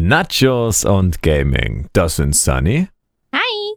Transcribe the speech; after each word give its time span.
Nachos 0.00 0.84
und 0.84 1.22
Gaming. 1.22 1.88
Das 1.92 2.16
sind 2.16 2.36
Sunny. 2.36 2.86
Hi. 3.34 3.74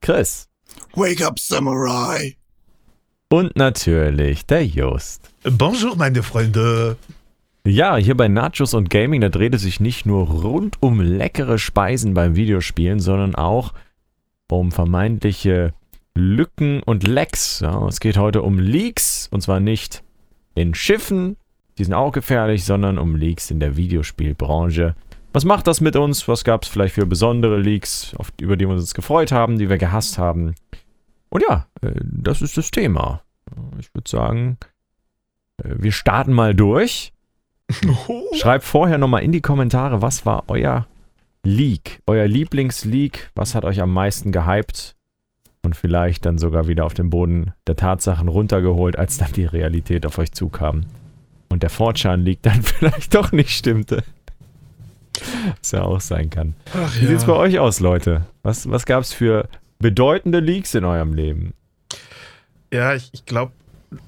Chris. 0.00 0.48
Wake 0.94 1.26
up, 1.26 1.40
Samurai. 1.40 2.36
Und 3.30 3.56
natürlich 3.56 4.46
der 4.46 4.64
Just. 4.64 5.28
Bonjour, 5.42 5.96
meine 5.96 6.22
Freunde. 6.22 6.96
Ja, 7.66 7.96
hier 7.96 8.16
bei 8.16 8.28
Nachos 8.28 8.74
und 8.74 8.90
Gaming, 8.90 9.20
da 9.20 9.28
dreht 9.28 9.56
es 9.56 9.62
sich 9.62 9.80
nicht 9.80 10.06
nur 10.06 10.28
rund 10.28 10.76
um 10.80 11.00
leckere 11.00 11.58
Speisen 11.58 12.14
beim 12.14 12.36
Videospielen, 12.36 13.00
sondern 13.00 13.34
auch 13.34 13.74
um 14.48 14.70
vermeintliche 14.70 15.74
Lücken 16.14 16.80
und 16.84 17.08
Lecks. 17.08 17.58
Ja, 17.58 17.84
es 17.88 17.98
geht 17.98 18.18
heute 18.18 18.42
um 18.42 18.60
Leaks 18.60 19.26
und 19.32 19.40
zwar 19.40 19.58
nicht 19.58 20.04
in 20.54 20.74
Schiffen, 20.74 21.36
die 21.76 21.82
sind 21.82 21.94
auch 21.94 22.12
gefährlich, 22.12 22.64
sondern 22.64 22.98
um 22.98 23.16
Leaks 23.16 23.50
in 23.50 23.58
der 23.58 23.76
Videospielbranche. 23.76 24.94
Was 25.34 25.44
macht 25.44 25.66
das 25.66 25.80
mit 25.80 25.96
uns? 25.96 26.28
Was 26.28 26.44
gab 26.44 26.62
es 26.62 26.68
vielleicht 26.68 26.94
für 26.94 27.06
besondere 27.06 27.58
Leaks, 27.58 28.14
auf, 28.18 28.32
über 28.40 28.56
die 28.56 28.68
wir 28.68 28.74
uns 28.74 28.94
gefreut 28.94 29.32
haben, 29.32 29.58
die 29.58 29.68
wir 29.68 29.78
gehasst 29.78 30.16
haben? 30.16 30.54
Und 31.28 31.42
ja, 31.42 31.66
äh, 31.82 31.90
das 32.02 32.40
ist 32.40 32.56
das 32.56 32.70
Thema. 32.70 33.20
Ich 33.80 33.92
würde 33.92 34.08
sagen, 34.08 34.58
äh, 35.56 35.74
wir 35.76 35.90
starten 35.90 36.32
mal 36.32 36.54
durch. 36.54 37.12
Schreibt 38.34 38.64
vorher 38.64 38.96
nochmal 38.96 39.24
in 39.24 39.32
die 39.32 39.40
Kommentare, 39.40 40.02
was 40.02 40.24
war 40.24 40.44
euer 40.46 40.86
Leak, 41.42 42.00
euer 42.06 42.28
Lieblingsleak, 42.28 43.32
was 43.34 43.56
hat 43.56 43.64
euch 43.64 43.82
am 43.82 43.92
meisten 43.92 44.30
gehypt 44.30 44.94
und 45.62 45.74
vielleicht 45.74 46.26
dann 46.26 46.38
sogar 46.38 46.68
wieder 46.68 46.84
auf 46.84 46.94
den 46.94 47.10
Boden 47.10 47.54
der 47.66 47.74
Tatsachen 47.74 48.28
runtergeholt, 48.28 48.96
als 48.96 49.18
dann 49.18 49.32
die 49.32 49.46
Realität 49.46 50.06
auf 50.06 50.16
euch 50.18 50.30
zukam. 50.30 50.86
Und 51.48 51.64
der 51.64 51.70
Fortschan-Leak 51.70 52.40
dann 52.42 52.62
vielleicht 52.62 53.16
doch 53.16 53.32
nicht 53.32 53.50
stimmte. 53.50 54.04
Was 55.60 55.70
ja 55.72 55.82
auch 55.82 56.00
sein 56.00 56.30
kann. 56.30 56.54
Ach, 56.74 56.94
Wie 57.00 57.06
sieht's 57.06 57.24
bei 57.24 57.32
euch 57.34 57.58
aus, 57.58 57.80
Leute? 57.80 58.22
Was, 58.42 58.68
was 58.70 58.84
gab's 58.86 59.12
für 59.12 59.48
bedeutende 59.78 60.40
Leaks 60.40 60.74
in 60.74 60.84
eurem 60.84 61.14
Leben? 61.14 61.54
Ja, 62.72 62.94
ich, 62.94 63.10
ich 63.12 63.24
glaube, 63.26 63.52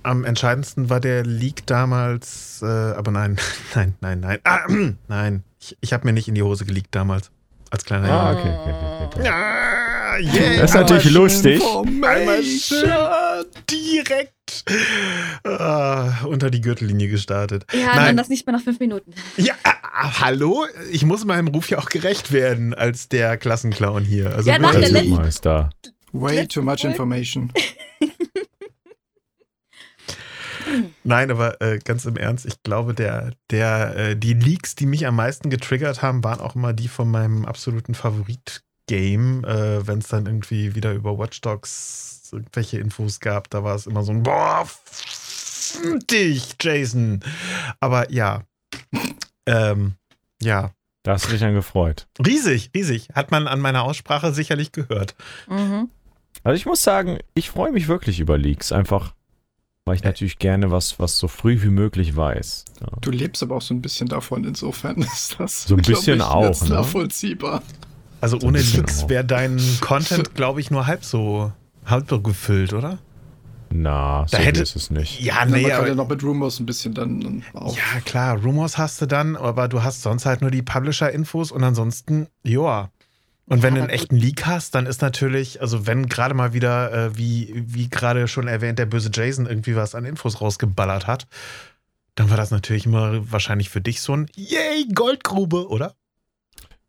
am 0.02 0.24
entscheidendsten 0.24 0.90
war 0.90 0.98
der 1.00 1.24
Leak 1.24 1.64
damals, 1.66 2.60
äh, 2.62 2.66
aber 2.66 3.10
nein, 3.12 3.36
nein, 3.74 3.94
nein, 4.00 4.20
nein, 4.20 4.38
ah, 4.44 4.60
nein. 5.08 5.44
Ich, 5.60 5.76
ich 5.80 5.92
habe 5.92 6.06
mir 6.06 6.12
nicht 6.12 6.28
in 6.28 6.34
die 6.34 6.42
Hose 6.42 6.64
geleakt 6.64 6.88
damals. 6.94 7.30
Als 7.70 7.84
kleiner 7.84 8.08
Ah, 8.10 8.32
Junge. 8.32 8.40
okay, 8.40 8.58
okay, 8.60 9.06
okay. 9.06 9.20
okay. 9.20 9.28
Ah, 9.28 10.16
yeah, 10.18 10.60
Das 10.60 10.70
ist 10.70 10.74
natürlich 10.76 11.10
lustig. 11.10 11.60
Einmal 11.84 12.42
schön 12.42 12.90
direkt 13.70 14.32
ah, 15.44 16.24
unter 16.24 16.50
die 16.50 16.60
Gürtellinie 16.60 17.08
gestartet. 17.08 17.64
Ja, 17.72 17.86
Nein. 17.96 18.06
dann 18.06 18.16
das 18.16 18.28
nicht 18.28 18.46
mehr 18.46 18.54
nach 18.56 18.62
fünf 18.62 18.78
Minuten. 18.80 19.12
Ja, 19.36 19.54
ah, 19.62 20.20
hallo? 20.20 20.66
Ich 20.90 21.04
muss 21.04 21.24
meinem 21.24 21.48
Ruf 21.48 21.68
ja 21.70 21.78
auch 21.78 21.88
gerecht 21.88 22.32
werden 22.32 22.74
als 22.74 23.08
der 23.08 23.36
Klassenclown 23.36 24.04
hier. 24.04 24.34
Also 24.34 24.50
Ja, 24.50 24.58
nach 24.58 24.72
Der 24.72 24.90
letzten- 24.90 25.10
Meister. 25.14 25.70
Way 26.12 26.46
too 26.46 26.62
much 26.62 26.84
information. 26.84 27.52
Nein, 31.04 31.30
aber 31.30 31.60
äh, 31.60 31.78
ganz 31.78 32.04
im 32.06 32.16
Ernst, 32.16 32.44
ich 32.44 32.60
glaube, 32.64 32.92
der, 32.92 33.32
der, 33.50 33.96
äh, 33.96 34.16
die 34.16 34.34
Leaks, 34.34 34.74
die 34.74 34.86
mich 34.86 35.06
am 35.06 35.14
meisten 35.16 35.48
getriggert 35.48 36.02
haben, 36.02 36.24
waren 36.24 36.40
auch 36.40 36.56
immer 36.56 36.72
die 36.72 36.88
von 36.88 37.08
meinem 37.10 37.44
absoluten 37.44 37.94
Favorit-Game. 37.94 39.44
Äh, 39.44 39.86
Wenn 39.86 39.98
es 40.00 40.08
dann 40.08 40.26
irgendwie 40.26 40.74
wieder 40.74 40.92
über 40.92 41.16
Watch 41.18 41.40
Dogs 41.40 42.15
irgendwelche 42.32 42.78
Infos 42.78 43.20
gab, 43.20 43.50
da 43.50 43.64
war 43.64 43.74
es 43.74 43.86
immer 43.86 44.02
so 44.02 44.12
ein 44.12 44.22
Boah, 44.22 44.66
dich, 46.10 46.56
Jason. 46.60 47.20
Aber 47.80 48.10
ja. 48.12 48.42
Ähm, 49.46 49.94
ja. 50.42 50.72
Da 51.02 51.12
hast 51.12 51.26
du 51.26 51.30
dich 51.30 51.40
dann 51.40 51.54
gefreut. 51.54 52.08
Riesig, 52.24 52.70
riesig. 52.74 53.08
Hat 53.14 53.30
man 53.30 53.46
an 53.46 53.60
meiner 53.60 53.84
Aussprache 53.84 54.32
sicherlich 54.32 54.72
gehört. 54.72 55.14
Mhm. 55.48 55.88
Also 56.42 56.56
ich 56.56 56.66
muss 56.66 56.82
sagen, 56.82 57.18
ich 57.34 57.50
freue 57.50 57.72
mich 57.72 57.88
wirklich 57.88 58.20
über 58.20 58.38
Leaks. 58.38 58.72
Einfach, 58.72 59.14
weil 59.84 59.96
ich 59.96 60.02
natürlich 60.02 60.38
gerne 60.38 60.70
was, 60.70 60.98
was 60.98 61.16
so 61.18 61.28
früh 61.28 61.62
wie 61.62 61.70
möglich 61.70 62.16
weiß. 62.16 62.64
Ja. 62.80 62.88
Du 63.00 63.10
lebst 63.10 63.42
aber 63.42 63.56
auch 63.56 63.62
so 63.62 63.72
ein 63.72 63.82
bisschen 63.82 64.08
davon, 64.08 64.44
insofern 64.44 64.96
ist 65.02 65.36
das 65.38 65.64
So 65.64 65.76
ein 65.76 65.82
bisschen 65.82 66.16
ich, 66.16 66.22
auch, 66.22 66.60
ne? 66.62 66.68
nachvollziehbar. 66.70 67.62
Also 68.20 68.38
ohne 68.40 68.60
Leaks 68.60 69.08
wäre 69.08 69.24
dein 69.24 69.60
Content, 69.80 70.34
glaube 70.34 70.60
ich, 70.60 70.70
nur 70.70 70.86
halb 70.86 71.04
so, 71.04 71.52
halb 71.86 72.08
so 72.08 72.20
gefüllt, 72.20 72.72
oder? 72.72 72.98
Na, 73.70 74.26
so 74.28 74.36
Da 74.36 74.42
hätte- 74.42 74.62
ist 74.62 74.76
es 74.76 74.90
nicht. 74.90 75.20
Ja, 75.20 75.34
Ja, 75.34 75.40
man 75.46 75.50
nee, 75.52 75.62
kann 75.64 75.72
aber 75.78 75.88
ja 75.88 75.94
noch 75.94 76.08
mit 76.08 76.22
Rumors 76.22 76.60
ein 76.60 76.66
bisschen 76.66 76.94
dann, 76.94 77.20
dann 77.20 77.44
auf. 77.52 77.76
Ja, 77.76 78.00
klar, 78.04 78.38
Rumors 78.38 78.78
hast 78.78 79.00
du 79.02 79.06
dann, 79.06 79.36
aber 79.36 79.68
du 79.68 79.82
hast 79.82 80.02
sonst 80.02 80.24
halt 80.26 80.40
nur 80.40 80.50
die 80.50 80.62
Publisher-Infos 80.62 81.50
und 81.52 81.64
ansonsten, 81.64 82.28
joa. 82.44 82.90
Und 83.48 83.62
wenn 83.62 83.74
Ja, 83.74 83.80
du 83.82 83.82
einen 83.84 83.90
echten 83.90 84.16
Leak 84.16 84.44
hast, 84.46 84.74
dann 84.74 84.86
ist 84.86 85.02
natürlich, 85.02 85.60
also 85.60 85.86
wenn 85.86 86.08
gerade 86.08 86.34
mal 86.34 86.52
wieder, 86.52 86.92
äh, 86.92 87.16
wie, 87.18 87.52
wie 87.66 87.88
gerade 87.88 88.26
schon 88.28 88.48
erwähnt, 88.48 88.78
der 88.80 88.86
böse 88.86 89.10
Jason 89.12 89.46
irgendwie 89.46 89.76
was 89.76 89.94
an 89.94 90.04
Infos 90.04 90.40
rausgeballert 90.40 91.06
hat, 91.06 91.26
dann 92.16 92.28
war 92.30 92.36
das 92.36 92.50
natürlich 92.50 92.86
immer 92.86 93.30
wahrscheinlich 93.30 93.68
für 93.70 93.80
dich 93.80 94.00
so 94.00 94.14
ein 94.16 94.26
Yay, 94.34 94.88
Goldgrube, 94.94 95.68
oder? 95.68 95.94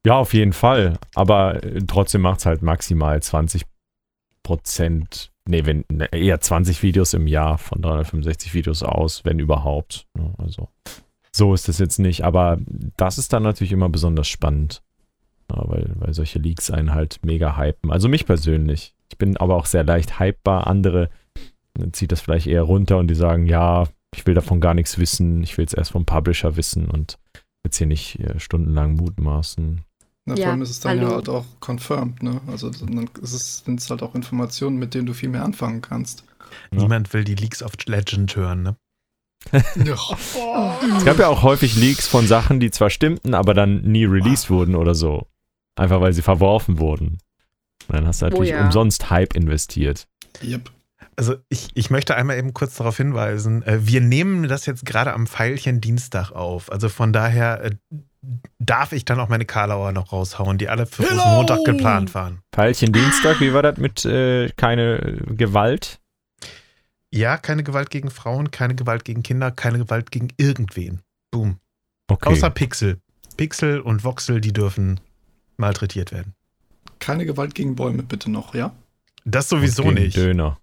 Ja, 0.05 0.13
auf 0.15 0.33
jeden 0.33 0.53
Fall. 0.53 0.97
Aber 1.15 1.61
äh, 1.63 1.81
trotzdem 1.85 2.21
macht 2.21 2.39
es 2.39 2.45
halt 2.45 2.61
maximal 2.61 3.21
20 3.21 3.63
Prozent, 4.47 5.33
nee, 5.45 5.65
wenn, 5.65 5.83
ne, 5.91 6.05
eher 6.13 6.39
20 6.39 6.81
Videos 6.83 7.13
im 7.13 7.27
Jahr 7.27 7.57
von 7.57 7.81
365 7.81 8.53
Videos 8.53 8.81
aus, 8.81 9.25
wenn 9.25 9.39
überhaupt. 9.39 10.07
ne, 10.17 10.33
Also 10.37 10.69
so 11.35 11.53
ist 11.53 11.67
es 11.67 11.79
jetzt 11.79 11.99
nicht. 11.99 12.23
Aber 12.23 12.57
das 12.95 13.17
ist 13.17 13.33
dann 13.33 13.43
natürlich 13.43 13.73
immer 13.73 13.89
besonders 13.89 14.29
spannend. 14.29 14.81
Ja, 15.51 15.67
weil, 15.67 15.91
weil 15.95 16.13
solche 16.13 16.39
Leaks 16.39 16.71
einen 16.71 16.93
halt 16.93 17.19
mega 17.23 17.57
hypen. 17.57 17.91
Also 17.91 18.07
mich 18.07 18.25
persönlich. 18.25 18.93
Ich 19.09 19.17
bin 19.17 19.35
aber 19.35 19.57
auch 19.57 19.65
sehr 19.65 19.83
leicht 19.83 20.17
hypebar. 20.17 20.67
Andere 20.67 21.09
zieht 21.91 22.13
das 22.13 22.21
vielleicht 22.21 22.47
eher 22.47 22.63
runter 22.63 22.97
und 22.97 23.09
die 23.09 23.15
sagen, 23.15 23.47
ja, 23.47 23.83
ich 24.15 24.25
will 24.25 24.33
davon 24.33 24.61
gar 24.61 24.73
nichts 24.73 24.97
wissen. 24.97 25.43
Ich 25.43 25.57
will 25.57 25.65
es 25.65 25.73
erst 25.73 25.91
vom 25.91 26.05
Publisher 26.05 26.55
wissen 26.55 26.89
und 26.89 27.19
jetzt 27.65 27.77
hier 27.77 27.87
nicht 27.87 28.19
äh, 28.21 28.39
stundenlang 28.39 28.95
mutmaßen. 28.95 29.81
Na, 30.27 30.35
Ja, 30.35 30.43
vor 30.43 30.51
allem 30.51 30.61
ist 30.61 30.69
es 30.69 30.79
dann 30.81 30.99
hallo. 30.99 31.09
ja 31.09 31.15
halt 31.15 31.29
auch 31.29 31.45
confirmed, 31.61 32.21
ne? 32.21 32.41
Also 32.47 32.69
dann 32.69 33.09
ist 33.21 33.33
es, 33.33 33.59
sind 33.59 33.79
es 33.79 33.89
halt 33.89 34.03
auch 34.03 34.13
Informationen, 34.13 34.77
mit 34.77 34.93
denen 34.93 35.05
du 35.05 35.13
viel 35.13 35.29
mehr 35.29 35.43
anfangen 35.43 35.81
kannst. 35.81 36.25
Ja. 36.71 36.79
Niemand 36.81 37.13
will 37.13 37.23
die 37.23 37.35
Leaks 37.35 37.63
of 37.63 37.71
Legend 37.85 38.35
hören, 38.35 38.61
ne? 38.63 38.75
Es 39.53 41.05
gab 41.05 41.19
ja 41.19 41.27
auch 41.29 41.43
häufig 41.43 41.77
Leaks 41.77 42.07
von 42.07 42.27
Sachen, 42.27 42.59
die 42.59 42.71
zwar 42.71 42.89
stimmten, 42.89 43.33
aber 43.33 43.53
dann 43.53 43.81
nie 43.81 44.03
released 44.03 44.49
wurden 44.49 44.75
oder 44.75 44.93
so. 44.93 45.27
Einfach 45.77 46.01
weil 46.01 46.11
sie 46.11 46.21
verworfen 46.21 46.79
wurden. 46.79 47.19
Und 47.87 47.95
dann 47.95 48.05
hast 48.05 48.21
du 48.21 48.25
natürlich 48.25 48.49
ja. 48.49 48.65
umsonst 48.65 49.09
Hype 49.09 49.33
investiert. 49.35 50.07
Yep. 50.43 50.71
Also 51.17 51.35
ich, 51.49 51.69
ich 51.73 51.89
möchte 51.89 52.15
einmal 52.15 52.37
eben 52.37 52.53
kurz 52.53 52.75
darauf 52.75 52.97
hinweisen, 52.97 53.63
äh, 53.63 53.79
wir 53.81 54.01
nehmen 54.01 54.47
das 54.47 54.67
jetzt 54.67 54.85
gerade 54.85 55.13
am 55.13 55.25
Pfeilchen 55.25 55.81
Dienstag 55.81 56.31
auf. 56.31 56.71
Also 56.71 56.89
von 56.89 57.11
daher 57.11 57.63
äh, 57.63 57.71
darf 58.59 58.91
ich 58.91 59.03
dann 59.03 59.19
auch 59.19 59.27
meine 59.27 59.45
Karlauer 59.45 59.91
noch 59.91 60.11
raushauen, 60.11 60.59
die 60.59 60.69
alle 60.69 60.85
für 60.85 61.03
Hello! 61.03 61.19
Rosenmontag 61.21 61.65
geplant 61.65 62.13
waren. 62.13 62.41
Pfeilchen 62.53 62.93
Dienstag, 62.93 63.39
wie 63.39 63.51
war 63.51 63.63
das 63.63 63.77
mit 63.77 64.05
äh, 64.05 64.49
keine 64.57 65.17
Gewalt? 65.27 65.99
Ja, 67.11 67.37
keine 67.37 67.63
Gewalt 67.63 67.89
gegen 67.89 68.11
Frauen, 68.11 68.51
keine 68.51 68.75
Gewalt 68.75 69.03
gegen 69.03 69.23
Kinder, 69.23 69.49
keine 69.49 69.79
Gewalt 69.79 70.11
gegen 70.11 70.27
irgendwen. 70.37 71.01
Boom. 71.31 71.57
Okay. 72.09 72.29
Außer 72.29 72.51
Pixel. 72.51 72.99
Pixel 73.37 73.79
und 73.79 74.03
Voxel, 74.03 74.39
die 74.39 74.53
dürfen 74.53 74.99
malträtiert 75.57 76.11
werden. 76.11 76.33
Keine 76.99 77.25
Gewalt 77.25 77.55
gegen 77.55 77.75
Bäume, 77.75 78.03
bitte 78.03 78.29
noch, 78.29 78.53
ja? 78.53 78.75
Das 79.25 79.49
sowieso 79.49 79.91
nicht. 79.91 80.15
Döner. 80.15 80.59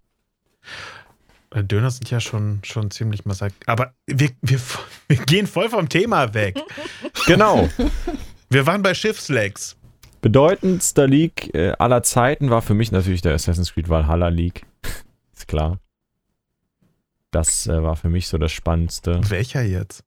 Äh, 1.50 1.64
Döner 1.64 1.90
sind 1.90 2.10
ja 2.10 2.20
schon, 2.20 2.60
schon 2.64 2.90
ziemlich 2.90 3.24
massak. 3.24 3.52
Aber 3.66 3.94
wir, 4.06 4.30
wir, 4.42 4.60
wir 5.08 5.16
gehen 5.18 5.46
voll 5.46 5.68
vom 5.68 5.88
Thema 5.88 6.34
weg. 6.34 6.56
Genau. 7.26 7.70
Wir 8.50 8.66
waren 8.66 8.82
bei 8.82 8.92
Schiffslecks. 8.92 9.76
Bedeutendster 10.20 11.06
Leak 11.06 11.54
äh, 11.54 11.72
aller 11.78 12.02
Zeiten 12.02 12.50
war 12.50 12.60
für 12.60 12.74
mich 12.74 12.92
natürlich 12.92 13.22
der 13.22 13.32
Assassin's 13.32 13.72
Creed 13.72 13.88
Valhalla 13.88 14.28
Leak. 14.28 14.66
Ist 15.34 15.48
klar. 15.48 15.78
Das 17.30 17.66
äh, 17.66 17.82
war 17.82 17.96
für 17.96 18.10
mich 18.10 18.28
so 18.28 18.36
das 18.36 18.52
Spannendste. 18.52 19.20
Welcher 19.30 19.62
jetzt? 19.62 20.04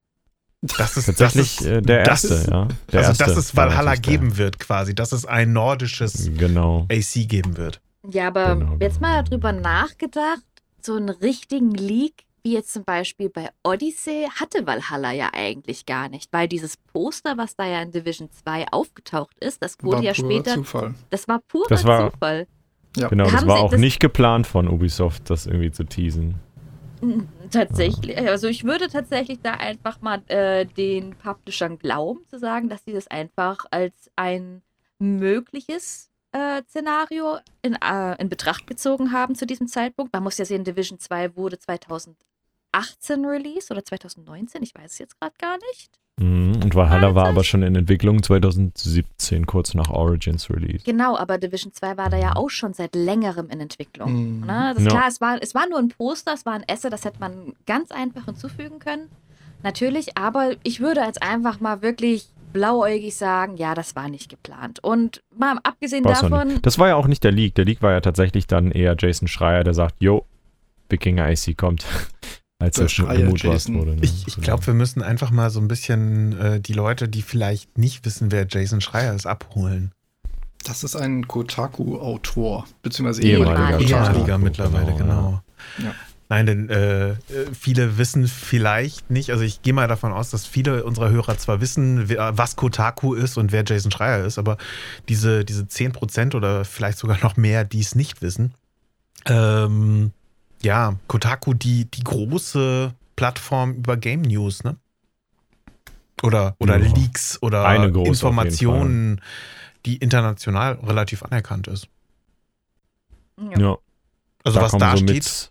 Das 0.61 0.97
ist 0.97 1.05
Tatsächlich 1.05 1.57
das 1.57 1.65
ist, 1.65 1.85
der 1.89 2.05
erste, 2.05 2.33
ist, 2.33 2.47
ja. 2.49 2.67
Der 2.91 2.99
also, 2.99 3.09
erste 3.09 3.23
dass 3.25 3.37
es 3.37 3.55
Valhalla 3.55 3.95
geben 3.95 4.37
wird, 4.37 4.59
quasi. 4.59 4.95
Dass 4.95 5.11
es 5.11 5.25
ein 5.25 5.53
nordisches 5.53 6.31
Genau. 6.35 6.87
AC 6.91 7.27
geben 7.27 7.57
wird. 7.57 7.81
Ja, 8.09 8.27
aber 8.27 8.55
Genau, 8.55 8.77
jetzt 8.79 9.01
mal 9.01 9.23
drüber 9.23 9.51
nachgedacht, 9.51 10.41
so 10.81 10.95
einen 10.95 11.09
richtigen 11.09 11.71
Leak, 11.71 12.23
wie 12.43 12.53
jetzt 12.53 12.71
zum 12.73 12.85
Beispiel 12.85 13.29
bei 13.29 13.49
Odyssey, 13.63 14.27
hatte 14.39 14.65
Valhalla 14.65 15.11
ja 15.11 15.29
eigentlich 15.33 15.85
gar 15.85 16.07
nicht, 16.07 16.31
weil 16.31 16.47
dieses 16.47 16.77
Poster, 16.77 17.37
was 17.37 17.55
da 17.55 17.65
ja 17.65 17.81
in 17.81 17.91
Division 17.91 18.29
2 18.31 18.67
aufgetaucht 18.71 19.37
ist, 19.39 19.61
das 19.61 19.75
wurde 19.81 19.97
War 19.97 20.03
ja 20.03 20.13
später, 20.13 20.53
Zufall. 20.53 20.93
das 21.09 21.27
war 21.27 21.39
purer 21.39 21.65
Das 21.69 21.83
war- 21.85 22.11
Zufall. 22.11 22.47
Ja. 22.95 23.09
Genau, 23.09 23.25
das 23.25 23.33
Haben 23.33 23.47
war 23.47 23.57
Sie 23.57 23.63
auch 23.63 23.71
das- 23.71 23.79
nicht 23.81 23.99
geplant 23.99 24.47
von 24.47 24.67
Ubisoft, 24.69 25.29
das 25.29 25.45
irgendwie 25.45 25.71
zu 25.71 25.83
teasen. 25.83 26.35
Tatsächlich, 27.51 28.17
also 28.17 28.47
ich 28.47 28.63
würde 28.63 28.87
tatsächlich 28.87 29.39
da 29.43 29.51
einfach 29.51 30.01
mal 30.01 30.21
äh, 30.27 30.65
den 30.65 31.15
Publishern 31.15 31.77
glauben, 31.77 32.21
zu 32.27 32.39
sagen, 32.39 32.69
dass 32.69 32.83
sie 32.85 32.93
das 32.93 33.07
einfach 33.07 33.59
als 33.71 34.09
ein 34.15 34.63
mögliches 34.97 36.09
äh, 36.09 36.16
Szenario 36.69 37.37
in, 37.61 37.73
äh, 37.75 38.15
in 38.21 38.29
Betracht 38.29 38.67
gezogen 38.67 39.11
haben 39.11 39.35
zu 39.35 39.45
diesem 39.45 39.67
Zeitpunkt. 39.67 40.13
Man 40.13 40.23
muss 40.23 40.37
ja 40.37 40.45
sehen, 40.45 40.63
Division 40.63 40.99
2 40.99 41.35
wurde 41.35 41.57
2018 41.59 43.25
released 43.25 43.71
oder 43.71 43.83
2019, 43.83 44.63
ich 44.63 44.73
weiß 44.75 44.91
es 44.93 44.97
jetzt 44.99 45.19
gerade 45.19 45.33
gar 45.39 45.57
nicht. 45.71 45.91
Mhm, 46.19 46.61
Und 46.63 46.73
Valhalla 46.73 47.13
war 47.13 47.27
aber 47.27 47.43
schon 47.43 47.61
in 47.61 47.75
Entwicklung 47.75 48.23
2017, 48.23 49.45
kurz 49.45 49.75
nach 49.75 49.89
Origins 49.89 50.49
Release. 50.49 50.83
Genau, 50.83 51.15
aber 51.15 51.37
Division 51.37 51.73
2 51.73 51.95
war 51.97 52.09
da 52.09 52.17
ja 52.17 52.35
auch 52.35 52.49
schon 52.49 52.73
seit 52.73 52.95
längerem 52.95 53.49
in 53.49 53.59
Entwicklung. 53.59 54.39
Mhm. 54.39 54.45
Ne? 54.47 54.71
Das 54.73 54.77
ist 54.79 54.85
Ja. 54.85 54.89
klar, 54.97 55.07
es 55.07 55.21
war, 55.21 55.37
es 55.41 55.53
war 55.53 55.69
nur 55.69 55.77
ein 55.77 55.89
Poster, 55.89 56.33
es 56.33 56.45
war 56.45 56.53
ein 56.53 56.63
Esse, 56.67 56.89
das 56.89 57.05
hätte 57.05 57.19
man 57.19 57.53
ganz 57.67 57.91
einfach 57.91 58.25
hinzufügen 58.25 58.79
können. 58.79 59.09
Natürlich, 59.63 60.17
aber 60.17 60.55
ich 60.63 60.79
würde 60.79 61.01
jetzt 61.01 61.21
einfach 61.21 61.59
mal 61.59 61.81
wirklich 61.83 62.29
blauäugig 62.53 63.15
sagen, 63.15 63.57
ja, 63.57 63.75
das 63.75 63.95
war 63.95 64.09
nicht 64.09 64.29
geplant. 64.29 64.79
Und 64.83 65.23
mal 65.35 65.57
abgesehen 65.63 66.05
auch 66.05 66.19
davon. 66.19 66.59
Das 66.61 66.79
war 66.79 66.89
ja 66.89 66.95
auch 66.95 67.07
nicht 67.07 67.23
der 67.23 67.31
Leak. 67.31 67.55
Der 67.55 67.65
Leak 67.65 67.81
war 67.81 67.91
ja 67.91 68.01
tatsächlich 68.01 68.47
dann 68.47 68.71
eher 68.71 68.95
Jason 68.97 69.27
Schreier, 69.27 69.63
der 69.63 69.73
sagt, 69.73 69.95
yo, 69.99 70.25
Wikinger 70.89 71.29
IC 71.29 71.57
kommt. 71.57 71.85
Als 72.59 72.77
das 72.77 72.91
schon 72.91 73.07
gemutmaßt 73.07 73.43
Jason. 73.43 73.75
wurde. 73.75 73.91
ne? 73.91 74.01
Ich, 74.01 74.27
ich 74.27 74.41
glaube, 74.41 74.65
wir 74.65 74.73
müssen 74.73 75.03
einfach 75.03 75.29
mal 75.29 75.51
so 75.51 75.59
ein 75.59 75.67
bisschen 75.67 76.39
äh, 76.39 76.59
die 76.59 76.73
Leute, 76.73 77.07
die 77.07 77.21
vielleicht 77.21 77.77
nicht 77.77 78.03
wissen, 78.03 78.31
wer 78.31 78.47
Jason 78.49 78.81
Schreier 78.81 79.13
ist, 79.13 79.27
abholen. 79.27 79.91
Das 80.65 80.83
ist 80.83 80.95
ein 80.95 81.27
Kotaku-Autor, 81.27 82.65
beziehungsweise 82.81 83.21
Ehemaliger 83.21 83.79
Ehemaliger. 83.79 84.21
Kotaku. 84.21 84.43
Mittlerweile, 84.43 84.93
Genau, 84.93 84.97
genau. 84.97 85.41
Ja. 85.77 85.93
Nein, 86.29 86.45
denn 86.45 86.69
äh, 86.69 87.11
äh, 87.11 87.15
viele 87.57 87.97
wissen 87.97 88.27
vielleicht 88.27 89.09
nicht, 89.09 89.31
also 89.31 89.43
ich 89.43 89.61
gehe 89.61 89.73
mal 89.73 89.87
davon 89.87 90.11
aus, 90.11 90.29
dass 90.29 90.45
viele 90.45 90.83
unserer 90.83 91.09
Hörer 91.09 91.37
zwar 91.37 91.61
wissen, 91.61 92.09
wer, 92.09 92.37
was 92.37 92.57
Kotaku 92.57 93.13
ist 93.13 93.37
und 93.37 93.53
wer 93.53 93.63
Jason 93.65 93.91
Schreier 93.91 94.25
ist, 94.25 94.37
aber 94.37 94.57
diese, 95.07 95.45
diese 95.45 95.63
10% 95.63 96.35
oder 96.35 96.65
vielleicht 96.65 96.97
sogar 96.97 97.17
noch 97.21 97.37
mehr, 97.37 97.63
die 97.63 97.79
es 97.79 97.95
nicht 97.95 98.21
wissen, 98.21 98.53
ähm, 99.25 100.11
ja, 100.61 100.95
Kotaku, 101.07 101.53
die, 101.53 101.85
die 101.85 102.03
große 102.03 102.93
Plattform 103.15 103.73
über 103.73 103.95
Game 103.97 104.21
News, 104.21 104.63
ne? 104.63 104.77
Oder, 106.23 106.55
oder 106.59 106.77
Ja. 106.77 106.93
Leaks 106.93 107.41
oder 107.41 107.85
Informationen, 108.05 109.21
die 109.85 109.97
international 109.97 110.73
relativ 110.83 111.23
anerkannt 111.23 111.67
ist. 111.67 111.87
ja. 113.39 113.59
Ja, 113.59 113.77
Also 114.43 114.59
da 114.59 114.65
was 114.65 114.71
da 114.77 114.97
so 114.97 115.03
steht, 115.03 115.49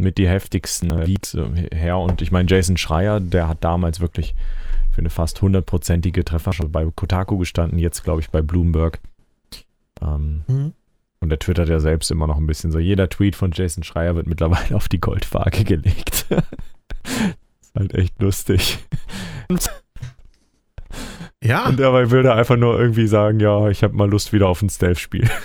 mit, 0.00 0.18
die 0.18 0.28
heftigsten 0.28 0.90
Leads 0.90 1.34
äh, 1.34 1.68
her. 1.74 1.98
Und 1.98 2.22
ich 2.22 2.32
meine, 2.32 2.48
Jason 2.48 2.76
Schreier, 2.76 3.20
der 3.20 3.48
hat 3.48 3.62
damals 3.64 4.00
wirklich 4.00 4.34
für 4.90 5.00
eine 5.00 5.10
fast 5.10 5.40
hundertprozentige 5.42 6.24
Trefferquote 6.24 6.68
bei 6.68 6.84
Kotaku 6.94 7.38
gestanden, 7.38 7.78
jetzt 7.78 8.02
glaube 8.04 8.20
ich 8.20 8.30
bei 8.30 8.42
Bloomberg. 8.42 8.98
Ähm, 10.02 10.42
Mhm. 10.48 10.72
und 11.20 11.28
der 11.28 11.38
twittert 11.38 11.68
ja 11.68 11.78
selbst 11.78 12.10
immer 12.10 12.26
noch 12.26 12.38
ein 12.38 12.46
bisschen 12.46 12.72
so. 12.72 12.78
Jeder 12.78 13.08
Tweet 13.08 13.36
von 13.36 13.52
Jason 13.52 13.84
Schreier 13.84 14.16
wird 14.16 14.26
mittlerweile 14.26 14.74
auf 14.76 14.88
die 14.88 15.00
Goldwaage 15.00 15.64
gelegt. 15.64 16.26
ist 17.60 17.74
halt 17.76 17.94
echt 17.94 18.20
lustig. 18.20 18.78
ja, 21.42 21.66
Und 21.68 21.78
dabei 21.78 22.10
will 22.10 22.24
er 22.24 22.34
einfach 22.36 22.56
nur 22.56 22.78
irgendwie 22.78 23.06
sagen, 23.06 23.40
ja, 23.40 23.68
ich 23.68 23.82
habe 23.82 23.94
mal 23.94 24.08
Lust 24.10 24.32
wieder 24.32 24.48
auf 24.48 24.62
ein 24.62 24.70
Stealth-Spiel. 24.70 25.28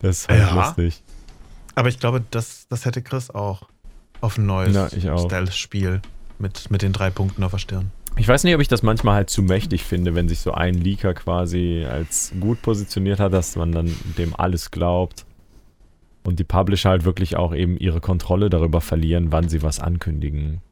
Das 0.00 0.18
ist 0.20 0.28
halt 0.28 0.40
Ja. 0.40 0.54
lustig. 0.54 1.02
Aber 1.74 1.88
ich 1.88 1.98
glaube, 1.98 2.22
das, 2.30 2.66
das 2.68 2.84
hätte 2.84 3.02
Chris 3.02 3.30
auch 3.30 3.68
auf 4.20 4.38
ein 4.38 4.46
neues 4.46 4.74
Ja. 5.02 5.18
Stealth-Spiel 5.18 6.00
mit, 6.38 6.70
mit 6.70 6.82
den 6.82 6.92
drei 6.92 7.10
Punkten 7.10 7.42
auf 7.42 7.50
der 7.52 7.58
Stirn. 7.58 7.90
Ich 8.16 8.28
weiß 8.28 8.44
nicht, 8.44 8.54
ob 8.54 8.60
ich 8.60 8.68
das 8.68 8.82
manchmal 8.84 9.16
halt 9.16 9.30
zu 9.30 9.42
mächtig 9.42 9.82
finde, 9.82 10.14
wenn 10.14 10.28
sich 10.28 10.38
so 10.38 10.52
ein 10.52 10.74
Leaker 10.74 11.14
quasi 11.14 11.84
als 11.88 12.32
gut 12.38 12.62
positioniert 12.62 13.18
hat, 13.18 13.32
dass 13.32 13.56
man 13.56 13.72
dann 13.72 13.92
dem 14.16 14.34
alles 14.36 14.70
glaubt. 14.70 15.26
Und 16.22 16.38
die 16.38 16.44
Publisher 16.44 16.90
halt 16.90 17.04
wirklich 17.04 17.36
auch 17.36 17.52
eben 17.54 17.76
ihre 17.76 18.00
Kontrolle 18.00 18.48
darüber 18.50 18.80
verlieren, 18.80 19.32
wann 19.32 19.48
sie 19.48 19.62
was 19.62 19.80
ankündigen. 19.80 20.62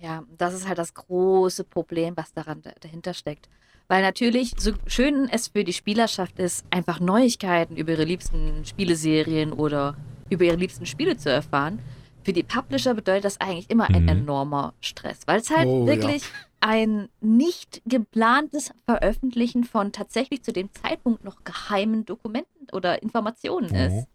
Ja, 0.00 0.22
das 0.38 0.54
ist 0.54 0.68
halt 0.68 0.78
das 0.78 0.94
große 0.94 1.64
Problem, 1.64 2.16
was 2.16 2.32
daran 2.32 2.62
da- 2.62 2.70
dahinter 2.80 3.12
steckt. 3.14 3.48
Weil 3.88 4.02
natürlich, 4.02 4.52
so 4.58 4.72
schön 4.86 5.28
es 5.30 5.48
für 5.48 5.64
die 5.64 5.72
Spielerschaft 5.72 6.38
ist, 6.38 6.64
einfach 6.70 7.00
Neuigkeiten 7.00 7.74
über 7.76 7.92
ihre 7.92 8.04
liebsten 8.04 8.64
Spieleserien 8.66 9.52
oder 9.52 9.96
über 10.28 10.44
ihre 10.44 10.56
liebsten 10.56 10.84
Spiele 10.84 11.16
zu 11.16 11.30
erfahren, 11.30 11.80
für 12.22 12.34
die 12.34 12.42
Publisher 12.42 12.92
bedeutet 12.92 13.24
das 13.24 13.40
eigentlich 13.40 13.70
immer 13.70 13.88
ein 13.88 14.02
Mhm. 14.02 14.08
enormer 14.08 14.74
Stress. 14.82 15.20
Weil 15.26 15.40
es 15.40 15.48
halt 15.48 15.66
Oh, 15.66 15.86
ja. 15.86 15.94
wirklich 15.94 16.22
ein 16.60 17.08
nicht 17.22 17.80
geplantes 17.86 18.74
Veröffentlichen 18.84 19.64
von 19.64 19.90
tatsächlich 19.92 20.42
zu 20.42 20.52
dem 20.52 20.70
Zeitpunkt 20.74 21.24
noch 21.24 21.42
geheimen 21.44 22.04
Dokumenten 22.04 22.66
oder 22.72 23.02
Informationen 23.02 23.70
Mhm. 23.70 23.76
ist. 23.76 24.08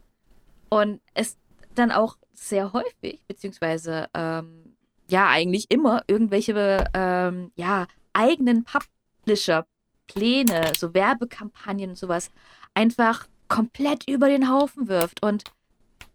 Und 0.70 1.02
es 1.16 1.38
dann 1.74 1.92
auch 1.92 2.18
sehr 2.34 2.74
häufig, 2.74 3.24
beziehungsweise 3.28 4.08
ähm, 4.14 4.76
ja, 5.10 5.30
eigentlich 5.30 5.72
immer 5.72 6.04
irgendwelche 6.08 6.84
ähm, 6.94 7.52
ja, 7.56 7.88
eigenen 8.14 8.66
Publisher-Pläne, 9.24 10.74
so 10.78 10.94
Werbekampagnen 10.94 11.92
und 11.92 11.98
sowas, 11.98 12.32
einfach 12.74 13.28
komplett 13.48 14.08
über 14.08 14.28
den 14.28 14.50
Haufen 14.50 14.88
wirft. 14.88 15.24
Und 15.24 15.44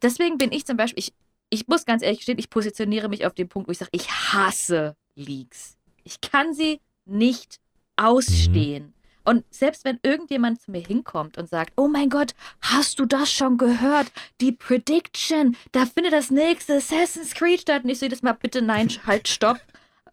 deswegen 0.03 0.39
bin 0.39 0.53
ich 0.53 0.67
zum 0.67 0.77
Beispiel, 0.77 1.03
ich, 1.03 1.13
ich 1.51 1.69
muss 1.69 1.85
ganz 1.85 2.03
ehrlich 2.03 2.19
gestehen, 2.19 2.39
ich 2.39 2.51
positioniere 2.51 3.09
mich 3.09 3.27
auf 3.27 3.35
den 3.35 3.49
Punkt, 3.49 3.69
wo 3.69 3.73
ich 3.73 3.79
sage, 3.79 3.91
ich 3.93 4.11
hasse 4.11 4.97
Leaks. 5.15 5.77
Ich 6.05 6.21
kann 6.21 6.55
sie 6.55 6.81
nicht 7.05 7.61
ausstehen. 7.97 8.95
Und 9.25 9.45
selbst 9.51 9.85
wenn 9.85 9.99
irgendjemand 10.03 10.63
zu 10.63 10.71
mir 10.71 10.81
hinkommt 10.81 11.37
und 11.37 11.51
sagt, 11.51 11.75
oh 11.77 11.87
mein 11.87 12.09
Gott, 12.09 12.35
hast 12.63 12.99
du 12.99 13.05
das 13.05 13.31
schon 13.31 13.59
gehört? 13.59 14.11
Die 14.41 14.53
Prediction, 14.53 15.55
da 15.73 15.85
findet 15.85 16.15
das 16.15 16.31
nächste 16.31 16.77
Assassin's 16.77 17.35
Creed 17.35 17.61
statt. 17.61 17.85
Und 17.85 17.91
ich 17.91 17.99
sehe 17.99 18.09
das 18.09 18.23
mal, 18.23 18.33
bitte 18.33 18.63
nein, 18.63 18.89
halt, 19.07 19.29
stopp. 19.29 19.59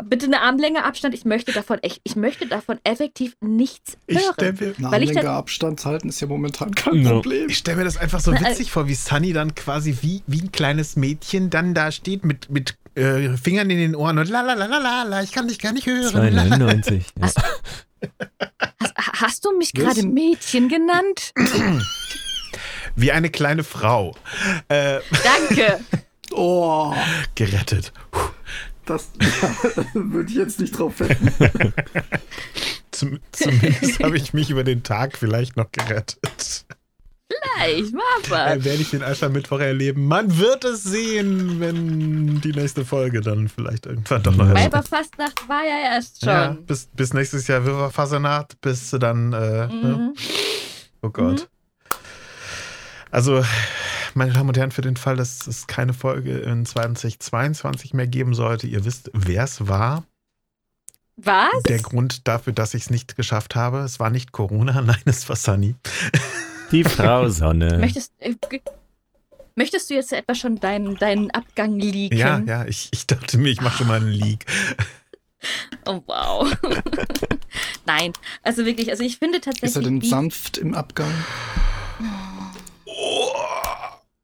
Bitte 0.03 0.25
eine 0.25 0.41
Armlänge 0.41 0.83
Abstand. 0.83 1.13
Ich 1.15 1.25
möchte 1.25 1.51
davon 1.53 1.79
echt, 1.79 2.01
ich 2.03 2.15
möchte 2.15 2.47
davon 2.47 2.79
effektiv 2.83 3.35
nichts 3.41 3.97
Ich 4.07 4.17
hören. 4.19 4.33
stelle 4.33 4.53
mir, 4.53 4.71
ich 4.77 4.85
Armlänge 4.85 5.13
dann- 5.13 5.27
Abstand 5.27 5.85
halten 5.85 6.09
ist 6.09 6.19
ja 6.19 6.27
momentan 6.27 6.75
kein 6.75 7.01
Ja. 7.01 7.11
Problem. 7.11 7.49
ich 7.49 7.57
stell 7.57 7.75
mir 7.77 7.85
das 7.85 7.97
einfach 7.97 8.19
so 8.19 8.31
äh, 8.33 8.39
witzig 8.39 8.71
vor, 8.71 8.87
wie 8.87 8.95
Sunny 8.95 9.31
dann 9.33 9.55
quasi 9.55 9.97
wie, 10.01 10.21
wie 10.27 10.41
ein 10.41 10.51
kleines 10.51 10.95
Mädchen 10.95 11.49
dann 11.49 11.73
da 11.73 11.91
steht 11.91 12.25
mit, 12.25 12.49
mit 12.49 12.75
äh, 12.95 13.37
Fingern 13.37 13.69
in 13.69 13.77
den 13.77 13.95
Ohren 13.95 14.17
und 14.17 14.29
la 14.29 14.41
la 14.41 14.53
la 14.53 14.65
la 14.65 14.77
la, 14.79 15.03
la 15.03 15.23
ich 15.23 15.31
kann 15.31 15.47
dich 15.47 15.59
gar 15.59 15.71
nicht 15.73 15.87
hören. 15.87 16.13
La, 16.13 16.29
la. 16.29 16.47
299. 16.47 17.05
Ja. 17.19 17.27
Hast, 17.27 18.95
hast 19.21 19.45
du 19.45 19.57
mich 19.57 19.73
gerade 19.73 20.03
Mädchen 20.05 20.67
genannt? 20.69 21.33
Wie 22.95 23.11
eine 23.11 23.29
kleine 23.29 23.63
Frau. 23.63 24.15
Äh, 24.67 24.99
Danke. 25.23 25.79
Oh, 26.31 26.93
gerettet. 27.35 27.91
Das 28.85 29.09
würde 29.93 30.29
ich 30.29 30.37
jetzt 30.37 30.59
nicht 30.59 30.77
drauf 30.77 30.99
wetten. 30.99 31.31
Zum, 32.91 33.19
zumindest 33.31 34.01
habe 34.03 34.17
ich 34.17 34.33
mich 34.33 34.49
über 34.49 34.63
den 34.63 34.83
Tag 34.83 35.17
vielleicht 35.17 35.57
noch 35.57 35.71
gerettet. 35.71 36.65
Gleich, 37.27 37.91
mal 37.91 38.57
Äh, 38.57 38.63
werde 38.63 38.81
ich 38.81 38.91
den 38.91 39.03
Aschermittwoch 39.03 39.59
erleben? 39.59 40.05
Man 40.07 40.37
wird 40.37 40.63
es 40.63 40.83
sehen, 40.83 41.59
wenn 41.59 42.39
die 42.41 42.51
nächste 42.51 42.85
Folge 42.85 43.21
dann 43.21 43.49
vielleicht 43.49 43.85
irgendwann 43.87 44.21
doch 44.23 44.35
noch 44.35 44.47
erscheint. 44.47 44.73
Weiberfastnacht 44.73 45.49
war 45.49 45.63
ja 45.63 45.95
erst 45.95 46.19
schon. 46.19 46.29
Ja, 46.29 46.57
bis, 46.67 46.87
bis 46.93 47.13
nächstes 47.13 47.47
Jahr 47.47 47.65
Wirrwarr-Fasernacht, 47.65 48.61
bis 48.61 48.91
du 48.91 48.97
dann, 48.99 49.33
äh, 49.33 49.67
ne? 49.67 49.69
Mhm. 49.71 50.13
oh 51.01 51.09
Gott. 51.09 51.49
Also, 53.09 53.43
meine 54.15 54.33
Damen 54.33 54.49
und 54.49 54.57
Herren, 54.57 54.71
für 54.71 54.81
den 54.81 54.95
Fall, 54.95 55.17
dass 55.17 55.47
es 55.47 55.67
keine 55.67 55.93
Folge 55.93 56.37
in 56.39 56.65
2022 56.65 57.93
mehr 57.93 58.07
geben 58.07 58.33
sollte, 58.33 58.67
ihr 58.67 58.85
wisst, 58.85 59.11
wer 59.13 59.43
es 59.43 59.67
war. 59.67 60.03
Was? 61.17 61.63
Der 61.67 61.79
Grund 61.79 62.27
dafür, 62.27 62.53
dass 62.53 62.73
ich 62.73 62.83
es 62.83 62.89
nicht 62.89 63.15
geschafft 63.15 63.55
habe, 63.55 63.79
es 63.79 63.99
war 63.99 64.09
nicht 64.09 64.31
Corona, 64.31 64.81
nein, 64.85 65.01
es 65.05 65.27
war 65.29 65.35
Sunny. 65.35 65.75
Die 66.71 66.83
Frau 66.83 67.29
Sonne. 67.29 67.77
Möchtest, 67.77 68.13
äh, 68.19 68.35
möchtest 69.55 69.89
du 69.89 69.93
jetzt 69.93 70.11
etwa 70.11 70.35
schon 70.35 70.59
deinen, 70.59 70.95
deinen 70.97 71.31
Abgang 71.31 71.79
leaken? 71.79 72.17
Ja, 72.17 72.39
ja, 72.39 72.65
ich, 72.65 72.89
ich 72.91 73.07
dachte 73.07 73.37
mir, 73.37 73.49
ich 73.49 73.61
mache 73.61 73.79
schon 73.79 73.87
mal 73.87 74.01
einen 74.01 74.11
Leak. 74.11 74.45
Oh, 75.85 76.01
wow. 76.07 76.51
Nein, 77.85 78.13
also 78.41 78.65
wirklich, 78.65 78.89
also 78.89 79.03
ich 79.03 79.19
finde 79.19 79.41
tatsächlich. 79.41 79.69
Ist 79.69 79.75
er 79.75 79.83
denn 79.83 80.01
sanft 80.01 80.57
im 80.57 80.73
Abgang? 80.73 81.11
Oh, 82.85 83.31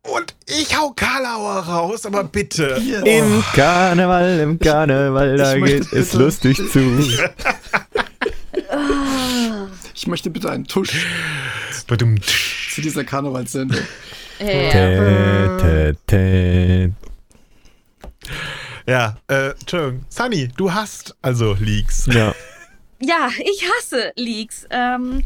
und 0.04 0.36
ich 0.48 0.78
hau 0.78 0.92
Karlauer 0.92 1.60
raus, 1.60 2.06
aber 2.06 2.24
bitte. 2.24 2.78
Hier. 2.80 3.06
Im 3.06 3.44
Karneval, 3.54 4.40
im 4.40 4.60
Karneval, 4.60 5.38
da 5.38 5.58
geht 5.58 5.92
es 5.94 6.14
lustig 6.14 6.58
zu. 6.72 6.80
Ich 9.94 10.08
möchte 10.08 10.32
bitte 10.32 10.50
einen 10.50 10.66
Tusch 10.66 11.06
zu 12.74 12.82
dieser 12.82 13.04
Karnevalssendung. 13.04 13.78
Ja, 18.88 19.18
äh, 19.28 19.52
Entschuldigung. 19.52 20.06
Sunny, 20.10 20.48
du 20.58 20.74
hast 20.74 21.16
also 21.22 21.56
Leaks. 21.60 22.08
Ja. 22.08 22.34
Ja, 23.00 23.30
ich 23.40 23.70
hasse 23.70 24.12
Leaks. 24.16 24.66
Ähm, 24.72 25.24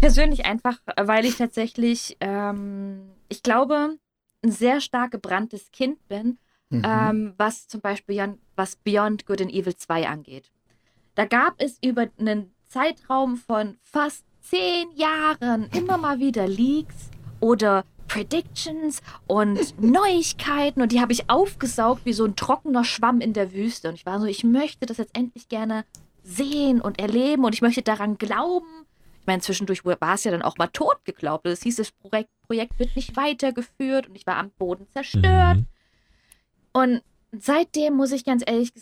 persönlich 0.00 0.44
einfach, 0.44 0.76
weil 1.00 1.24
ich 1.24 1.36
tatsächlich, 1.36 2.16
ähm, 2.20 3.00
ich 3.28 3.42
glaube, 3.42 3.96
ein 4.42 4.50
sehr 4.52 4.80
stark 4.80 5.12
gebranntes 5.12 5.70
Kind 5.70 6.06
bin, 6.08 6.38
Mhm. 6.70 6.82
ähm, 6.86 7.34
was 7.36 7.68
zum 7.68 7.82
Beispiel 7.82 8.16
Beyond, 8.16 8.38
was 8.56 8.76
Beyond 8.76 9.26
Good 9.26 9.42
and 9.42 9.52
Evil 9.52 9.76
2 9.76 10.08
angeht. 10.08 10.50
Da 11.14 11.26
gab 11.26 11.54
es 11.58 11.78
über 11.84 12.08
einen 12.18 12.54
Zeitraum 12.64 13.36
von 13.36 13.76
fast 13.82 14.24
zehn 14.40 14.90
Jahren 14.96 15.68
immer 15.76 15.98
mal 15.98 16.18
wieder 16.18 16.48
Leaks 16.48 17.10
oder 17.40 17.84
Predictions 18.08 19.02
und 19.26 19.78
Neuigkeiten 19.80 20.80
und 20.80 20.92
die 20.92 21.00
habe 21.02 21.12
ich 21.12 21.28
aufgesaugt 21.28 22.06
wie 22.06 22.14
so 22.14 22.24
ein 22.24 22.36
trockener 22.36 22.84
Schwamm 22.84 23.20
in 23.20 23.34
der 23.34 23.52
Wüste. 23.52 23.90
Und 23.90 23.94
ich 23.96 24.06
war 24.06 24.18
so, 24.18 24.24
ich 24.26 24.42
möchte 24.42 24.86
das 24.86 24.96
jetzt 24.96 25.16
endlich 25.16 25.48
gerne 25.50 25.84
sehen 26.22 26.80
und 26.80 26.98
erleben 26.98 27.44
und 27.44 27.54
ich 27.54 27.60
möchte 27.62 27.82
daran 27.82 28.16
glauben. 28.16 28.81
Ich 29.22 29.26
meine, 29.28 29.40
zwischendurch 29.40 29.84
war 29.84 30.14
es 30.14 30.24
ja 30.24 30.32
dann 30.32 30.42
auch 30.42 30.56
mal 30.56 30.66
tot 30.66 31.04
geglaubt. 31.04 31.46
Es 31.46 31.62
hieß, 31.62 31.76
das 31.76 31.92
Projekt, 31.92 32.28
Projekt 32.44 32.76
wird 32.80 32.96
nicht 32.96 33.16
weitergeführt 33.16 34.08
und 34.08 34.16
ich 34.16 34.26
war 34.26 34.36
am 34.36 34.50
Boden 34.50 34.88
zerstört. 34.90 35.58
Mhm. 35.58 35.66
Und 36.72 37.02
seitdem 37.30 37.94
muss 37.94 38.10
ich 38.10 38.24
ganz 38.24 38.42
ehrlich 38.44 38.72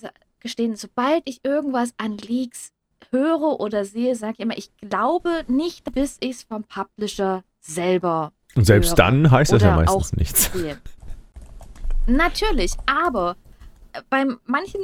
gestehen, 0.41 0.77
sobald 0.77 1.29
ich 1.29 1.45
irgendwas 1.45 1.93
an 1.99 2.17
Leaks 2.17 2.73
höre 3.11 3.61
oder 3.61 3.85
sehe, 3.85 4.17
sage 4.17 4.37
ich 4.39 4.41
immer, 4.41 4.57
ich 4.57 4.75
glaube 4.79 5.45
nicht, 5.47 5.93
bis 5.93 6.17
ich 6.21 6.31
es 6.31 6.43
vom 6.45 6.65
Publisher 6.65 7.45
selber 7.61 8.33
Und 8.55 8.65
selbst 8.65 8.91
höre 8.91 8.97
dann 8.97 9.31
heißt 9.31 9.53
das 9.53 9.63
ja 9.63 9.77
meistens 9.77 10.17
nichts. 10.17 10.51
sehe. 10.55 10.79
Natürlich, 12.07 12.73
aber 12.87 13.37
äh, 13.93 14.01
bei 14.09 14.25
manchen, 14.47 14.81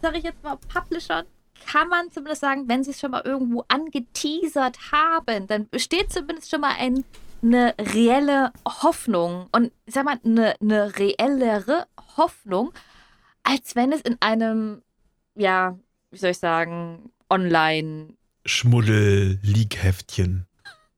sage 0.00 0.16
ich 0.16 0.24
jetzt 0.24 0.42
mal, 0.42 0.56
Publishern 0.56 1.26
kann 1.66 1.88
man 1.88 2.10
zumindest 2.10 2.40
sagen, 2.40 2.68
wenn 2.68 2.84
sie 2.84 2.90
es 2.90 3.00
schon 3.00 3.10
mal 3.10 3.22
irgendwo 3.24 3.64
angeteasert 3.68 4.92
haben, 4.92 5.46
dann 5.46 5.68
besteht 5.68 6.12
zumindest 6.12 6.50
schon 6.50 6.60
mal 6.60 6.74
ein, 6.78 7.04
eine 7.42 7.74
reelle 7.78 8.52
Hoffnung 8.66 9.48
und 9.52 9.72
ich 9.86 9.94
sag 9.94 10.04
mal, 10.04 10.18
eine, 10.24 10.54
eine 10.60 10.98
reellere 10.98 11.86
Hoffnung, 12.16 12.72
als 13.42 13.76
wenn 13.76 13.92
es 13.92 14.00
in 14.02 14.16
einem, 14.20 14.82
ja, 15.34 15.78
wie 16.10 16.18
soll 16.18 16.30
ich 16.30 16.38
sagen, 16.38 17.12
online 17.30 18.14
Schmuddel-Leak-Heftchen. 18.46 20.46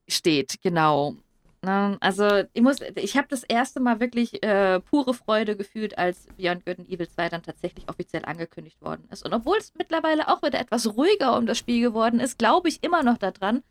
steht, 0.09 0.61
genau. 0.63 1.17
Ne, 1.63 1.99
Also 2.01 2.45
ich 2.55 2.63
muss, 2.63 2.77
ich 2.97 3.17
habe 3.19 3.29
das 3.29 3.43
erste 3.43 3.81
Mal 3.81 4.01
wirklich 4.01 4.43
äh, 4.43 4.81
pure 4.81 5.13
Freude 5.13 5.57
gefühlt, 5.57 5.99
als 5.99 6.27
Beyond 6.39 6.65
Good 6.65 6.79
and 6.79 6.89
Evil 6.89 7.07
2 7.07 7.29
dann 7.29 7.43
tatsächlich 7.43 7.87
offiziell 7.89 8.25
angekündigt 8.25 8.81
worden 8.81 9.07
ist. 9.11 9.27
Und 9.27 9.35
obwohl 9.35 9.59
es 9.59 9.73
mittlerweile 9.77 10.29
auch 10.29 10.43
wieder 10.43 10.59
etwas 10.59 10.87
ruhiger 10.97 11.37
um 11.37 11.45
das 11.45 11.59
Spiel 11.59 11.83
geworden 11.83 12.19
ist, 12.19 12.39
glaube 12.39 12.69
ich 12.71 12.83
immer 12.83 13.03
noch 13.03 13.19
daran, 13.19 13.63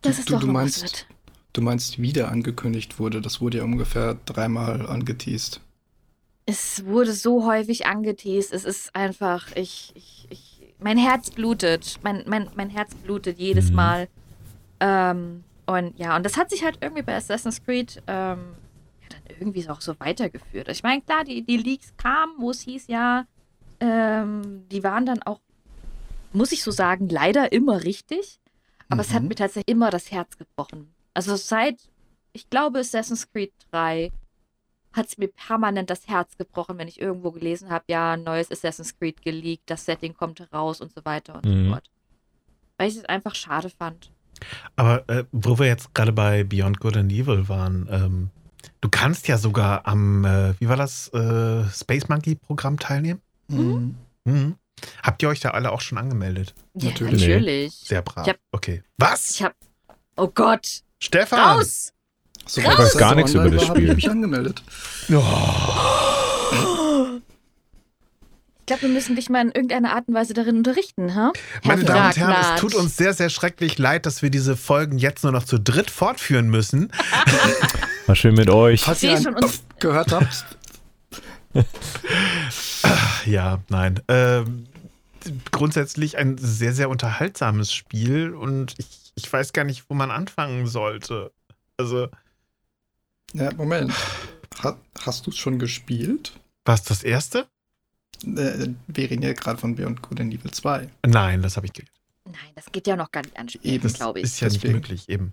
dass 0.00 0.16
Du- 0.16 0.20
es 0.20 0.24
du- 0.26 0.32
doch 0.32 0.40
du 0.40 0.46
was 0.46 0.52
meinst- 0.54 0.82
wird. 0.82 1.06
Du 1.52 1.60
meinst, 1.62 2.00
wieder 2.00 2.30
angekündigt 2.30 2.98
wurde. 2.98 3.20
Das 3.20 3.40
wurde 3.40 3.58
ja 3.58 3.64
ungefähr 3.64 4.14
dreimal 4.24 4.86
angeteased. 4.86 5.60
Es 6.46 6.86
wurde 6.86 7.12
so 7.12 7.44
häufig 7.46 7.86
angeteased. 7.86 8.52
Es 8.54 8.64
ist 8.64 8.94
einfach, 8.94 9.48
ich, 9.56 9.92
ich, 9.94 10.26
ich, 10.30 10.74
mein 10.78 10.96
Herz 10.96 11.30
blutet. 11.30 11.98
Mein, 12.02 12.22
mein, 12.26 12.48
mein 12.54 12.70
Herz 12.70 12.94
blutet 12.94 13.38
jedes 13.38 13.70
Mhm. 13.70 13.76
Mal. 13.76 14.08
Ähm, 14.80 15.44
und 15.68 15.98
ja, 15.98 16.16
und 16.16 16.24
das 16.24 16.36
hat 16.36 16.50
sich 16.50 16.64
halt 16.64 16.78
irgendwie 16.80 17.02
bei 17.02 17.14
Assassin's 17.14 17.62
Creed 17.62 18.02
ähm, 18.06 18.54
ja, 19.02 19.08
dann 19.10 19.22
irgendwie 19.38 19.68
auch 19.68 19.80
so 19.80 19.98
weitergeführt. 20.00 20.68
Ich 20.68 20.82
meine, 20.82 21.02
klar, 21.02 21.24
die, 21.24 21.42
die 21.44 21.56
Leaks 21.58 21.94
kamen, 21.96 22.32
wo 22.38 22.50
es 22.50 22.62
hieß, 22.62 22.86
ja, 22.88 23.26
ähm, 23.80 24.66
die 24.70 24.82
waren 24.82 25.06
dann 25.06 25.22
auch, 25.22 25.40
muss 26.32 26.52
ich 26.52 26.62
so 26.64 26.70
sagen, 26.70 27.08
leider 27.08 27.52
immer 27.52 27.84
richtig. 27.84 28.40
Aber 28.88 29.02
es 29.02 29.12
hat 29.12 29.22
Mhm. 29.22 29.28
mir 29.28 29.34
tatsächlich 29.34 29.68
immer 29.74 29.90
das 29.90 30.10
Herz 30.10 30.36
gebrochen. 30.38 30.94
Also 31.14 31.36
seit, 31.36 31.76
ich 32.32 32.48
glaube, 32.48 32.78
Assassin's 32.78 33.30
Creed 33.30 33.52
3 33.70 34.10
hat 34.94 35.06
es 35.08 35.18
mir 35.18 35.28
permanent 35.28 35.90
das 35.90 36.08
Herz 36.08 36.36
gebrochen, 36.38 36.78
wenn 36.78 36.88
ich 36.88 36.98
irgendwo 37.00 37.30
gelesen 37.30 37.68
habe, 37.70 37.84
ja, 37.88 38.12
ein 38.12 38.24
neues 38.24 38.50
Assassin's 38.50 38.98
Creed 38.98 39.20
geleakt, 39.22 39.64
das 39.66 39.84
Setting 39.84 40.14
kommt 40.14 40.40
raus 40.52 40.80
und 40.80 40.92
so 40.94 41.04
weiter 41.04 41.34
und 41.36 41.44
Mhm. 41.44 41.64
so 41.66 41.70
fort. 41.74 41.90
Weil 42.78 42.88
ich 42.88 42.96
es 42.96 43.04
einfach 43.04 43.34
schade 43.34 43.68
fand. 43.68 44.10
Aber 44.76 45.08
äh, 45.08 45.24
wo 45.32 45.58
wir 45.58 45.66
jetzt 45.66 45.94
gerade 45.94 46.12
bei 46.12 46.44
Beyond 46.44 46.80
Good 46.80 46.96
and 46.96 47.12
Evil 47.12 47.48
waren, 47.48 47.88
ähm, 47.90 48.30
du 48.80 48.88
kannst 48.88 49.28
ja 49.28 49.38
sogar 49.38 49.86
am, 49.86 50.24
äh, 50.24 50.54
wie 50.60 50.68
war 50.68 50.76
das, 50.76 51.08
äh, 51.14 51.64
Space 51.70 52.08
Monkey 52.08 52.34
Programm 52.34 52.78
teilnehmen. 52.78 53.20
Mhm. 53.48 53.94
Mhm. 54.24 54.54
Habt 55.02 55.22
ihr 55.22 55.28
euch 55.28 55.40
da 55.40 55.50
alle 55.50 55.72
auch 55.72 55.80
schon 55.80 55.98
angemeldet? 55.98 56.54
Ja, 56.74 56.90
Natürlich. 56.90 57.20
natürlich. 57.26 57.74
Sehr 57.74 58.02
brav. 58.02 58.26
Hab- 58.26 58.38
okay. 58.52 58.82
Was? 58.98 59.30
Ich 59.32 59.42
hab, 59.42 59.54
oh 60.16 60.28
Gott, 60.28 60.82
Stefan! 61.00 61.38
raus! 61.58 61.92
So, 62.46 62.60
Ich 62.60 62.66
weiß 62.66 62.96
gar 62.96 63.14
nichts 63.14 63.34
über 63.34 63.50
das 63.50 63.68
Habe 63.68 63.80
ich 63.80 63.84
Spiel. 63.86 63.94
mich 63.96 64.08
angemeldet. 64.10 64.62
Ich 65.08 65.14
glaube, 68.68 68.82
wir 68.82 68.88
müssen 68.90 69.16
dich 69.16 69.28
mal 69.28 69.40
in 69.42 69.48
irgendeiner 69.50 69.94
Art 69.94 70.06
und 70.08 70.14
Weise 70.14 70.32
darin 70.34 70.58
unterrichten, 70.58 71.14
ha? 71.14 71.32
Meine 71.64 71.82
Herr 71.82 71.86
Damen 71.88 72.06
und 72.08 72.16
Herren, 72.16 72.54
es 72.54 72.60
tut 72.60 72.74
uns 72.74 72.96
sehr, 72.96 73.12
sehr 73.12 73.28
schrecklich 73.30 73.78
leid, 73.78 74.06
dass 74.06 74.22
wir 74.22 74.30
diese 74.30 74.56
Folgen 74.56 74.98
jetzt 74.98 75.24
nur 75.24 75.32
noch 75.32 75.44
zu 75.44 75.58
dritt 75.58 75.90
fortführen 75.90 76.48
müssen. 76.48 76.92
War 78.06 78.14
schön 78.14 78.34
mit 78.34 78.48
euch. 78.48 78.82
Falls 78.82 79.00
seh 79.00 79.10
ihr 79.10 79.20
schon 79.20 79.34
uns- 79.34 79.62
gehört 79.80 80.12
habt, 80.12 80.44
Ja, 83.26 83.58
nein. 83.68 84.00
Ähm, 84.08 84.66
grundsätzlich 85.50 86.16
ein 86.18 86.38
sehr, 86.38 86.72
sehr 86.72 86.88
unterhaltsames 86.88 87.72
Spiel 87.72 88.30
und 88.34 88.74
ich, 88.78 88.86
ich 89.16 89.32
weiß 89.32 89.52
gar 89.52 89.64
nicht, 89.64 89.84
wo 89.88 89.94
man 89.94 90.10
anfangen 90.10 90.66
sollte. 90.66 91.32
Also, 91.76 92.08
ja, 93.34 93.52
Moment. 93.54 93.92
Ha, 94.62 94.76
hast 95.02 95.26
du 95.26 95.30
es 95.30 95.36
schon 95.36 95.58
gespielt? 95.58 96.32
was 96.64 96.82
das 96.82 97.02
erste? 97.02 97.46
Äh, 98.24 98.68
wir 98.86 99.10
reden 99.10 99.22
ja 99.22 99.32
gerade 99.32 99.58
von 99.58 99.74
Beyond 99.74 100.02
Good 100.02 100.20
and 100.20 100.34
Evil 100.34 100.50
2. 100.50 100.88
Nein, 101.06 101.42
das 101.42 101.56
habe 101.56 101.66
ich 101.66 101.72
gelesen. 101.72 101.92
Nein, 102.26 102.52
das 102.54 102.66
geht 102.72 102.86
ja 102.86 102.96
noch 102.96 103.10
gar 103.10 103.22
nicht 103.22 103.38
an 103.38 103.48
Eben, 103.62 103.82
Das 103.82 103.94
glaube 103.94 104.18
ich. 104.18 104.24
ist 104.26 104.40
ja 104.40 104.48
Deswegen. 104.48 104.74
nicht 104.74 104.82
möglich, 104.82 105.08
eben. 105.08 105.32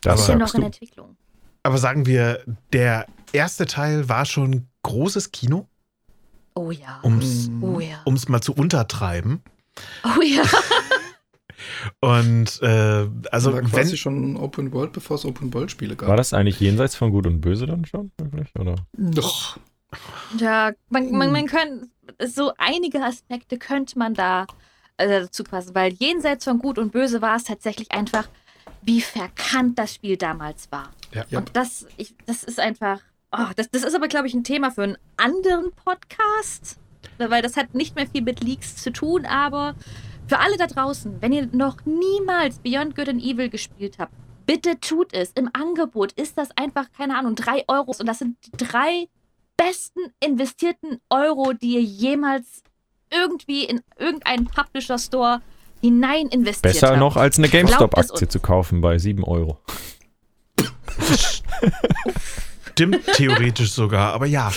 Das 0.00 0.20
ist 0.22 0.28
ja 0.28 0.36
noch 0.36 0.54
in 0.54 0.60
du. 0.62 0.66
Entwicklung. 0.66 1.16
Aber 1.62 1.78
sagen 1.78 2.06
wir, 2.06 2.42
der 2.72 3.06
erste 3.32 3.66
Teil 3.66 4.08
war 4.08 4.24
schon 4.24 4.66
großes 4.82 5.30
Kino, 5.32 5.68
Oh 6.54 6.70
ja. 6.70 7.00
ums. 7.04 7.50
Oh 7.60 7.80
ja. 7.80 8.02
es 8.14 8.28
mal 8.28 8.40
zu 8.40 8.54
untertreiben. 8.54 9.42
Oh 10.04 10.22
ja. 10.22 10.42
Und 12.00 12.60
äh, 12.62 13.08
also 13.30 13.52
war 13.52 13.58
wenn, 13.60 13.66
quasi 13.70 13.96
schon 13.96 14.36
Open 14.36 14.72
World, 14.72 14.92
bevor 14.92 15.16
es 15.16 15.24
Open 15.24 15.52
World 15.54 15.70
Spiele 15.70 15.96
gab. 15.96 16.08
War 16.08 16.16
das 16.16 16.32
eigentlich 16.32 16.60
jenseits 16.60 16.96
von 16.96 17.10
Gut 17.10 17.26
und 17.26 17.40
Böse 17.40 17.66
dann 17.66 17.84
schon? 17.84 18.10
Wirklich? 18.18 18.48
Oder? 18.58 18.76
Doch. 18.92 19.58
Ja, 20.38 20.72
man, 20.88 21.10
man, 21.12 21.28
Hm. 21.28 21.32
man 21.32 21.46
könnte, 21.46 21.88
so 22.26 22.52
einige 22.58 23.02
Aspekte 23.02 23.58
könnte 23.58 23.98
man 23.98 24.14
da 24.14 24.46
äh, 24.96 25.08
dazu 25.08 25.44
passen, 25.44 25.74
weil 25.74 25.92
jenseits 25.94 26.44
von 26.44 26.58
Gut 26.58 26.78
und 26.78 26.92
Böse 26.92 27.22
war 27.22 27.36
es 27.36 27.44
tatsächlich 27.44 27.92
einfach, 27.92 28.28
wie 28.82 29.00
verkannt 29.00 29.78
das 29.78 29.94
Spiel 29.94 30.16
damals 30.16 30.70
war. 30.70 30.90
Ja. 31.12 31.38
Und 31.38 31.56
das, 31.56 31.86
ich, 31.96 32.14
das 32.26 32.44
ist 32.44 32.60
einfach, 32.60 33.00
oh, 33.32 33.46
das, 33.56 33.70
das 33.70 33.82
ist 33.82 33.94
aber, 33.94 34.08
glaube 34.08 34.26
ich, 34.26 34.34
ein 34.34 34.44
Thema 34.44 34.70
für 34.70 34.82
einen 34.82 34.98
anderen 35.16 35.72
Podcast, 35.72 36.78
weil 37.18 37.42
das 37.42 37.56
hat 37.56 37.74
nicht 37.74 37.94
mehr 37.96 38.06
viel 38.06 38.22
mit 38.22 38.42
Leaks 38.42 38.76
zu 38.76 38.92
tun, 38.92 39.26
aber 39.26 39.74
für 40.26 40.38
alle 40.40 40.56
da 40.56 40.66
draußen, 40.66 41.20
wenn 41.22 41.32
ihr 41.32 41.46
noch 41.52 41.78
niemals 41.84 42.58
Beyond 42.58 42.96
Good 42.96 43.08
and 43.08 43.22
Evil 43.22 43.48
gespielt 43.48 43.98
habt, 43.98 44.12
bitte 44.44 44.78
tut 44.80 45.12
es. 45.14 45.30
Im 45.32 45.48
Angebot 45.52 46.12
ist 46.12 46.36
das 46.38 46.48
einfach, 46.56 46.90
keine 46.92 47.16
Ahnung, 47.16 47.34
drei 47.36 47.64
Euro 47.68 47.92
und 47.98 48.06
das 48.06 48.18
sind 48.18 48.36
die 48.44 48.50
drei 48.56 49.08
besten 49.56 50.00
investierten 50.20 51.00
Euro, 51.10 51.52
die 51.52 51.74
ihr 51.74 51.82
jemals 51.82 52.62
irgendwie 53.10 53.64
in 53.64 53.80
irgendeinen 53.98 54.46
Publisher 54.46 54.98
Store 54.98 55.40
hinein 55.80 56.26
investiert 56.28 56.62
Besser 56.62 56.88
habt. 56.88 56.98
noch 56.98 57.16
als 57.16 57.38
eine 57.38 57.48
GameStop-Aktie 57.48 58.28
zu 58.28 58.40
kaufen 58.40 58.80
bei 58.80 58.98
7 58.98 59.24
Euro. 59.24 59.58
stimmt 62.76 63.06
theoretisch 63.14 63.72
sogar, 63.72 64.12
aber 64.12 64.26
ja. 64.26 64.52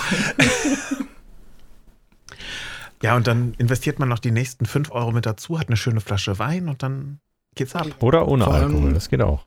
Ja, 3.01 3.15
und 3.15 3.27
dann 3.27 3.53
investiert 3.57 3.97
man 3.97 4.09
noch 4.09 4.19
die 4.19 4.31
nächsten 4.31 4.65
5 4.65 4.91
Euro 4.91 5.13
mit 5.13 5.25
dazu, 5.25 5.57
hat 5.57 5.67
eine 5.67 5.77
schöne 5.77 6.01
Flasche 6.01 6.37
Wein 6.37 6.67
und 6.67 6.83
dann 6.83 7.21
geht's 7.55 7.73
ab. 7.73 7.87
Oder 8.01 8.27
ohne 8.27 8.45
Alkohol, 8.45 8.93
das 8.93 9.07
geht 9.07 9.21
auch. 9.21 9.45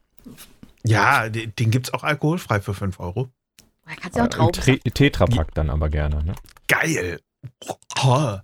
Ja, 0.85 1.29
den, 1.29 1.55
den 1.55 1.71
gibt's 1.71 1.93
auch 1.93 2.03
alkoholfrei 2.03 2.61
für 2.61 2.73
5 2.73 2.99
Euro. 2.99 3.29
Da 3.85 3.95
kannst 3.95 4.15
du 4.17 4.19
ja 4.21 4.25
auch 4.27 4.31
Trauben. 4.31 4.61
Tre- 4.61 4.91
Tetrapack 4.91 5.55
dann 5.55 5.71
aber 5.71 5.89
gerne. 5.89 6.23
Ne? 6.25 6.35
Geil. 6.69 7.21
Oh. 8.03 8.37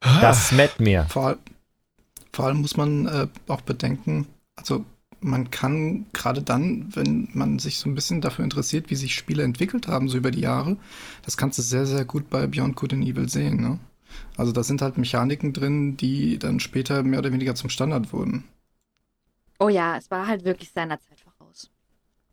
Das 0.00 0.48
schmeckt 0.48 0.80
mir. 0.80 1.04
Vor, 1.08 1.36
vor 2.32 2.46
allem 2.46 2.60
muss 2.60 2.76
man 2.76 3.06
äh, 3.06 3.28
auch 3.48 3.60
bedenken, 3.60 4.26
also 4.56 4.84
man 5.20 5.50
kann 5.50 6.06
gerade 6.12 6.42
dann, 6.42 6.94
wenn 6.96 7.28
man 7.32 7.58
sich 7.60 7.78
so 7.78 7.88
ein 7.88 7.94
bisschen 7.94 8.20
dafür 8.20 8.44
interessiert, 8.44 8.90
wie 8.90 8.96
sich 8.96 9.14
Spiele 9.14 9.44
entwickelt 9.44 9.86
haben, 9.86 10.08
so 10.08 10.16
über 10.18 10.32
die 10.32 10.40
Jahre, 10.40 10.76
das 11.24 11.36
kannst 11.36 11.58
du 11.58 11.62
sehr, 11.62 11.86
sehr 11.86 12.04
gut 12.04 12.28
bei 12.28 12.46
Beyond 12.48 12.74
Good 12.74 12.94
and 12.94 13.04
Evil 13.04 13.28
sehen. 13.28 13.60
Ne? 13.60 13.78
Also 14.36 14.50
da 14.50 14.64
sind 14.64 14.82
halt 14.82 14.98
Mechaniken 14.98 15.52
drin, 15.52 15.96
die 15.96 16.38
dann 16.38 16.58
später 16.58 17.02
mehr 17.04 17.20
oder 17.20 17.32
weniger 17.32 17.54
zum 17.54 17.70
Standard 17.70 18.12
wurden. 18.12 18.44
Oh 19.60 19.68
ja, 19.68 19.96
es 19.96 20.10
war 20.10 20.26
halt 20.26 20.44
wirklich 20.44 20.72
seiner 20.72 20.98
Zeit 21.00 21.20
voraus. 21.20 21.70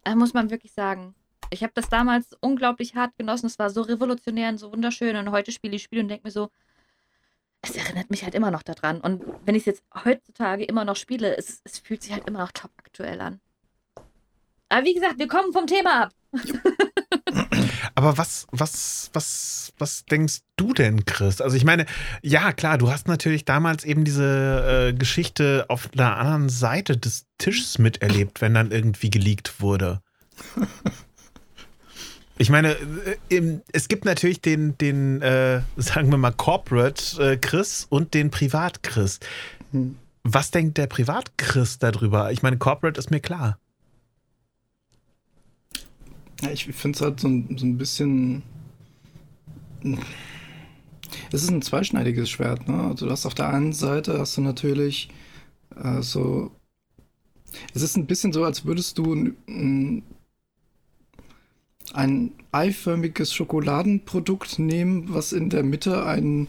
Da 0.03 0.15
muss 0.15 0.33
man 0.33 0.49
wirklich 0.49 0.73
sagen. 0.73 1.13
Ich 1.49 1.63
habe 1.63 1.73
das 1.73 1.89
damals 1.89 2.27
unglaublich 2.41 2.95
hart 2.95 3.17
genossen. 3.17 3.47
Es 3.47 3.59
war 3.59 3.69
so 3.69 3.81
revolutionär 3.81 4.49
und 4.49 4.57
so 4.57 4.71
wunderschön. 4.71 5.15
Und 5.15 5.31
heute 5.31 5.51
spiele 5.51 5.75
ich 5.75 5.83
Spiele 5.83 6.03
und 6.03 6.09
denke 6.09 6.27
mir 6.27 6.31
so, 6.31 6.49
es 7.61 7.75
erinnert 7.75 8.09
mich 8.09 8.23
halt 8.23 8.35
immer 8.35 8.51
noch 8.51 8.63
daran. 8.63 9.01
Und 9.01 9.23
wenn 9.45 9.55
ich 9.55 9.63
es 9.63 9.65
jetzt 9.65 9.83
heutzutage 10.05 10.63
immer 10.63 10.85
noch 10.85 10.95
spiele, 10.95 11.35
es, 11.37 11.61
es 11.63 11.79
fühlt 11.79 12.03
sich 12.03 12.13
halt 12.13 12.27
immer 12.27 12.39
noch 12.39 12.51
top 12.51 12.71
aktuell 12.77 13.19
an. 13.21 13.39
Aber 14.69 14.85
wie 14.85 14.93
gesagt, 14.93 15.17
wir 15.17 15.27
kommen 15.27 15.51
vom 15.51 15.67
Thema 15.67 16.03
ab. 16.03 16.13
Aber 17.95 18.17
was, 18.17 18.47
was, 18.51 19.09
was, 19.13 19.73
was 19.77 20.05
denkst 20.05 20.41
du 20.55 20.73
denn, 20.73 21.05
Chris? 21.05 21.41
Also 21.41 21.57
ich 21.57 21.65
meine, 21.65 21.85
ja 22.21 22.53
klar, 22.53 22.77
du 22.77 22.91
hast 22.91 23.07
natürlich 23.07 23.45
damals 23.45 23.83
eben 23.83 24.05
diese 24.05 24.89
äh, 24.89 24.93
Geschichte 24.93 25.65
auf 25.67 25.89
der 25.89 26.15
anderen 26.17 26.49
Seite 26.49 26.95
des 26.97 27.25
Tisches 27.39 27.79
miterlebt, 27.79 28.41
wenn 28.41 28.53
dann 28.53 28.71
irgendwie 28.71 29.09
geleakt 29.09 29.59
wurde. 29.59 30.01
Ich 32.41 32.49
meine, 32.49 32.77
äh, 33.29 33.59
es 33.73 33.89
gibt 33.89 34.05
natürlich 34.05 34.39
den, 34.41 34.77
den 34.77 35.21
äh, 35.21 35.61
sagen 35.75 36.09
wir 36.09 36.17
mal, 36.17 36.31
Corporate 36.31 37.21
äh, 37.33 37.37
Chris 37.37 37.85
und 37.89 38.13
den 38.13 38.31
Privat 38.31 38.81
Chris. 38.81 39.19
Hm. 39.71 39.97
Was 40.23 40.49
denkt 40.49 40.77
der 40.77 40.87
Privat 40.87 41.37
Chris 41.37 41.79
darüber? 41.79 42.31
Ich 42.31 42.41
meine, 42.41 42.57
Corporate 42.57 42.97
ist 42.97 43.11
mir 43.11 43.19
klar. 43.19 43.59
Ja, 46.41 46.51
ich 46.51 46.65
finde 46.65 46.95
es 46.95 47.01
halt 47.01 47.19
so, 47.19 47.27
ein- 47.27 47.57
so 47.57 47.65
ein 47.65 47.77
bisschen. 47.77 48.41
Es 51.31 51.43
ist 51.43 51.49
ein 51.51 51.61
zweischneidiges 51.61 52.29
Schwert, 52.29 52.69
ne? 52.69 52.83
Also 52.85 53.05
du 53.05 53.11
hast 53.11 53.25
auf 53.25 53.33
der 53.35 53.49
einen 53.49 53.73
Seite 53.73 54.17
hast 54.17 54.37
du 54.37 54.41
natürlich 54.41 55.09
äh, 55.75 56.01
so. 56.01 56.51
Es 57.73 57.81
ist 57.81 57.97
ein 57.97 58.07
bisschen 58.07 58.31
so, 58.31 58.45
als 58.45 58.63
würdest 58.63 58.97
du 58.97 59.13
ein, 59.13 59.35
ein, 59.49 60.03
ein 61.93 62.31
eiförmiges 62.51 63.33
Schokoladenprodukt 63.33 64.59
nehmen, 64.59 65.05
was 65.13 65.33
in 65.33 65.49
der 65.49 65.63
Mitte 65.63 66.05
ein, 66.05 66.47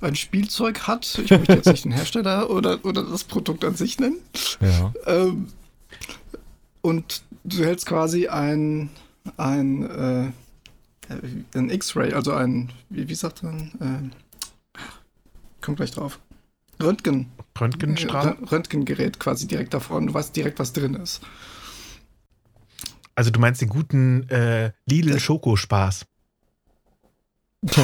ein 0.00 0.14
Spielzeug 0.14 0.86
hat. 0.86 1.20
Ich 1.22 1.30
möchte 1.30 1.54
jetzt 1.54 1.66
nicht 1.66 1.84
den 1.84 1.92
Hersteller 1.92 2.50
oder, 2.50 2.84
oder 2.84 3.02
das 3.02 3.24
Produkt 3.24 3.64
an 3.64 3.74
sich 3.74 3.98
nennen. 3.98 4.18
Ja. 4.60 4.92
Ähm, 5.06 5.48
und 6.82 7.22
du 7.44 7.64
hältst 7.64 7.86
quasi 7.86 8.28
ein, 8.28 8.90
ein, 9.36 9.82
äh, 9.88 10.30
ein 11.54 11.70
X-Ray, 11.70 12.12
also 12.12 12.32
ein, 12.32 12.70
wie, 12.90 13.08
wie 13.08 13.14
sagt 13.14 13.42
man? 13.42 13.70
Äh, 13.80 14.80
kommt 15.60 15.78
gleich 15.78 15.90
drauf. 15.90 16.20
Röntgen. 16.80 17.30
Röntgenstrahl? 17.58 18.36
Röntgengerät 18.50 19.18
quasi 19.18 19.46
direkt 19.46 19.74
davor 19.74 19.96
und 19.96 20.08
du 20.08 20.14
weißt 20.14 20.36
direkt, 20.36 20.58
was 20.58 20.72
drin 20.72 20.94
ist. 20.94 21.22
Also 23.16 23.30
du 23.30 23.40
meinst 23.40 23.60
den 23.62 23.68
guten 23.68 24.28
äh, 24.28 24.70
Lidl 24.86 25.18
Schokospaß. 25.18 26.06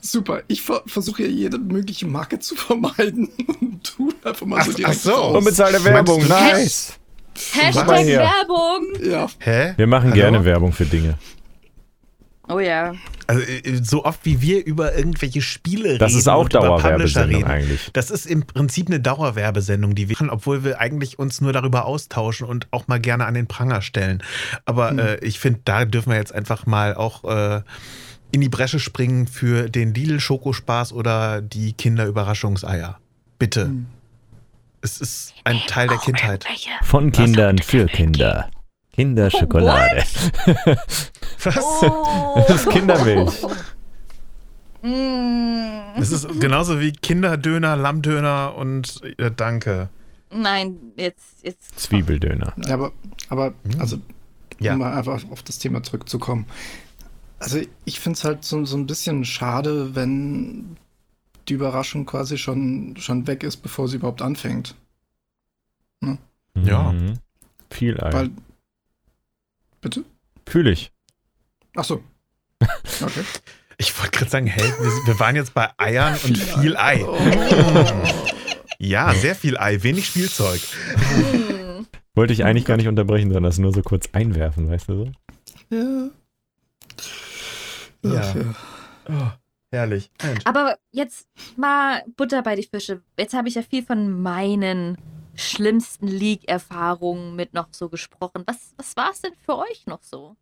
Super. 0.00 0.42
Ich 0.48 0.62
ver 0.62 0.82
versuche 0.86 1.24
ja 1.24 1.28
jede 1.28 1.58
mögliche 1.58 2.06
Marke 2.06 2.38
zu 2.38 2.56
vermeiden 2.56 3.28
und 3.60 3.84
tu 3.84 4.12
einfach 4.24 4.46
mal 4.46 4.64
so 4.64 4.70
Ach- 4.70 4.74
direkt 4.74 4.96
ach 4.96 5.02
so. 5.02 5.10
raus. 5.12 5.36
Unbezahlte 5.36 5.84
Werbung, 5.84 6.26
nice. 6.26 6.94
Hashtag. 7.52 7.86
Werbung. 7.86 8.86
Ja, 9.04 9.28
Hä? 9.38 9.74
Wir 9.76 9.86
machen 9.86 10.10
Hallo? 10.10 10.14
gerne 10.14 10.44
Werbung 10.44 10.72
für 10.72 10.86
Dinge. 10.86 11.18
Oh 12.50 12.58
ja. 12.58 12.94
Also 13.26 13.42
äh, 13.42 13.80
so 13.82 14.04
oft 14.04 14.24
wie 14.24 14.40
wir 14.42 14.64
über 14.66 14.96
irgendwelche 14.96 15.40
Spiele 15.40 15.98
Das 15.98 16.10
reden 16.10 16.18
ist 16.18 16.28
auch 16.28 16.44
und 16.44 16.52
über 16.54 16.60
Publisher 16.60 16.80
Dauerwerbesendung 16.88 17.42
reden. 17.42 17.50
eigentlich. 17.50 17.90
Das 17.92 18.10
ist 18.10 18.26
im 18.26 18.44
Prinzip 18.44 18.88
eine 18.88 18.98
Dauerwerbesendung, 19.00 19.94
die 19.94 20.08
wir 20.08 20.16
machen, 20.16 20.30
obwohl 20.30 20.64
wir 20.64 20.80
eigentlich 20.80 21.18
uns 21.18 21.40
nur 21.40 21.52
darüber 21.52 21.84
austauschen 21.84 22.46
und 22.46 22.66
auch 22.72 22.88
mal 22.88 22.98
gerne 23.00 23.26
an 23.26 23.34
den 23.34 23.46
Pranger 23.46 23.82
stellen. 23.82 24.22
Aber 24.64 24.90
Hm. 24.90 24.98
äh, 24.98 25.16
ich 25.18 25.38
finde, 25.38 25.60
da 25.64 25.84
dürfen 25.84 26.10
wir 26.10 26.16
jetzt 26.16 26.34
einfach 26.34 26.66
mal 26.66 26.94
auch 26.94 27.24
äh, 27.24 27.62
in 28.32 28.40
die 28.40 28.48
Bresche 28.48 28.80
springen 28.80 29.26
für 29.26 29.68
den 29.70 29.94
Lidl 29.94 30.18
Schokospaß 30.20 30.92
oder 30.92 31.40
die 31.40 31.72
Kinderüberraschungseier. 31.72 32.98
Bitte. 33.38 33.66
Hm. 33.66 33.86
Es 34.82 35.00
ist 35.00 35.34
ein 35.44 35.58
Teil 35.66 35.88
der 35.88 35.98
Kindheit. 35.98 36.46
Von 36.82 37.12
Kindern 37.12 37.58
für 37.58 37.86
Kinder. 37.86 38.50
Kinderschokolade. 39.00 40.02
Was? 41.44 41.56
Oh. 41.82 42.44
Das 42.46 42.66
ist 42.66 42.70
Kindermilch. 42.70 43.42
Mm. 44.82 45.98
Es 46.00 46.12
ist 46.12 46.28
genauso 46.40 46.80
wie 46.80 46.92
Kinderdöner, 46.92 47.76
Lammdöner 47.76 48.54
und 48.56 49.00
äh, 49.18 49.30
danke. 49.34 49.88
Nein, 50.30 50.76
jetzt, 50.96 51.42
jetzt. 51.42 51.80
Zwiebeldöner. 51.80 52.52
Ja, 52.66 52.74
aber, 52.74 52.92
aber 53.30 53.46
Hm. 53.64 53.80
also, 53.80 53.98
Ja. 54.58 54.74
um 54.74 54.80
mal 54.80 54.92
einfach 54.96 55.22
auf 55.30 55.42
das 55.42 55.58
Thema 55.58 55.82
zurückzukommen. 55.82 56.46
Also, 57.38 57.60
ich 57.86 58.00
finde 58.00 58.18
es 58.18 58.24
halt 58.24 58.44
so, 58.44 58.64
so 58.66 58.76
ein 58.76 58.86
bisschen 58.86 59.24
schade, 59.24 59.94
wenn 59.94 60.76
die 61.48 61.54
Überraschung 61.54 62.04
quasi 62.04 62.36
schon, 62.36 62.94
schon 62.98 63.26
weg 63.26 63.42
ist, 63.42 63.56
bevor 63.58 63.88
sie 63.88 63.96
überhaupt 63.96 64.20
anfängt. 64.22 64.74
Ja. 66.54 66.92
Mhm. 66.92 67.14
Viel 67.70 67.98
Ei. 68.02 68.28
Bitte? 69.80 70.04
Fühle 70.46 70.70
ich. 70.70 70.92
Ach 71.76 71.84
so. 71.84 72.02
Okay. 73.02 73.24
Ich 73.78 73.98
wollte 73.98 74.10
gerade 74.10 74.30
sagen, 74.30 74.46
hey, 74.46 74.70
wir, 75.06 75.18
waren 75.18 75.34
jetzt 75.34 75.54
bei 75.54 75.70
Eiern 75.78 76.18
und 76.24 76.36
viel 76.36 76.76
Ei. 76.76 77.02
Oh. 77.02 77.16
Ja, 78.82 79.12
sehr 79.12 79.34
viel 79.34 79.58
Ei, 79.58 79.82
wenig 79.82 80.06
Spielzeug. 80.06 80.58
Wollte 82.14 82.32
ich 82.32 82.44
eigentlich 82.44 82.64
gar 82.64 82.78
nicht 82.78 82.88
unterbrechen, 82.88 83.30
sondern 83.30 83.50
das 83.50 83.58
nur 83.58 83.74
so 83.74 83.82
kurz 83.82 84.08
einwerfen, 84.12 84.70
weißt 84.70 84.88
du 84.88 85.04
so? 85.04 85.12
Ja. 85.70 86.10
Ja. 88.02 88.34
Oh, 89.06 89.30
herrlich. 89.70 90.10
Mensch. 90.22 90.40
Aber 90.44 90.78
jetzt 90.92 91.28
mal 91.56 92.02
Butter 92.16 92.42
bei 92.42 92.56
die 92.56 92.62
Fische. 92.62 93.02
Jetzt 93.18 93.34
habe 93.34 93.48
ich 93.48 93.54
ja 93.54 93.62
viel 93.62 93.82
von 93.82 94.22
meinen 94.22 94.96
schlimmsten 95.40 96.06
League-Erfahrungen 96.06 97.36
mit 97.36 97.54
noch 97.54 97.68
so 97.72 97.88
gesprochen. 97.88 98.44
Was, 98.46 98.74
was 98.76 98.96
war 98.96 99.10
es 99.10 99.20
denn 99.20 99.34
für 99.44 99.58
euch 99.58 99.86
noch 99.86 100.02
so? 100.02 100.36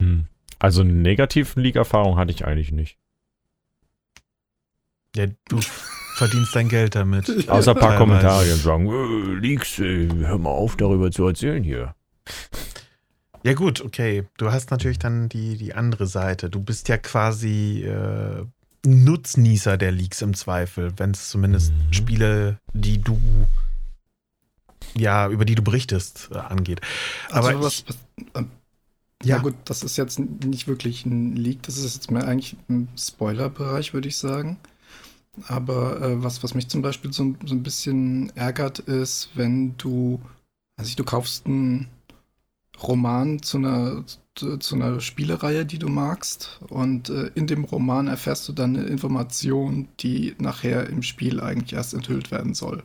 Hm. 0.00 0.26
Also 0.58 0.82
eine 0.82 0.92
negativen 0.92 1.62
League-Erfahrung 1.62 2.16
hatte 2.16 2.30
ich 2.30 2.44
eigentlich 2.44 2.72
nicht. 2.72 2.98
Ja, 5.16 5.26
du 5.48 5.60
verdienst 6.16 6.54
dein 6.54 6.68
Geld 6.68 6.94
damit. 6.94 7.28
Außer 7.48 7.72
ein 7.72 7.80
paar. 7.80 7.96
Kommentare, 7.96 8.46
dann 8.46 8.58
sagen, 8.58 8.86
äh, 8.88 9.34
Leaks, 9.40 9.78
äh, 9.78 10.08
hör 10.08 10.38
mal 10.38 10.50
auf, 10.50 10.76
darüber 10.76 11.10
zu 11.10 11.26
erzählen 11.26 11.62
hier. 11.62 11.94
Ja 13.42 13.52
gut, 13.52 13.82
okay. 13.82 14.24
Du 14.38 14.50
hast 14.50 14.70
natürlich 14.70 14.98
dann 14.98 15.28
die, 15.28 15.58
die 15.58 15.74
andere 15.74 16.06
Seite. 16.06 16.48
Du 16.48 16.60
bist 16.60 16.88
ja 16.88 16.96
quasi 16.96 17.84
äh, 17.84 18.46
Nutznießer 18.84 19.76
der 19.76 19.92
Leaks 19.92 20.22
im 20.22 20.34
Zweifel, 20.34 20.92
wenn 20.98 21.10
es 21.12 21.30
zumindest 21.30 21.72
Mhm. 21.72 21.92
Spiele, 21.92 22.58
die 22.72 22.98
du 23.00 23.18
ja, 24.96 25.28
über 25.28 25.44
die 25.44 25.54
du 25.56 25.62
berichtest, 25.62 26.28
äh, 26.32 26.36
angeht. 26.38 26.80
Also 27.30 27.48
Aber 27.50 27.62
was, 27.62 27.74
ich- 27.80 27.84
was, 27.88 27.96
ähm, 28.34 28.50
ja. 29.24 29.36
Ja. 29.36 29.42
gut, 29.42 29.54
das 29.64 29.82
ist 29.82 29.96
jetzt 29.96 30.18
nicht 30.18 30.68
wirklich 30.68 31.04
ein 31.06 31.34
Leak, 31.34 31.62
das 31.62 31.78
ist 31.78 31.94
jetzt 31.94 32.10
mehr 32.10 32.28
eigentlich 32.28 32.56
im 32.68 32.88
Spoiler-Bereich, 32.96 33.94
würde 33.94 34.08
ich 34.08 34.16
sagen. 34.18 34.58
Aber 35.48 36.00
äh, 36.00 36.22
was, 36.22 36.42
was 36.44 36.54
mich 36.54 36.68
zum 36.68 36.82
Beispiel 36.82 37.12
so, 37.12 37.24
ein- 37.24 37.38
so 37.44 37.54
ein 37.54 37.62
bisschen 37.64 38.30
ärgert, 38.36 38.78
ist, 38.80 39.30
wenn 39.34 39.76
du, 39.78 40.20
also 40.76 40.94
du 40.94 41.02
kaufst 41.04 41.46
einen 41.46 41.88
Roman 42.82 43.42
zu 43.42 43.56
einer, 43.58 44.04
zu, 44.34 44.58
zu 44.58 44.74
einer 44.74 45.00
Spielereihe, 45.00 45.64
die 45.64 45.78
du 45.78 45.88
magst, 45.88 46.60
und 46.68 47.08
äh, 47.08 47.30
in 47.34 47.46
dem 47.46 47.64
Roman 47.64 48.08
erfährst 48.08 48.48
du 48.48 48.52
dann 48.52 48.76
eine 48.76 48.86
Information, 48.86 49.88
die 50.00 50.34
nachher 50.38 50.88
im 50.88 51.02
Spiel 51.02 51.40
eigentlich 51.40 51.72
erst 51.74 51.94
enthüllt 51.94 52.30
werden 52.30 52.54
soll. 52.54 52.82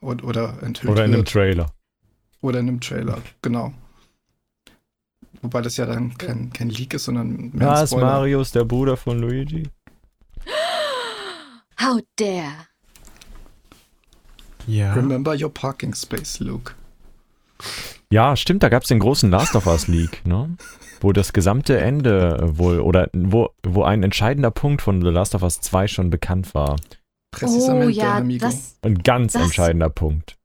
Und, 0.00 0.24
oder 0.24 0.62
enthüllt 0.62 0.92
Oder 0.92 1.04
in 1.04 1.10
einem 1.12 1.20
wird. 1.20 1.32
Trailer. 1.32 1.72
Oder 2.40 2.60
in 2.60 2.68
einem 2.68 2.80
Trailer, 2.80 3.18
genau. 3.42 3.74
Wobei 5.42 5.62
das 5.62 5.76
ja 5.76 5.86
dann 5.86 6.16
kein, 6.16 6.52
kein 6.52 6.70
Leak 6.70 6.94
ist, 6.94 7.04
sondern 7.04 7.50
mehr 7.52 7.68
ein 7.68 7.74
Was, 7.74 7.90
Spoiler. 7.90 8.06
Marius, 8.06 8.52
der 8.52 8.64
Bruder 8.64 8.96
von 8.96 9.18
Luigi? 9.18 9.64
How 11.80 12.00
dare! 12.16 12.66
ja. 14.66 14.92
Remember 14.94 15.34
your 15.34 15.52
parking 15.52 15.94
space, 15.94 16.40
Luke. 16.40 16.74
Ja, 18.12 18.34
stimmt, 18.36 18.62
da 18.64 18.68
gab 18.68 18.82
es 18.82 18.88
den 18.88 18.98
großen 18.98 19.30
Last 19.30 19.54
of 19.54 19.66
Us 19.66 19.86
Leak, 19.86 20.26
ne? 20.26 20.56
Wo 21.00 21.12
das 21.12 21.32
gesamte 21.32 21.78
Ende 21.78 22.38
wohl, 22.42 22.80
oder 22.80 23.08
wo, 23.12 23.50
wo 23.64 23.84
ein 23.84 24.02
entscheidender 24.02 24.50
Punkt 24.50 24.82
von 24.82 25.00
The 25.00 25.08
Last 25.10 25.34
of 25.36 25.42
Us 25.42 25.60
2 25.60 25.86
schon 25.86 26.10
bekannt 26.10 26.52
war. 26.54 26.76
Oh 27.42 27.88
ja, 27.88 28.16
amigo. 28.16 28.44
das, 28.44 28.76
Ein 28.82 28.98
ganz 28.98 29.34
Das- 29.34 29.42
entscheidender 29.42 29.88
Punkt. 29.90 30.36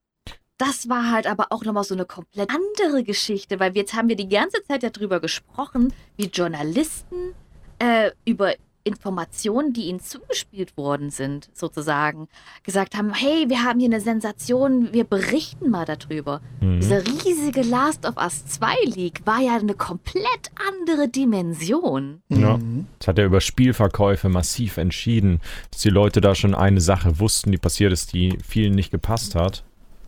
das 0.59 0.87
war 0.87 1.11
halt 1.11 1.25
aber 1.27 1.47
auch 1.49 1.63
nochmal 1.65 1.83
so 1.83 1.95
eine 1.95 2.05
komplett 2.05 2.49
andere 2.51 3.03
Geschichte, 3.03 3.59
weil 3.59 3.75
jetzt 3.75 3.95
haben 3.95 4.07
wir 4.09 4.15
die 4.15 4.29
ganze 4.29 4.63
Zeit 4.63 4.83
ja 4.83 4.91
drüber 4.91 5.19
gesprochen, 5.19 5.91
wie 6.17 6.27
Journalisten 6.27 7.33
äh, 7.79 8.11
über 8.25 8.53
Informationen, 8.85 9.73
die 9.73 9.87
ihnen 9.87 9.99
zugespielt 9.99 10.77
worden 10.77 11.09
sind, 11.09 11.49
sozusagen, 11.53 12.27
gesagt 12.63 12.95
haben, 12.95 13.13
hey, 13.13 13.49
wir 13.49 13.63
haben 13.63 13.79
hier 13.79 13.89
eine 13.89 13.99
Sensation, 13.99 14.93
wir 14.93 15.03
berichten 15.03 15.71
mal 15.71 15.85
darüber. 15.85 16.39
Mhm. 16.61 16.79
Dieser 16.79 17.05
riesige 17.05 17.63
Last 17.63 18.05
of 18.05 18.15
Us 18.17 18.45
2 18.45 18.75
Leak 18.85 19.21
war 19.25 19.41
ja 19.41 19.57
eine 19.57 19.73
komplett 19.73 20.51
andere 20.69 21.09
Dimension. 21.09 22.21
Ja. 22.29 22.57
Mhm. 22.57 22.85
Das 22.99 23.07
hat 23.07 23.17
ja 23.17 23.25
über 23.25 23.41
Spielverkäufe 23.41 24.29
massiv 24.29 24.77
entschieden, 24.77 25.41
dass 25.71 25.81
die 25.81 25.89
Leute 25.89 26.21
da 26.21 26.35
schon 26.35 26.53
eine 26.53 26.79
Sache 26.79 27.19
wussten, 27.19 27.51
die 27.51 27.57
passiert 27.57 27.91
ist, 27.91 28.13
die 28.13 28.37
vielen 28.47 28.75
nicht 28.75 28.91
gepasst 28.91 29.33
hat. 29.33 29.63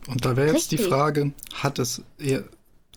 Und 0.08 0.24
da 0.24 0.38
wäre 0.38 0.54
jetzt 0.54 0.72
die 0.72 0.76
Richtig. 0.76 0.94
Frage, 0.94 1.34
hat 1.54 1.80
es 1.80 2.04
eher 2.20 2.44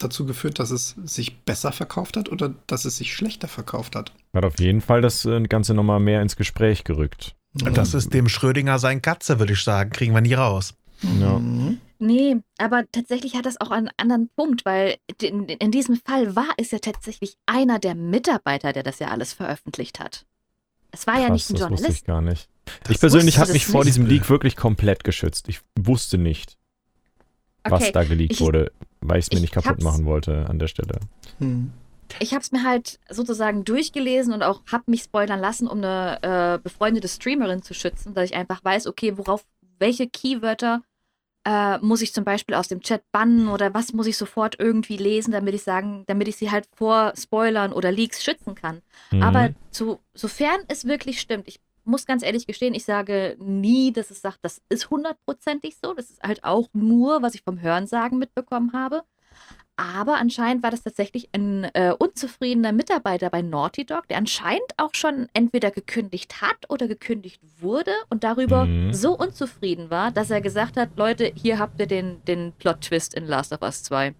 dazu 0.03 0.27
geführt, 0.27 0.59
dass 0.59 0.71
es 0.71 0.97
sich 1.05 1.41
besser 1.45 1.73
verkauft 1.73 2.17
hat 2.17 2.29
oder 2.31 2.55
dass 2.67 2.85
es 2.85 2.97
sich 2.97 3.15
schlechter 3.15 3.49
verkauft 3.49 3.95
hat? 3.97 4.13
Hat 4.35 4.45
auf 4.45 4.59
jeden 4.59 4.81
Fall 4.81 5.01
das 5.01 5.25
äh, 5.25 5.41
Ganze 5.43 5.75
nochmal 5.75 6.01
mehr 6.01 6.23
ins 6.23 6.37
Gespräch 6.37 6.85
gerückt. 6.85 7.35
Das 7.55 7.95
ist 7.95 8.15
dem 8.15 8.29
Schrödinger 8.29 8.79
sein 8.79 9.03
Katze, 9.03 9.39
würde 9.41 9.55
ich 9.55 9.63
sagen. 9.65 9.91
Kriegen 9.91 10.15
wir 10.15 10.21
nie 10.21 10.35
raus. 10.35 10.75
Ja. 11.21 11.41
Nee, 11.99 12.37
aber 12.59 12.85
tatsächlich 12.93 13.35
hat 13.35 13.45
das 13.47 13.61
auch 13.61 13.71
einen 13.71 13.91
anderen 13.97 14.31
Punkt, 14.37 14.65
weil 14.65 14.97
in, 15.21 15.49
in 15.49 15.71
diesem 15.71 15.97
Fall 15.97 16.37
war 16.37 16.49
es 16.59 16.71
ja 16.71 16.79
tatsächlich 16.79 17.37
einer 17.47 17.79
der 17.79 17.95
Mitarbeiter, 17.95 18.73
der 18.73 18.83
das 18.83 18.99
ja 19.01 19.09
alles 19.09 19.33
veröffentlicht 19.33 19.99
hat. 20.01 20.25
Es 20.93 21.07
war 21.07 21.15
ja 21.21 21.27
Krass, 21.29 21.33
nicht 21.33 21.51
ein 21.51 21.55
das 21.57 21.71
wusste 21.71 21.93
ich 21.93 22.07
Journalist. 22.07 22.07
gar 22.07 22.21
nicht. 22.21 22.49
Das 22.85 22.93
ich 22.93 23.01
persönlich 23.01 23.39
habe 23.39 23.53
mich 23.53 23.67
vor 23.67 23.85
diesem 23.85 24.07
Leak 24.07 24.29
wirklich 24.31 24.57
komplett 24.57 25.03
geschützt. 25.05 25.49
Ich 25.49 25.61
wusste 25.79 26.19
nicht, 26.19 26.57
was 27.65 27.83
Okay, 27.83 27.93
da 27.93 28.05
geleakt 28.05 28.33
ich- 28.35 28.41
wurde, 28.41 28.71
weil 29.01 29.19
ich 29.19 29.27
es 29.27 29.31
mir 29.31 29.37
ich 29.37 29.43
nicht 29.43 29.55
kaputt 29.55 29.73
hab's- 29.73 29.85
machen 29.85 30.05
wollte 30.05 30.47
an 30.49 30.59
der 30.59 30.69
Stelle. 30.69 31.01
Mhm. 31.39 31.73
ich 32.19 32.33
habe 32.35 32.43
es 32.43 32.51
mir 32.53 32.65
halt 32.65 32.99
sozusagen 33.09 33.65
durchgelesen 33.65 34.33
und 34.35 34.43
auch 34.43 34.63
habe 34.71 34.85
mich 34.89 35.03
spoilern 35.03 35.41
lassen, 35.41 35.69
um 35.69 35.79
eine 35.79 36.19
äh, 36.23 36.59
befreundete 36.59 37.09
Streamerin 37.09 37.63
zu 37.63 37.73
schützen, 37.75 38.15
dass 38.15 38.31
ich 38.31 38.35
einfach 38.37 38.65
weiß, 38.65 38.87
okay, 38.87 39.17
worauf, 39.17 39.45
welche 39.79 40.09
Keywörter 40.09 40.83
äh, 41.47 41.79
muss 41.79 42.03
ich 42.03 42.13
zum 42.13 42.25
Beispiel 42.25 42.55
aus 42.55 42.69
dem 42.69 42.81
Chat 42.83 43.03
bannen 43.13 43.49
oder 43.49 43.73
was 43.73 43.93
muss 43.95 44.07
ich 44.07 44.17
sofort 44.19 44.57
irgendwie 44.59 44.99
lesen, 44.99 45.31
damit 45.33 45.55
ich 45.55 45.63
sagen, 45.63 46.05
damit 46.07 46.29
ich 46.29 46.37
sie 46.37 46.51
halt 46.51 46.67
vor 46.75 47.15
Spoilern 47.17 47.73
oder 47.73 47.91
Leaks 47.91 48.23
schützen 48.23 48.55
kann. 48.55 48.83
Mhm. 49.11 49.23
Aber 49.23 49.51
zu, 49.71 50.01
sofern 50.13 50.61
es 50.69 50.85
wirklich 50.85 51.19
stimmt, 51.21 51.49
ich 51.49 51.61
muss 51.91 52.07
ganz 52.07 52.23
ehrlich 52.23 52.47
gestehen, 52.47 52.75
ich 52.75 52.85
sage 52.85 53.37
nie, 53.39 53.93
dass 53.93 54.11
es 54.11 54.23
sagt, 54.23 54.39
das 54.43 54.63
ist 54.69 54.89
hundertprozentig 54.91 55.77
so. 55.83 55.93
Das 55.95 56.11
ist 56.11 56.23
halt 56.23 56.45
auch 56.45 56.69
nur, 56.73 57.23
was 57.23 57.35
ich 57.35 57.43
vom 57.43 57.61
Hörensagen 57.61 58.19
mitbekommen 58.19 58.73
habe. 58.73 59.03
Aber 59.77 60.17
anscheinend 60.19 60.63
war 60.63 60.71
das 60.71 60.83
tatsächlich 60.83 61.31
ein 61.33 61.65
äh, 61.73 61.95
unzufriedener 61.99 62.73
Mitarbeiter 62.73 63.31
bei 63.31 63.41
Naughty 63.41 63.87
Dog, 63.87 64.07
der 64.09 64.19
anscheinend 64.19 64.61
auch 64.77 64.91
schon 64.93 65.29
entweder 65.33 65.71
gekündigt 65.71 66.43
hat 66.43 66.69
oder 66.69 66.87
gekündigt 66.87 67.41
wurde 67.61 67.93
und 68.11 68.23
darüber 68.23 68.67
Mhm. 68.67 68.93
so 68.93 69.17
unzufrieden 69.17 69.89
war, 69.89 70.11
dass 70.11 70.29
er 70.31 70.43
gesagt 70.43 70.77
hat, 70.77 70.91
Leute, 70.97 71.33
hier 71.35 71.59
habt 71.59 71.81
ihr 71.81 71.87
den, 71.87 72.23
den 72.27 72.53
Plot-Twist 72.59 73.15
in 73.15 73.25
Last 73.27 73.53
of 73.55 73.63
Us 73.63 73.83
2. 73.85 74.15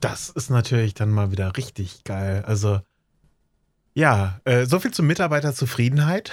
Das 0.00 0.28
ist 0.30 0.50
natürlich 0.50 0.94
dann 0.94 1.10
mal 1.10 1.30
wieder 1.30 1.56
richtig 1.56 2.02
geil. 2.02 2.42
Also, 2.44 2.80
ja, 3.94 4.40
äh, 4.44 4.64
so 4.66 4.78
viel 4.78 4.90
zur 4.92 5.04
Mitarbeiterzufriedenheit. 5.04 6.30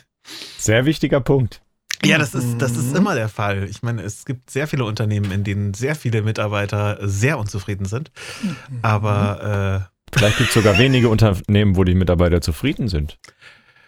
Sehr 0.58 0.84
wichtiger 0.84 1.20
Punkt. 1.20 1.62
Ja, 2.04 2.18
das 2.18 2.34
ist, 2.34 2.58
das 2.58 2.76
ist 2.76 2.90
Mhm. 2.90 2.96
immer 2.96 3.14
der 3.14 3.28
Fall. 3.28 3.64
Ich 3.64 3.82
meine, 3.82 4.02
es 4.02 4.24
gibt 4.24 4.50
sehr 4.50 4.66
viele 4.66 4.84
Unternehmen, 4.84 5.30
in 5.30 5.44
denen 5.44 5.72
sehr 5.72 5.94
viele 5.94 6.22
Mitarbeiter 6.22 6.98
sehr 7.00 7.38
unzufrieden 7.38 7.84
sind. 7.84 8.10
Aber 8.82 9.88
Vielleicht 10.12 10.38
gibt 10.38 10.48
es 10.48 10.54
sogar 10.54 10.78
wenige 10.78 11.08
Unternehmen, 11.08 11.76
wo 11.76 11.84
die 11.84 11.94
Mitarbeiter 11.94 12.40
zufrieden 12.40 12.88
sind. 12.88 13.18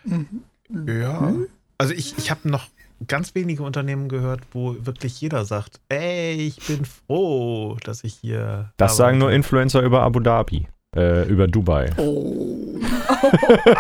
Mhm. 0.05 0.45
äh, 0.87 1.01
ja. 1.03 1.33
Also 1.77 1.93
ich, 1.93 2.17
ich 2.19 2.31
habe 2.31 2.49
noch 2.49 2.69
ganz 3.07 3.35
wenige 3.35 3.63
Unternehmen 3.65 4.09
gehört, 4.09 4.41
wo 4.53 4.77
wirklich 4.87 5.21
jeder 5.21 5.45
sagt, 5.45 5.81
ey, 5.89 6.35
ich 6.35 6.57
bin 6.67 6.85
froh, 6.85 7.77
dass 7.83 8.05
ich 8.05 8.15
hier. 8.15 8.73
Das 8.77 8.97
sagen 8.97 9.19
nur 9.19 9.29
arbeite." 9.29 9.37
Influencer 9.37 9.83
über 9.83 10.03
Abu 10.03 10.21
Dhabi, 10.21 10.69
äh, 10.95 11.27
über 11.29 11.47
Dubai. 11.47 11.91
Oh, 11.97 12.79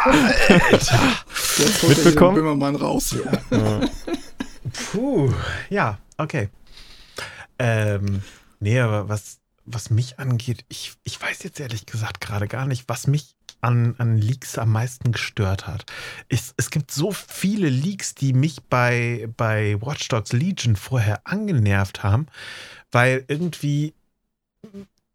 Alter. 0.04 1.00
jetzt 1.58 1.82
holt 1.82 1.82
er 1.82 1.88
den 1.88 1.88
Mitbekommen? 1.88 2.34
Böhmermann 2.36 2.76
raus. 2.76 3.14
Ja. 3.50 3.80
Puh, 4.90 5.32
ja, 5.70 5.98
okay. 6.18 6.48
Ähm, 7.58 8.22
nee, 8.60 8.80
aber 8.80 9.08
was, 9.08 9.38
was 9.64 9.90
mich 9.90 10.18
angeht, 10.18 10.64
ich, 10.68 10.94
ich 11.04 11.20
weiß 11.20 11.42
jetzt 11.44 11.60
ehrlich 11.60 11.86
gesagt 11.86 12.20
gerade 12.20 12.48
gar 12.48 12.66
nicht, 12.66 12.88
was 12.88 13.06
mich 13.06 13.36
an, 13.60 13.94
an 13.98 14.18
Leaks 14.18 14.58
am 14.58 14.72
meisten 14.72 15.12
gestört 15.12 15.66
hat. 15.66 15.86
Es, 16.28 16.54
es 16.56 16.70
gibt 16.70 16.90
so 16.90 17.12
viele 17.12 17.68
Leaks, 17.68 18.14
die 18.14 18.32
mich 18.32 18.62
bei, 18.64 19.28
bei 19.36 19.80
Watch 19.80 20.08
Dogs 20.08 20.32
Legion 20.32 20.76
vorher 20.76 21.20
angenervt 21.24 22.02
haben, 22.02 22.26
weil 22.90 23.24
irgendwie 23.28 23.94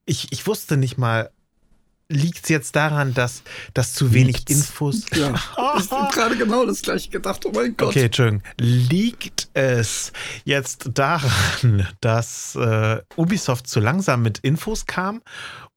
ich, 0.10 0.32
ich 0.32 0.48
wusste 0.48 0.76
nicht 0.76 0.98
mal, 0.98 1.30
liegt 2.10 2.44
es 2.44 2.50
jetzt 2.50 2.76
daran, 2.76 3.14
dass, 3.14 3.44
dass 3.74 3.94
zu 3.94 4.14
wenig 4.14 4.40
Liegt's? 4.40 4.52
Infos 4.52 5.06
Ja, 5.14 5.34
ich 5.80 5.92
habe 5.92 6.14
gerade 6.14 6.36
genau 6.36 6.66
das 6.66 6.82
gleiche 6.82 7.10
gedacht. 7.10 7.46
Oh 7.46 7.52
mein 7.54 7.78
Gott. 7.78 7.90
Okay, 7.90 8.06
Entschuldigung. 8.06 8.44
Liegt 8.60 9.50
es 9.54 10.12
jetzt 10.44 10.90
daran, 10.96 11.88
dass 12.02 12.56
äh, 12.56 13.02
Ubisoft 13.16 13.68
zu 13.68 13.80
langsam 13.80 14.24
mit 14.24 14.40
Infos 14.40 14.86
kam 14.86 15.22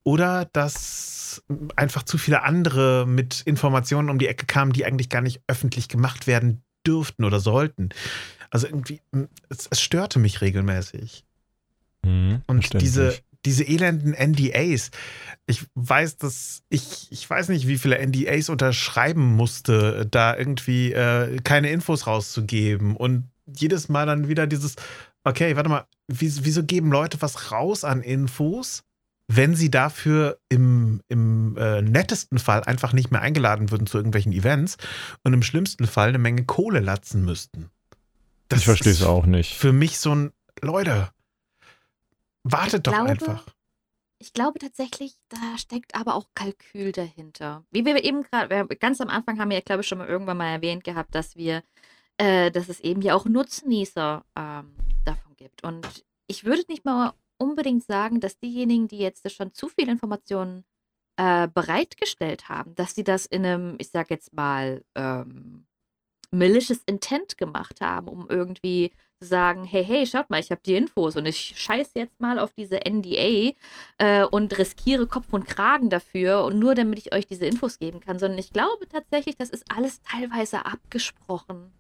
oder 0.03 0.47
dass 0.53 1.43
einfach 1.77 2.03
zu 2.03 2.19
viele 2.19 2.43
andere 2.43 3.07
mit 3.07 3.43
Informationen 3.43 4.11
um 4.11 4.19
die 4.19 4.27
Ecke 4.27 4.47
kamen, 4.47 4.73
die 4.73 4.85
eigentlich 4.85 5.09
gar 5.09 5.23
nicht 5.23 5.41
öffentlich 5.47 5.89
gemacht 5.89 6.27
werden 6.27 6.63
dürften 6.87 7.25
oder 7.25 7.41
sollten? 7.41 7.91
Also 8.51 8.67
irgendwie, 8.67 9.01
es, 9.49 9.69
es 9.71 9.81
störte 9.81 10.19
mich 10.19 10.41
regelmäßig. 10.41 11.25
Mhm, 12.05 12.43
Und 12.47 12.81
diese, 12.81 13.19
diese 13.45 13.65
elenden 13.65 14.15
NDAs. 14.15 14.91
Ich 15.47 15.65
weiß, 15.75 16.17
dass 16.19 16.63
ich, 16.69 17.11
ich 17.11 17.29
weiß 17.29 17.49
nicht, 17.49 17.67
wie 17.67 17.79
viele 17.79 17.99
NDAs 17.99 18.49
unterschreiben 18.49 19.35
musste, 19.35 20.07
da 20.11 20.37
irgendwie 20.37 20.93
äh, 20.93 21.39
keine 21.43 21.71
Infos 21.71 22.07
rauszugeben. 22.07 22.97
Und 22.97 23.29
jedes 23.47 23.89
Mal 23.89 24.07
dann 24.07 24.29
wieder 24.29 24.47
dieses, 24.47 24.77
okay, 25.25 25.57
warte 25.57 25.69
mal, 25.69 25.87
wie, 26.09 26.33
wieso 26.45 26.63
geben 26.63 26.91
Leute 26.91 27.21
was 27.21 27.51
raus 27.53 27.85
an 27.85 28.03
Infos, 28.03 28.85
wenn 29.29 29.55
sie 29.55 29.71
dafür 29.71 30.39
im, 30.49 31.01
im 31.09 31.57
äh, 31.57 31.83
nettesten 31.83 32.39
Fall 32.39 32.63
einfach 32.65 32.93
nicht 32.93 33.11
mehr 33.11 33.23
eingeladen 33.23 33.71
würden 33.71 33.87
zu 33.87 33.97
irgendwelchen 33.97 34.33
Events 34.33 34.77
und 35.23 35.33
im 35.33 35.43
schlimmsten 35.43 35.87
Fall 35.87 36.11
eine 36.11 36.19
Menge 36.19 36.45
Kohle 36.45 36.81
latzen 36.81 37.25
müssten? 37.25 37.71
ich 38.53 38.65
verstehe 38.65 38.93
es 38.93 39.03
auch 39.03 39.25
nicht. 39.25 39.55
Für 39.55 39.73
mich 39.73 39.99
so 39.99 40.15
ein, 40.15 40.33
Leute, 40.61 41.09
wartet 42.45 42.87
doch 42.87 42.93
glaube, 42.93 43.11
einfach. 43.11 43.47
Ich 44.19 44.33
glaube 44.33 44.59
tatsächlich, 44.59 45.17
da 45.29 45.59
steckt 45.59 45.95
aber 45.95 46.15
auch 46.15 46.29
Kalkül 46.35 46.93
dahinter. 46.93 47.65
Wie 47.71 47.85
wir 47.85 48.03
eben 48.05 48.23
gerade, 48.23 48.67
ganz 48.77 49.01
am 49.01 49.09
Anfang 49.09 49.39
haben 49.39 49.51
wir, 49.51 49.61
glaube 49.63 49.83
ich, 49.83 49.89
schon 49.89 49.99
mal 49.99 50.09
irgendwann 50.09 50.37
mal 50.37 50.53
erwähnt 50.53 50.85
gehabt, 50.85 51.15
dass 51.15 51.35
wir, 51.35 51.63
äh, 52.19 52.51
dass 52.51 52.69
es 52.69 52.81
eben 52.81 53.03
ja 53.03 53.15
auch 53.15 53.25
Nutznießer 53.25 54.25
ähm, 54.37 54.77
davon 55.05 55.35
gibt. 55.37 55.65
Und 55.65 56.05
ich 56.29 56.45
würde 56.45 56.63
nicht 56.69 56.85
mal 56.85 57.15
unbedingt 57.37 57.83
sagen, 57.85 58.21
dass 58.21 58.39
diejenigen, 58.39 58.87
die 58.87 58.99
jetzt 58.99 59.29
schon 59.33 59.53
zu 59.53 59.69
viel 59.69 59.89
Informationen 59.89 60.65
äh, 61.17 61.49
bereitgestellt 61.49 62.49
haben, 62.49 62.75
dass 62.75 62.95
sie 62.95 63.05
das 63.05 63.27
in 63.27 63.45
einem, 63.45 63.77
ich 63.79 63.91
sag 63.91 64.11
jetzt 64.11 64.33
mal, 64.33 64.85
ähm, 64.95 65.67
malicious 66.31 66.83
Intent 66.87 67.37
gemacht 67.37 67.81
haben, 67.81 68.09
um 68.09 68.29
irgendwie 68.29 68.93
sagen, 69.25 69.65
hey, 69.65 69.85
hey, 69.85 70.07
schaut 70.07 70.31
mal, 70.31 70.41
ich 70.41 70.51
habe 70.51 70.61
die 70.65 70.75
Infos 70.75 71.17
und 71.17 71.27
ich 71.27 71.55
scheiße 71.57 71.93
jetzt 71.99 72.21
mal 72.21 72.39
auf 72.39 72.53
diese 72.53 72.81
NDA 72.85 73.53
äh, 73.99 74.25
und 74.25 74.59
riskiere 74.59 75.07
Kopf 75.07 75.27
und 75.33 75.47
Kragen 75.47 75.91
dafür 75.91 76.45
und 76.45 76.59
nur 76.59 76.75
damit 76.75 76.99
ich 76.99 77.15
euch 77.15 77.27
diese 77.27 77.47
Infos 77.47 77.79
geben 77.79 78.01
kann, 78.01 78.19
sondern 78.19 78.39
ich 78.39 78.53
glaube 78.53 78.89
tatsächlich, 78.89 79.37
das 79.37 79.51
ist 79.51 79.65
alles 79.75 80.01
teilweise 80.03 80.67
abgesprochen, 80.67 81.73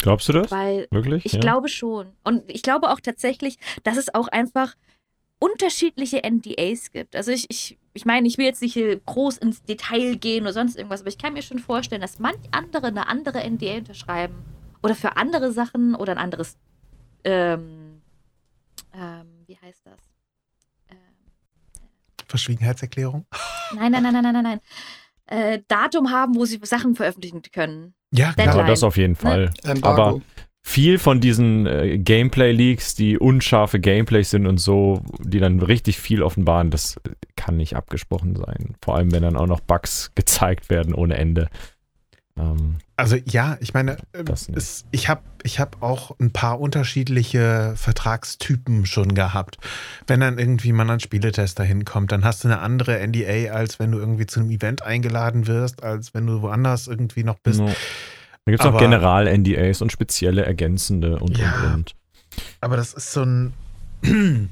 Glaubst 0.00 0.28
du 0.28 0.32
das? 0.34 0.50
weil 0.50 0.88
Wirklich? 0.90 1.24
ich 1.24 1.32
ja? 1.32 1.40
glaube 1.40 1.68
schon. 1.68 2.12
Und 2.22 2.44
ich 2.48 2.62
glaube 2.62 2.90
auch 2.90 3.00
tatsächlich, 3.00 3.58
dass 3.82 3.96
es 3.96 4.14
auch 4.14 4.28
einfach 4.28 4.74
unterschiedliche 5.38 6.22
NDAs 6.22 6.92
gibt. 6.92 7.14
Also 7.16 7.30
ich, 7.30 7.46
ich, 7.50 7.78
ich 7.92 8.04
meine, 8.04 8.26
ich 8.26 8.38
will 8.38 8.46
jetzt 8.46 8.62
nicht 8.62 8.78
groß 9.06 9.38
ins 9.38 9.62
Detail 9.62 10.16
gehen 10.16 10.44
oder 10.44 10.52
sonst 10.52 10.76
irgendwas, 10.76 11.00
aber 11.00 11.08
ich 11.08 11.18
kann 11.18 11.34
mir 11.34 11.42
schon 11.42 11.58
vorstellen, 11.58 12.00
dass 12.00 12.18
manch 12.18 12.38
andere 12.52 12.86
eine 12.86 13.08
andere 13.08 13.42
NDA 13.48 13.78
unterschreiben 13.78 14.55
oder 14.82 14.94
für 14.94 15.16
andere 15.16 15.52
Sachen 15.52 15.94
oder 15.94 16.12
ein 16.12 16.18
anderes, 16.18 16.56
ähm, 17.24 18.02
ähm, 18.94 19.26
wie 19.46 19.58
heißt 19.58 19.86
das? 19.86 20.00
Ähm, 20.90 20.96
Verschwiegenheitserklärung? 22.28 23.26
Nein, 23.74 23.92
nein, 23.92 24.02
nein, 24.02 24.12
nein, 24.12 24.22
nein, 24.22 24.32
nein, 24.32 24.42
nein. 24.44 24.60
äh, 25.26 25.62
Datum 25.68 26.10
haben, 26.10 26.34
wo 26.36 26.44
sie 26.44 26.60
Sachen 26.62 26.94
veröffentlichen 26.94 27.42
können. 27.52 27.94
Ja, 28.12 28.28
Deadline. 28.32 28.48
Aber 28.50 28.64
das 28.64 28.82
auf 28.82 28.96
jeden 28.96 29.16
Fall. 29.16 29.52
Embargo. 29.64 30.02
Aber 30.02 30.20
viel 30.66 30.98
von 30.98 31.20
diesen 31.20 31.64
äh, 31.66 31.96
Gameplay-Leaks, 31.96 32.96
die 32.96 33.18
unscharfe 33.18 33.78
Gameplays 33.78 34.30
sind 34.30 34.48
und 34.48 34.58
so, 34.58 35.00
die 35.20 35.38
dann 35.38 35.60
richtig 35.60 35.98
viel 35.98 36.24
offenbaren, 36.24 36.70
das 36.70 37.00
kann 37.36 37.56
nicht 37.56 37.76
abgesprochen 37.76 38.34
sein. 38.34 38.74
Vor 38.82 38.96
allem, 38.96 39.12
wenn 39.12 39.22
dann 39.22 39.36
auch 39.36 39.46
noch 39.46 39.60
Bugs 39.60 40.10
gezeigt 40.16 40.68
werden 40.68 40.92
ohne 40.92 41.16
Ende. 41.16 41.48
Ähm, 42.38 42.76
Also 42.96 43.16
ja, 43.24 43.56
ich 43.60 43.72
meine, 43.74 43.96
äh, 44.12 44.22
nicht. 44.22 44.50
es, 44.56 44.84
ich 44.90 45.08
habe 45.08 45.22
ich 45.42 45.58
hab 45.60 45.82
auch 45.82 46.18
ein 46.18 46.32
paar 46.32 46.60
unterschiedliche 46.60 47.74
Vertragstypen 47.76 48.84
schon 48.86 49.14
gehabt. 49.14 49.58
Wenn 50.06 50.20
dann 50.20 50.38
irgendwie 50.38 50.72
man 50.72 50.90
an 50.90 51.00
Spieletester 51.00 51.64
hinkommt, 51.64 52.12
dann 52.12 52.24
hast 52.24 52.44
du 52.44 52.48
eine 52.48 52.58
andere 52.60 52.98
NDA, 53.06 53.52
als 53.52 53.78
wenn 53.78 53.92
du 53.92 53.98
irgendwie 53.98 54.26
zu 54.26 54.40
einem 54.40 54.50
Event 54.50 54.82
eingeladen 54.82 55.46
wirst, 55.46 55.82
als 55.82 56.14
wenn 56.14 56.26
du 56.26 56.42
woanders 56.42 56.86
irgendwie 56.88 57.24
noch 57.24 57.38
bist. 57.38 57.60
no. 57.60 57.66
Da 58.44 58.52
gibt 58.52 58.60
es 58.60 58.64
noch 58.64 58.74
Aber- 58.74 58.80
General-NDAs 58.80 59.82
und 59.82 59.90
spezielle 59.92 60.44
ergänzende 60.44 61.18
und 61.18 61.36
Ja. 61.38 61.52
und 61.64 61.74
und. 61.74 61.94
Aber 62.60 62.76
das 62.76 62.92
ist 62.94 63.12
so 63.12 63.22
ein. 63.24 63.52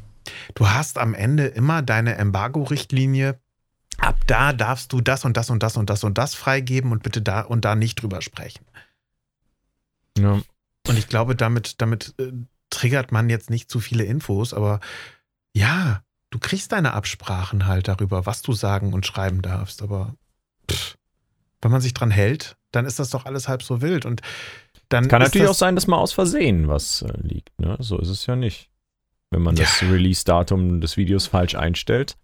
Du 0.54 0.70
hast 0.70 0.96
am 0.96 1.12
Ende 1.12 1.44
immer 1.48 1.82
deine 1.82 2.14
Embargo-Richtlinie. 2.16 3.38
Ab 4.04 4.20
da 4.26 4.52
darfst 4.52 4.92
du 4.92 5.00
das 5.00 5.24
und 5.24 5.36
das 5.36 5.48
und 5.50 5.62
das 5.62 5.76
und 5.76 5.88
das 5.88 6.04
und 6.04 6.18
das 6.18 6.34
freigeben 6.34 6.92
und 6.92 7.02
bitte 7.02 7.22
da 7.22 7.40
und 7.40 7.64
da 7.64 7.74
nicht 7.74 8.02
drüber 8.02 8.20
sprechen. 8.20 8.64
Ja. 10.18 10.42
Und 10.86 10.98
ich 10.98 11.08
glaube, 11.08 11.34
damit, 11.34 11.80
damit 11.80 12.14
äh, 12.18 12.32
triggert 12.70 13.12
man 13.12 13.30
jetzt 13.30 13.48
nicht 13.50 13.70
zu 13.70 13.80
viele 13.80 14.04
Infos, 14.04 14.52
aber 14.52 14.80
ja, 15.54 16.02
du 16.30 16.38
kriegst 16.38 16.72
deine 16.72 16.92
Absprachen 16.92 17.66
halt 17.66 17.88
darüber, 17.88 18.26
was 18.26 18.42
du 18.42 18.52
sagen 18.52 18.92
und 18.92 19.06
schreiben 19.06 19.40
darfst. 19.40 19.80
Aber 19.82 20.14
pff, 20.70 20.96
wenn 21.62 21.70
man 21.70 21.80
sich 21.80 21.94
dran 21.94 22.10
hält, 22.10 22.56
dann 22.72 22.84
ist 22.84 22.98
das 22.98 23.10
doch 23.10 23.24
alles 23.24 23.48
halb 23.48 23.62
so 23.62 23.80
wild. 23.80 24.04
Und 24.04 24.20
dann 24.90 25.08
Kann 25.08 25.22
natürlich 25.22 25.46
das, 25.46 25.56
auch 25.56 25.58
sein, 25.58 25.76
dass 25.76 25.86
mal 25.86 25.96
aus 25.96 26.12
Versehen 26.12 26.68
was 26.68 27.02
äh, 27.02 27.12
liegt. 27.22 27.58
Ne? 27.58 27.76
So 27.80 27.98
ist 27.98 28.08
es 28.08 28.26
ja 28.26 28.36
nicht. 28.36 28.68
Wenn 29.30 29.42
man 29.42 29.56
das 29.56 29.80
Ja. 29.80 29.88
Release-Datum 29.88 30.82
des 30.82 30.96
Videos 30.98 31.26
falsch 31.26 31.54
einstellt, 31.54 32.16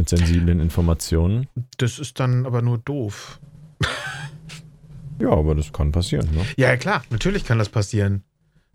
mit 0.00 0.08
sensiblen 0.08 0.60
Informationen. 0.60 1.46
Das 1.76 1.98
ist 1.98 2.18
dann 2.20 2.46
aber 2.46 2.62
nur 2.62 2.78
doof. 2.78 3.38
Ja, 5.18 5.28
aber 5.30 5.54
das 5.54 5.72
kann 5.74 5.92
passieren. 5.92 6.26
Ne? 6.34 6.46
Ja, 6.56 6.74
klar, 6.78 7.04
natürlich 7.10 7.44
kann 7.44 7.58
das 7.58 7.68
passieren. 7.68 8.24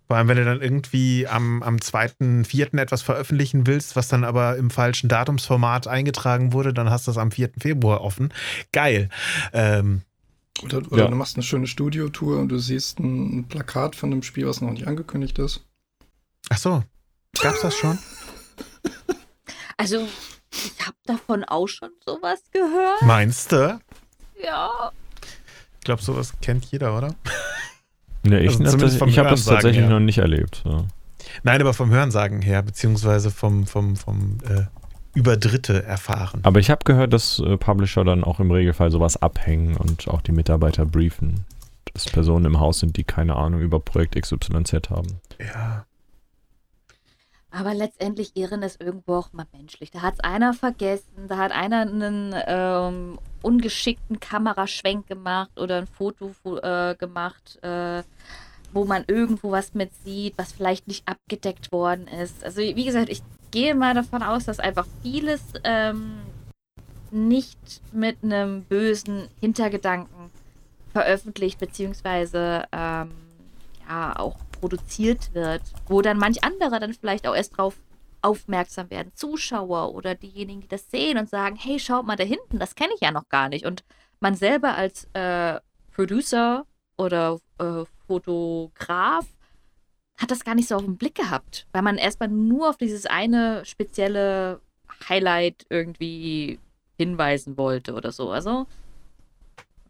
Vor 0.08 0.18
allem, 0.18 0.28
wenn 0.28 0.38
du 0.38 0.46
dann 0.46 0.62
irgendwie 0.62 1.28
am, 1.28 1.64
am 1.64 1.78
2.4. 1.78 2.80
etwas 2.80 3.02
veröffentlichen 3.02 3.66
willst, 3.66 3.96
was 3.96 4.08
dann 4.08 4.24
aber 4.24 4.56
im 4.56 4.70
falschen 4.70 5.10
Datumsformat 5.10 5.88
eingetragen 5.88 6.54
wurde, 6.54 6.76
dann 6.76 6.92
hast 6.92 7.08
du 7.08 7.12
es 7.12 7.18
am 7.18 7.32
4. 7.32 7.50
Februar 7.60 8.02
offen. 8.02 8.32
Geil. 8.72 9.10
Ähm, 9.52 10.04
Oder, 10.62 10.78
oder 10.92 11.06
Ja. 11.06 11.10
du 11.10 11.16
machst 11.16 11.36
eine 11.38 11.44
schöne 11.44 11.66
Studiotour 11.66 12.38
und 12.40 12.50
du 12.50 12.60
siehst 12.60 13.00
ein, 13.00 13.40
ein 13.40 13.44
Plakat 13.48 13.96
von 13.96 14.12
einem 14.12 14.22
Spiel, 14.22 14.46
was 14.46 14.62
noch 14.62 14.70
nicht 14.72 14.88
angekündigt 14.88 15.40
ist. 15.40 15.66
ach 16.50 16.58
so, 16.60 16.84
gab's 17.42 17.62
das 17.62 17.76
schon? 17.76 17.98
Also, 19.78 20.08
ich 20.56 20.86
habe 20.86 20.98
davon 21.06 21.44
auch 21.44 21.68
schon 21.68 21.90
sowas 22.06 22.42
gehört. 22.52 23.02
Meinst 23.02 23.52
du? 23.52 23.80
Ja. 24.44 24.92
Ich 25.80 25.86
glaube, 25.86 26.02
sowas 26.02 26.34
kennt 26.42 26.66
jeder, 26.66 26.98
oder? 26.98 27.14
Nee, 28.28 28.40
ich 28.40 28.60
Also 28.60 28.78
das, 28.78 28.96
ich 28.96 29.20
habe 29.20 29.30
das 29.30 29.46
tatsächlich 29.46 29.84
her. 29.84 29.90
noch 29.90 30.00
nicht 30.00 30.18
erlebt. 30.18 30.64
Ja. 30.66 30.86
Nein, 31.44 31.62
aber 31.62 31.76
vom 31.76 31.92
Hörensagen 31.92 32.42
her, 32.42 32.64
beziehungsweise 32.64 33.30
vom, 33.30 33.68
vom, 33.68 33.96
vom 33.96 34.40
äh, 34.50 34.64
über 35.14 35.38
Dritte 35.38 35.84
erfahren. 35.84 36.40
Aber 36.42 36.60
ich 36.60 36.72
habe 36.72 36.84
gehört, 36.86 37.14
dass 37.14 37.38
äh, 37.38 37.56
Publisher 37.58 38.04
dann 38.04 38.24
auch 38.24 38.40
im 38.40 38.50
Regelfall 38.50 38.90
sowas 38.90 39.22
abhängen 39.22 39.78
und 39.78 40.08
auch 40.08 40.22
die 40.22 40.32
Mitarbeiter 40.32 40.86
briefen. 40.88 41.46
Dass 41.94 42.06
Personen 42.06 42.46
im 42.46 42.60
Haus 42.60 42.80
sind, 42.80 42.98
die 42.98 43.04
keine 43.04 43.36
Ahnung 43.36 43.62
über 43.62 43.80
Projekt 43.80 44.20
XYZ 44.20 44.90
haben. 44.90 45.20
Ja. 45.40 45.86
Aber 47.56 47.74
letztendlich 47.74 48.36
Ehren 48.36 48.64
ist 48.64 48.82
irgendwo 48.82 49.16
auch 49.16 49.32
mal 49.32 49.46
menschlich. 49.54 49.90
Da 49.90 50.02
hat 50.02 50.16
es 50.16 50.20
einer 50.20 50.54
vergessen, 50.54 51.30
da 51.30 51.38
hat 51.38 51.54
einer 51.54 51.82
einen 51.82 52.36
ähm, 52.48 53.18
ungeschickten 53.42 54.20
Kameraschwenk 54.20 55.08
gemacht 55.08 55.58
oder 55.58 55.78
ein 55.78 55.88
Foto 55.88 56.34
äh, 56.62 56.96
gemacht, 56.96 57.58
äh, 57.64 58.04
wo 58.74 58.84
man 58.84 59.06
irgendwo 59.08 59.52
was 59.52 59.74
mit 59.74 59.92
sieht, 60.04 60.38
was 60.38 60.52
vielleicht 60.52 60.90
nicht 60.90 61.08
abgedeckt 61.08 61.72
worden 61.72 62.08
ist. 62.08 62.44
Also 62.44 62.60
wie 62.60 62.84
gesagt, 62.84 63.08
ich 63.08 63.22
gehe 63.52 63.74
mal 63.74 63.94
davon 63.94 64.22
aus, 64.22 64.44
dass 64.44 64.60
einfach 64.60 64.86
vieles 65.02 65.42
ähm, 65.64 66.18
nicht 67.10 67.82
mit 67.94 68.18
einem 68.22 68.64
bösen 68.64 69.30
Hintergedanken 69.40 70.30
veröffentlicht 70.92 71.58
beziehungsweise 71.60 72.66
ähm, 72.74 73.12
ja 73.88 74.18
auch 74.18 74.38
produziert 74.60 75.34
wird, 75.34 75.62
wo 75.88 76.02
dann 76.02 76.18
manch 76.18 76.44
anderer 76.44 76.80
dann 76.80 76.94
vielleicht 76.94 77.28
auch 77.28 77.36
erst 77.36 77.58
drauf 77.58 77.76
aufmerksam 78.22 78.90
werden, 78.90 79.12
Zuschauer 79.14 79.94
oder 79.94 80.16
diejenigen, 80.16 80.62
die 80.62 80.68
das 80.68 80.90
sehen 80.90 81.18
und 81.18 81.30
sagen, 81.30 81.56
hey, 81.56 81.80
schaut 81.80 82.06
mal 82.06 82.16
da 82.16 82.24
hinten, 82.24 82.58
das 82.58 82.74
kenne 82.74 82.94
ich 82.96 83.02
ja 83.02 83.12
noch 83.12 83.30
gar 83.30 83.50
nicht. 83.50 83.66
Und 83.66 83.84
man 84.20 84.36
selber 84.36 84.76
als 84.76 85.08
äh, 85.14 85.60
Producer 85.94 86.66
oder 86.98 87.40
äh, 87.60 87.84
Fotograf 88.08 89.26
hat 90.18 90.32
das 90.32 90.44
gar 90.44 90.56
nicht 90.56 90.68
so 90.68 90.76
auf 90.76 90.86
den 90.86 90.98
Blick 90.98 91.16
gehabt, 91.16 91.68
weil 91.72 91.82
man 91.82 91.98
erstmal 91.98 92.30
nur 92.30 92.70
auf 92.70 92.78
dieses 92.78 93.06
eine 93.06 93.64
spezielle 93.66 94.62
Highlight 95.08 95.66
irgendwie 95.70 96.60
hinweisen 96.98 97.58
wollte 97.58 97.94
oder 97.94 98.12
so. 98.12 98.32
Also 98.32 98.66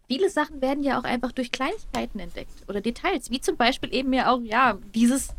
viele 0.07 0.29
Sachen 0.29 0.61
werden 0.61 0.83
ja 0.83 0.99
auch 0.99 1.03
einfach 1.03 1.31
durch 1.31 1.51
Kleinigkeiten 1.51 2.19
entdeckt 2.19 2.53
oder 2.67 2.81
Details, 2.81 3.31
wie 3.31 3.41
zum 3.41 3.57
Beispiel 3.57 3.93
eben 3.93 4.13
ja 4.13 4.31
auch, 4.31 4.41
ja, 4.41 4.77
dieses 4.93 5.29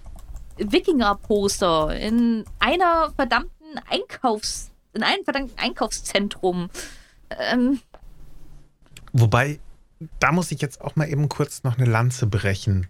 Wikinger-Poster 0.58 1.98
in 1.98 2.44
einer 2.58 3.12
verdammten 3.14 3.78
Einkaufs-, 3.88 4.70
in 4.94 5.02
einem 5.02 5.24
verdammten 5.24 5.58
Einkaufszentrum. 5.58 6.70
Ähm, 7.30 7.80
Wobei, 9.12 9.60
da 10.18 10.32
muss 10.32 10.52
ich 10.52 10.60
jetzt 10.60 10.80
auch 10.80 10.96
mal 10.96 11.08
eben 11.08 11.28
kurz 11.28 11.62
noch 11.62 11.78
eine 11.78 11.90
Lanze 11.90 12.26
brechen 12.26 12.88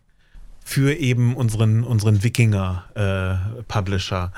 für 0.64 0.94
eben 0.94 1.36
unseren, 1.36 1.84
unseren 1.84 2.24
Wikinger-Publisher. 2.24 4.32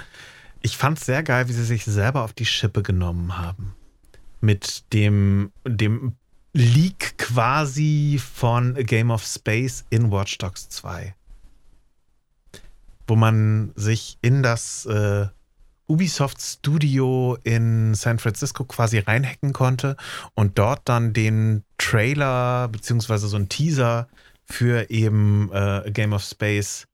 ich 0.60 0.76
fand 0.76 0.98
es 0.98 1.06
sehr 1.06 1.22
geil, 1.22 1.48
wie 1.48 1.54
sie 1.54 1.64
sich 1.64 1.86
selber 1.86 2.22
auf 2.22 2.34
die 2.34 2.44
Schippe 2.44 2.82
genommen 2.82 3.38
haben. 3.38 3.74
Mit 4.42 4.92
dem, 4.92 5.52
dem 5.66 6.17
Leak 6.52 7.18
quasi 7.18 8.20
von 8.22 8.76
A 8.76 8.82
Game 8.82 9.10
of 9.10 9.24
Space 9.24 9.84
in 9.90 10.10
Watch 10.10 10.38
Dogs 10.38 10.68
2. 10.68 11.14
Wo 13.06 13.16
man 13.16 13.72
sich 13.74 14.18
in 14.22 14.42
das 14.42 14.86
äh, 14.86 15.26
Ubisoft 15.86 16.40
Studio 16.40 17.38
in 17.44 17.94
San 17.94 18.18
Francisco 18.18 18.64
quasi 18.64 18.98
reinhacken 18.98 19.52
konnte 19.52 19.96
und 20.34 20.58
dort 20.58 20.82
dann 20.88 21.12
den 21.12 21.64
Trailer 21.78 22.68
beziehungsweise 22.68 23.28
so 23.28 23.36
einen 23.36 23.48
Teaser 23.48 24.08
für 24.44 24.90
eben 24.90 25.50
äh, 25.52 25.56
A 25.56 25.90
Game 25.90 26.12
of 26.12 26.22
Space 26.22 26.86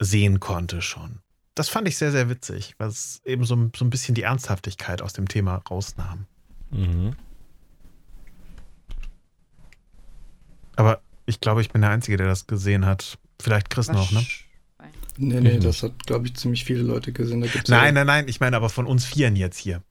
sehen 0.00 0.40
konnte 0.40 0.82
schon. 0.82 1.20
Das 1.54 1.68
fand 1.68 1.88
ich 1.88 1.98
sehr, 1.98 2.12
sehr 2.12 2.28
witzig, 2.28 2.74
weil 2.78 2.88
es 2.88 3.20
eben 3.24 3.44
so, 3.44 3.70
so 3.74 3.84
ein 3.84 3.90
bisschen 3.90 4.14
die 4.14 4.22
Ernsthaftigkeit 4.22 5.02
aus 5.02 5.12
dem 5.12 5.26
Thema 5.26 5.56
rausnahm. 5.68 6.26
Mhm. 6.70 7.16
Aber 10.78 11.00
ich 11.26 11.40
glaube, 11.40 11.60
ich 11.60 11.70
bin 11.70 11.80
der 11.82 11.90
Einzige, 11.90 12.16
der 12.16 12.28
das 12.28 12.46
gesehen 12.46 12.86
hat. 12.86 13.18
Vielleicht 13.40 13.68
Chris 13.68 13.88
noch, 13.88 14.12
ne? 14.12 14.24
Nee, 15.16 15.40
nee, 15.40 15.56
Mhm. 15.56 15.60
das 15.62 15.82
hat, 15.82 16.06
glaube 16.06 16.28
ich, 16.28 16.36
ziemlich 16.36 16.64
viele 16.64 16.82
Leute 16.82 17.12
gesehen. 17.12 17.40
Da 17.40 17.48
gibt's 17.48 17.68
Nein, 17.68 17.86
ja, 17.96 18.04
nein, 18.04 18.06
nein, 18.06 18.28
ich 18.28 18.38
meine 18.38 18.56
aber 18.56 18.68
von 18.68 18.86
uns 18.86 19.04
Vieren 19.04 19.34
jetzt 19.34 19.58
hier. 19.58 19.82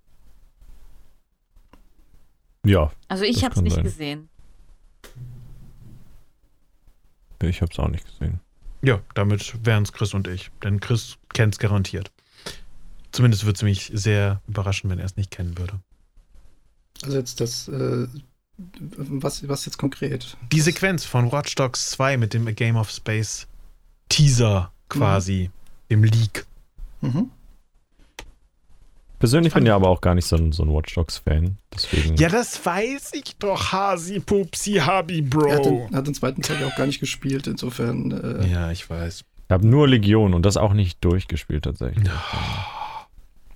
Ja, 2.65 2.91
Also 3.09 3.25
ich 3.25 3.43
habe 3.43 3.53
es 3.53 3.61
nicht 3.61 3.73
sein. 3.75 3.83
gesehen. 3.83 4.29
ich 7.41 7.61
habe 7.61 7.71
es 7.71 7.79
auch 7.79 7.89
nicht 7.89 8.05
gesehen. 8.05 8.39
Ja, 8.81 9.01
damit 9.13 9.53
wären 9.65 9.83
es 9.83 9.91
Chris 9.91 10.13
und 10.13 10.27
ich. 10.29 10.49
Denn 10.63 10.79
Chris 10.79 11.17
kennt 11.33 11.55
es 11.55 11.59
garantiert. 11.59 12.11
Zumindest 13.11 13.43
würde 13.45 13.57
es 13.57 13.63
mich 13.63 13.91
sehr 13.93 14.41
überraschen, 14.47 14.89
wenn 14.89 14.99
er 14.99 15.05
es 15.05 15.17
nicht 15.17 15.31
kennen 15.31 15.57
würde. 15.57 15.81
Also 17.03 17.17
jetzt 17.17 17.41
das, 17.41 17.67
äh, 17.67 18.07
was, 18.57 19.47
was 19.47 19.65
jetzt 19.65 19.77
konkret? 19.77 20.35
Die 20.51 20.61
Sequenz 20.61 21.05
von 21.05 21.31
Watch 21.31 21.55
Dogs 21.55 21.91
2 21.91 22.17
mit 22.17 22.33
dem 22.33 22.47
A 22.47 22.51
Game 22.51 22.75
of 22.75 22.89
Space 22.89 23.47
Teaser 24.09 24.71
quasi, 24.89 25.51
dem 25.89 26.03
Leak. 26.03 26.45
Mhm. 27.01 27.29
Persönlich 29.19 29.51
bin 29.53 29.65
ich 29.65 29.71
aber 29.71 29.89
auch 29.89 29.99
gar 30.01 30.13
nicht 30.13 30.25
so 30.27 30.35
ein, 30.35 30.51
so 30.51 30.61
ein 30.63 30.69
Watch 30.71 30.93
Dogs-Fan. 30.93 31.57
Deswegen. 31.73 32.15
Ja, 32.17 32.29
das 32.29 32.63
weiß 32.63 33.13
ich 33.13 33.35
doch, 33.37 33.71
Hasi 33.71 34.19
Pupsi 34.19 34.73
Habi 34.75 35.19
Er 35.19 35.55
hat 35.55 35.63
Bro. 35.63 35.87
den, 35.89 35.95
hat 35.95 36.05
den 36.07 36.13
zweiten 36.13 36.41
Teil 36.43 36.61
ja 36.61 36.67
auch 36.67 36.75
gar 36.75 36.85
nicht 36.85 36.99
gespielt, 36.99 37.47
insofern. 37.47 38.11
Äh, 38.11 38.47
Ja, 38.47 38.69
ich 38.71 38.87
weiß. 38.87 39.21
Ich 39.21 39.51
habe 39.51 39.65
nur 39.65 39.87
Legion 39.87 40.33
und 40.35 40.43
das 40.45 40.55
auch 40.55 40.73
nicht 40.73 41.03
durchgespielt 41.03 41.63
tatsächlich. 41.63 42.07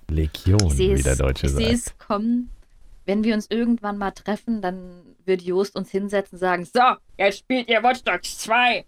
Legion, 0.08 0.66
Ich 0.68 0.74
sehe 0.74 0.98
wie 0.98 1.02
der 1.02 1.16
Deutsche 1.16 1.46
ich 1.46 1.52
sehe 1.52 1.76
sagt. 1.76 1.86
es 1.98 1.98
kommen. 2.08 2.50
Wenn 3.06 3.24
wir 3.24 3.34
uns 3.34 3.46
irgendwann 3.50 3.98
mal 3.98 4.10
treffen, 4.12 4.62
dann 4.62 5.02
würde 5.24 5.42
Jost 5.44 5.76
uns 5.76 5.90
hinsetzen 5.90 6.36
und 6.36 6.40
sagen, 6.40 6.64
so, 6.64 6.80
jetzt 7.18 7.38
spielt 7.40 7.68
ihr 7.68 7.82
Watch 7.82 8.02
Dogs 8.04 8.38
2. 8.38 8.84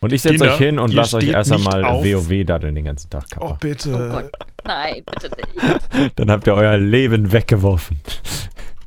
Und 0.00 0.12
ich 0.14 0.22
setze 0.22 0.44
euch 0.44 0.56
hin 0.56 0.78
und 0.78 0.90
ihr 0.90 0.96
lasst 0.96 1.14
euch 1.14 1.28
erst 1.28 1.52
einmal 1.52 1.84
auf. 1.84 2.04
WoW 2.04 2.44
daddeln 2.44 2.74
den 2.74 2.86
ganzen 2.86 3.10
Tag, 3.10 3.24
Oh, 3.36 3.40
Kappa. 3.40 3.50
Oh 3.52 3.56
bitte. 3.60 3.90
Gott, 4.10 4.30
nein, 4.64 5.02
bitte 5.04 5.30
nicht. 5.36 6.12
Dann 6.18 6.30
habt 6.30 6.46
ihr 6.46 6.54
euer 6.54 6.78
Leben 6.78 7.32
weggeworfen. 7.32 8.00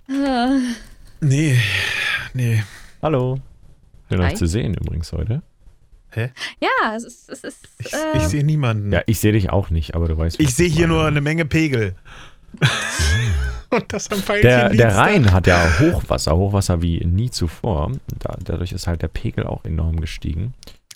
Nee, 1.26 1.58
nee. 2.34 2.62
Hallo. 3.02 3.40
Schön 4.10 4.20
euch 4.20 4.36
zu 4.36 4.46
sehen 4.46 4.74
übrigens 4.74 5.14
heute. 5.14 5.42
ja, 6.16 6.96
es 6.98 7.06
ist, 7.06 7.30
es 7.30 7.44
ist 7.46 7.70
Ich, 7.80 7.94
äh, 7.94 8.18
ich 8.18 8.24
sehe 8.24 8.44
niemanden. 8.44 8.92
Ja, 8.92 9.02
ich 9.06 9.22
sehe 9.22 9.32
dich 9.32 9.50
auch 9.50 9.70
nicht, 9.70 9.96
aber 9.96 10.10
du 10.10 10.18
weißt. 10.18 10.38
ich 10.42 10.54
sehe 10.54 10.68
hier 10.68 10.88
nur 10.88 11.06
eine 11.06 11.22
Menge 11.22 11.46
Pegel. 11.46 11.96
Und 13.74 13.92
das 13.92 14.10
am 14.12 14.22
Der, 14.42 14.70
der. 14.70 14.96
Rhein 14.96 15.32
hat 15.32 15.48
ja 15.48 15.80
Hochwasser, 15.80 16.36
Hochwasser 16.36 16.82
wie 16.82 17.04
nie 17.06 17.30
zuvor. 17.32 17.92
Da, 18.20 18.38
dadurch 18.44 18.72
ist 18.72 18.88
halt 18.88 19.02
der 19.02 19.08
Pegel 19.08 19.46
auch 19.46 19.66
enorm 19.66 20.00
gestiegen. 20.00 20.54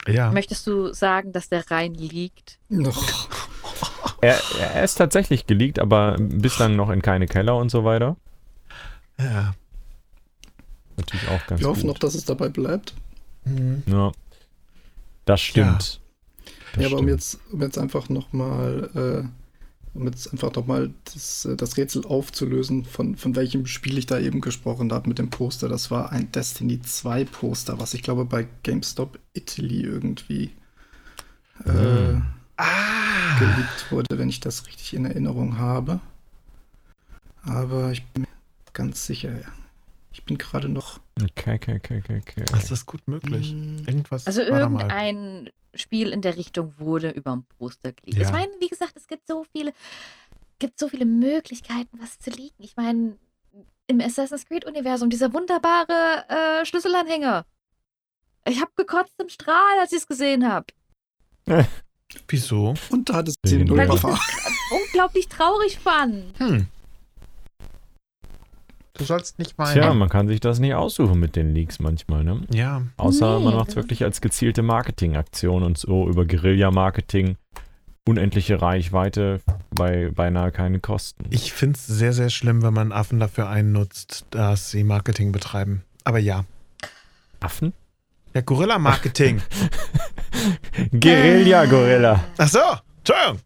Ja. 0.07 0.31
Möchtest 0.31 0.65
du 0.67 0.93
sagen, 0.93 1.31
dass 1.33 1.49
der 1.49 1.69
Rhein 1.69 1.93
liegt? 1.93 2.59
Noch. 2.69 3.29
Er, 4.21 4.39
er 4.59 4.83
ist 4.83 4.95
tatsächlich 4.95 5.45
geleakt, 5.47 5.79
aber 5.79 6.15
bislang 6.17 6.75
noch 6.75 6.89
in 6.89 7.01
keine 7.01 7.27
Keller 7.27 7.55
und 7.57 7.69
so 7.69 7.83
weiter. 7.83 8.15
ja. 9.19 9.53
Natürlich 10.99 11.27
auch 11.29 11.45
ganz 11.45 11.61
Wir 11.61 11.67
hoffen 11.67 11.81
gut. 11.81 11.89
noch, 11.91 11.99
dass 11.99 12.15
es 12.15 12.25
dabei 12.25 12.49
bleibt. 12.49 12.95
Hm. 13.43 13.83
Ja. 13.85 14.11
Das 15.25 15.41
stimmt. 15.41 16.01
Das 16.73 16.81
ja, 16.81 16.87
aber 16.87 16.97
um 16.97 17.03
stimmt. 17.05 17.09
jetzt, 17.11 17.39
um 17.51 17.61
jetzt 17.61 17.77
einfach 17.77 18.09
nochmal, 18.09 18.89
äh, 18.95 19.27
um 19.97 20.05
jetzt 20.05 20.31
einfach 20.31 20.53
nochmal 20.53 20.93
das, 21.13 21.45
äh, 21.45 21.55
das 21.55 21.77
Rätsel 21.77 22.05
aufzulösen, 22.05 22.85
von, 22.85 23.15
von 23.15 23.35
welchem 23.35 23.65
Spiel 23.65 23.97
ich 23.97 24.05
da 24.05 24.19
eben 24.19 24.41
gesprochen 24.41 24.91
habe 24.91 25.09
mit 25.09 25.19
dem 25.19 25.29
Poster. 25.29 25.67
Das 25.67 25.91
war 25.91 26.11
ein 26.11 26.31
Destiny 26.31 26.81
2 26.81 27.25
Poster, 27.25 27.79
was 27.79 27.93
ich 27.93 28.03
glaube 28.03 28.25
bei 28.25 28.47
GameStop 28.63 29.19
Italy 29.33 29.81
irgendwie 29.81 30.51
äh, 31.65 31.71
Hm. 31.71 32.23
Ah. 32.57 33.37
geleakt 33.39 33.91
wurde, 33.91 34.17
wenn 34.17 34.29
ich 34.29 34.39
das 34.39 34.65
richtig 34.67 34.95
in 34.95 35.05
Erinnerung 35.05 35.59
habe. 35.59 35.99
Aber 37.43 37.91
ich 37.91 38.03
bin 38.07 38.23
mir 38.23 38.27
ganz 38.73 39.05
sicher, 39.05 39.31
ja. 39.31 39.47
Ich 40.11 40.23
bin 40.25 40.37
gerade 40.37 40.69
noch. 40.69 40.99
Okay, 41.21 41.55
okay, 41.55 41.75
okay, 41.77 42.01
okay, 42.03 42.21
okay. 42.25 42.45
Das 42.51 42.71
ist 42.71 42.85
gut 42.85 43.07
möglich. 43.07 43.51
Hm, 43.51 43.83
Irgendwas. 43.87 44.25
Also 44.27 44.41
irgendein 44.41 45.49
Spiel 45.73 46.09
in 46.11 46.21
der 46.21 46.35
Richtung 46.37 46.73
wurde 46.79 47.09
über 47.11 47.31
dem 47.31 47.43
Poster 47.59 47.91
gelegt. 47.93 48.17
Ja. 48.17 48.25
Ich 48.27 48.31
meine, 48.31 48.51
wie 48.59 48.67
gesagt, 48.67 48.93
es 48.95 49.07
gibt 49.07 49.27
so 49.27 49.45
viele, 49.51 49.73
gibt 50.59 50.79
so 50.79 50.87
viele 50.89 51.05
Möglichkeiten, 51.05 51.99
was 52.01 52.17
zu 52.19 52.31
liegen. 52.31 52.55
Ich 52.63 52.75
meine, 52.75 53.17
im 53.87 54.01
Assassin's 54.01 54.45
Creed-Universum, 54.45 55.09
dieser 55.09 55.31
wunderbare 55.33 56.25
äh, 56.61 56.65
Schlüsselanhänger. 56.65 57.45
Ich 58.47 58.59
habe 58.61 58.71
gekotzt 58.75 59.13
im 59.21 59.29
Strahl, 59.29 59.79
als 59.81 59.91
ich 59.91 59.99
es 59.99 60.07
gesehen 60.07 60.47
habe. 60.47 60.65
Wieso? 62.27 62.73
Und 62.89 63.09
da 63.09 63.15
hat 63.15 63.27
es 63.27 63.35
Wegen 63.43 63.59
10 63.59 63.67
dem 63.67 63.77
Weil 63.77 63.85
ich 63.85 64.01
Buffer. 64.01 64.09
das 64.09 64.81
unglaublich 64.81 65.27
traurig 65.27 65.77
fand. 65.79 66.37
Hm. 66.39 66.67
Du 68.97 69.03
sollst 69.03 69.39
nicht 69.39 69.57
weinen. 69.57 69.73
Tja, 69.73 69.93
man 69.93 70.09
kann 70.09 70.27
sich 70.27 70.39
das 70.39 70.59
nicht 70.59 70.73
aussuchen 70.73 71.19
mit 71.19 71.35
den 71.35 71.53
Leaks 71.53 71.79
manchmal, 71.79 72.23
ne? 72.23 72.41
Ja. 72.51 72.81
Außer 72.97 73.39
Nee, 73.39 73.45
man 73.45 73.55
macht 73.55 73.69
es 73.69 73.75
wirklich 73.75 74.03
als 74.03 74.21
gezielte 74.21 74.63
Marketingaktion 74.63 75.63
und 75.63 75.77
so 75.77 76.07
über 76.09 76.25
Guerilla-Marketing 76.25 77.37
unendliche 78.07 78.61
Reichweite 78.61 79.41
bei 79.71 80.09
beinahe 80.09 80.51
keine 80.51 80.79
Kosten. 80.79 81.25
Ich 81.29 81.53
finde 81.53 81.77
es 81.77 81.85
sehr, 81.85 82.13
sehr 82.13 82.29
schlimm, 82.29 82.63
wenn 82.63 82.73
man 82.73 82.91
Affen 82.91 83.19
dafür 83.19 83.49
einnutzt, 83.49 84.25
dass 84.31 84.71
sie 84.71 84.83
Marketing 84.83 85.31
betreiben. 85.31 85.83
Aber 86.03 86.19
ja. 86.19 86.45
Affen? 87.39 87.73
Ja, 88.33 88.41
Gorilla-Marketing. 88.41 89.41
Guerilla-Gorilla. 90.91 92.23
Ach 92.37 92.47
so. 92.47 92.59
Entschuldigung. 92.99 93.41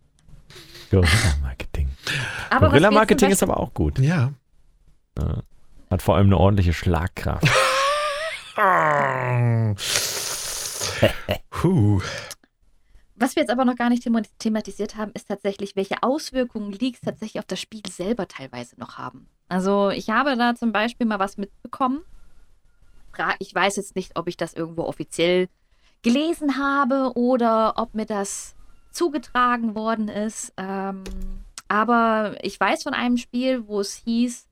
Guerilla-Marketing 2.59 3.27
zum 3.29 3.31
ist 3.31 3.43
aber 3.43 3.59
auch 3.59 3.73
gut. 3.73 3.99
Ja. 3.99 4.31
Ja. 5.17 5.41
Hat 5.89 6.01
vor 6.01 6.15
allem 6.15 6.27
eine 6.27 6.37
ordentliche 6.37 6.73
Schlagkraft. 6.73 7.43
Puh. 11.49 12.01
Was 13.15 13.35
wir 13.35 13.43
jetzt 13.43 13.51
aber 13.51 13.65
noch 13.65 13.75
gar 13.75 13.89
nicht 13.89 14.03
thema- 14.03 14.23
thematisiert 14.39 14.95
haben, 14.95 15.11
ist 15.13 15.27
tatsächlich, 15.27 15.75
welche 15.75 16.01
Auswirkungen 16.01 16.71
Leaks 16.71 17.01
tatsächlich 17.01 17.39
auf 17.39 17.45
das 17.45 17.59
Spiel 17.59 17.81
selber 17.89 18.27
teilweise 18.27 18.79
noch 18.79 18.97
haben. 18.97 19.27
Also 19.47 19.89
ich 19.89 20.09
habe 20.09 20.35
da 20.37 20.55
zum 20.55 20.71
Beispiel 20.71 21.05
mal 21.05 21.19
was 21.19 21.37
mitbekommen. 21.37 22.01
Ich 23.39 23.53
weiß 23.53 23.75
jetzt 23.75 23.95
nicht, 23.95 24.17
ob 24.17 24.27
ich 24.27 24.37
das 24.37 24.53
irgendwo 24.53 24.83
offiziell 24.83 25.49
gelesen 26.01 26.57
habe 26.57 27.11
oder 27.15 27.73
ob 27.77 27.93
mir 27.93 28.05
das 28.05 28.55
zugetragen 28.91 29.75
worden 29.75 30.07
ist. 30.07 30.53
Ähm, 30.57 31.03
aber 31.67 32.37
ich 32.41 32.59
weiß 32.59 32.83
von 32.83 32.93
einem 32.93 33.17
Spiel, 33.17 33.67
wo 33.67 33.81
es 33.81 33.93
hieß, 33.93 34.47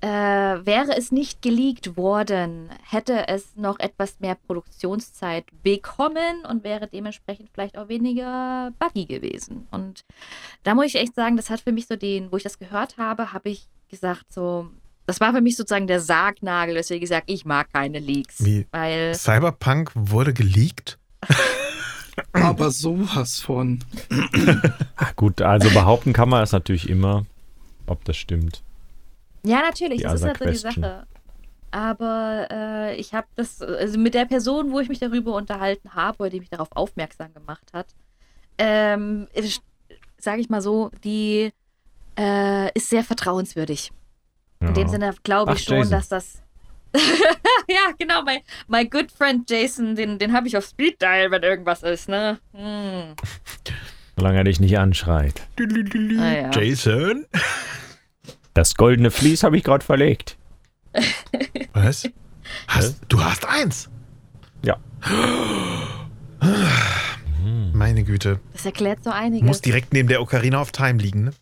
äh, 0.00 0.08
wäre 0.08 0.96
es 0.96 1.10
nicht 1.10 1.42
geleakt 1.42 1.96
worden, 1.96 2.68
hätte 2.82 3.28
es 3.28 3.56
noch 3.56 3.78
etwas 3.78 4.20
mehr 4.20 4.34
Produktionszeit 4.34 5.46
bekommen 5.62 6.44
und 6.48 6.64
wäre 6.64 6.86
dementsprechend 6.86 7.48
vielleicht 7.52 7.78
auch 7.78 7.88
weniger 7.88 8.72
buggy 8.78 9.06
gewesen. 9.06 9.66
Und 9.70 10.04
da 10.64 10.74
muss 10.74 10.86
ich 10.86 10.96
echt 10.96 11.14
sagen, 11.14 11.36
das 11.36 11.50
hat 11.50 11.60
für 11.60 11.72
mich 11.72 11.86
so 11.86 11.96
den, 11.96 12.30
wo 12.30 12.36
ich 12.36 12.42
das 12.42 12.58
gehört 12.58 12.98
habe, 12.98 13.32
habe 13.32 13.48
ich 13.48 13.68
gesagt, 13.88 14.32
so, 14.32 14.68
das 15.06 15.20
war 15.20 15.32
für 15.32 15.40
mich 15.40 15.56
sozusagen 15.56 15.86
der 15.86 16.00
Sargnagel, 16.00 16.74
deswegen 16.74 17.00
gesagt, 17.00 17.30
ich 17.30 17.44
mag 17.44 17.72
keine 17.72 17.98
Leaks. 17.98 18.44
Wie? 18.44 18.66
Weil, 18.72 19.14
Cyberpunk 19.14 19.92
wurde 19.94 20.34
geleakt? 20.34 20.98
Aber 22.32 22.70
sowas 22.70 23.40
von. 23.40 23.80
Ah, 24.96 25.12
gut, 25.16 25.42
also 25.42 25.68
behaupten 25.70 26.12
kann 26.12 26.28
man 26.28 26.42
es 26.42 26.52
natürlich 26.52 26.88
immer, 26.88 27.26
ob 27.86 28.04
das 28.04 28.16
stimmt. 28.16 28.62
Ja, 29.46 29.60
natürlich, 29.60 30.02
das 30.02 30.14
ist 30.14 30.24
halt 30.24 30.38
so 30.38 30.44
die. 30.46 30.56
Sache. 30.56 31.06
Aber 31.70 32.46
äh, 32.50 32.96
ich 32.96 33.12
habe 33.12 33.26
das, 33.34 33.60
also 33.60 33.98
mit 33.98 34.14
der 34.14 34.24
Person, 34.24 34.72
wo 34.72 34.80
ich 34.80 34.88
mich 34.88 34.98
darüber 34.98 35.34
unterhalten 35.34 35.94
habe, 35.94 36.18
oder 36.20 36.30
die 36.30 36.40
mich 36.40 36.48
darauf 36.48 36.68
aufmerksam 36.74 37.34
gemacht 37.34 37.70
hat, 37.72 37.88
ähm, 38.58 39.26
sage 40.18 40.40
ich 40.40 40.48
mal 40.48 40.62
so, 40.62 40.90
die 41.04 41.52
äh, 42.18 42.72
ist 42.72 42.88
sehr 42.88 43.04
vertrauenswürdig. 43.04 43.92
In 44.60 44.72
dem 44.74 44.84
Ja. 44.84 44.88
Sinne 44.88 45.14
glaube 45.22 45.52
ich 45.52 45.60
Ach, 45.62 45.64
schon, 45.64 45.76
Jason. 45.78 45.90
dass 45.90 46.08
das. 46.08 46.42
ja, 47.68 47.92
genau, 47.98 48.22
mein, 48.22 48.40
my 48.68 48.88
good 48.88 49.12
friend 49.12 49.50
Jason, 49.50 49.96
den, 49.96 50.18
den 50.18 50.32
habe 50.32 50.48
ich 50.48 50.56
auf 50.56 50.64
Speed 50.64 51.02
Dial, 51.02 51.30
wenn 51.30 51.42
irgendwas 51.42 51.82
ist, 51.82 52.08
ne? 52.08 52.38
Hm. 52.54 53.14
Solange 54.16 54.38
er 54.38 54.44
dich 54.44 54.60
nicht 54.60 54.78
anschreit. 54.78 55.42
Ah, 55.60 56.32
ja. 56.32 56.50
Jason? 56.52 57.26
Das 58.56 58.74
goldene 58.74 59.10
Vlies 59.10 59.42
habe 59.42 59.58
ich 59.58 59.64
gerade 59.64 59.84
verlegt. 59.84 60.38
Was? 61.74 62.08
Hast, 62.66 63.02
du 63.06 63.22
hast 63.22 63.44
eins? 63.46 63.90
Ja. 64.64 64.78
Meine 67.74 68.02
Güte. 68.02 68.40
Das 68.54 68.64
erklärt 68.64 69.04
so 69.04 69.10
einiges. 69.10 69.46
Muss 69.46 69.60
direkt 69.60 69.92
neben 69.92 70.08
der 70.08 70.22
Ocarina 70.22 70.58
of 70.58 70.72
Time 70.72 71.02
liegen, 71.02 71.24
ne? 71.24 71.32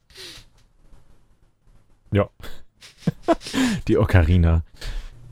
Ja. 2.10 2.28
Die 3.86 3.96
Ocarina. 3.96 4.64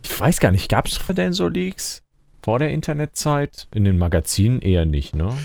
Ich 0.05 0.21
weiß 0.21 0.39
gar 0.39 0.53
nicht, 0.53 0.69
gab 0.69 0.87
es 0.87 1.01
denn 1.09 1.33
so 1.33 1.49
Leaks 1.49 2.05
vor 2.45 2.61
der 2.61 2.71
Internetzeit? 2.71 3.67
In 3.75 3.83
den 3.83 3.99
Magazinen 3.99 4.61
eher 4.61 4.85
nicht, 4.85 5.17
ne? 5.17 5.37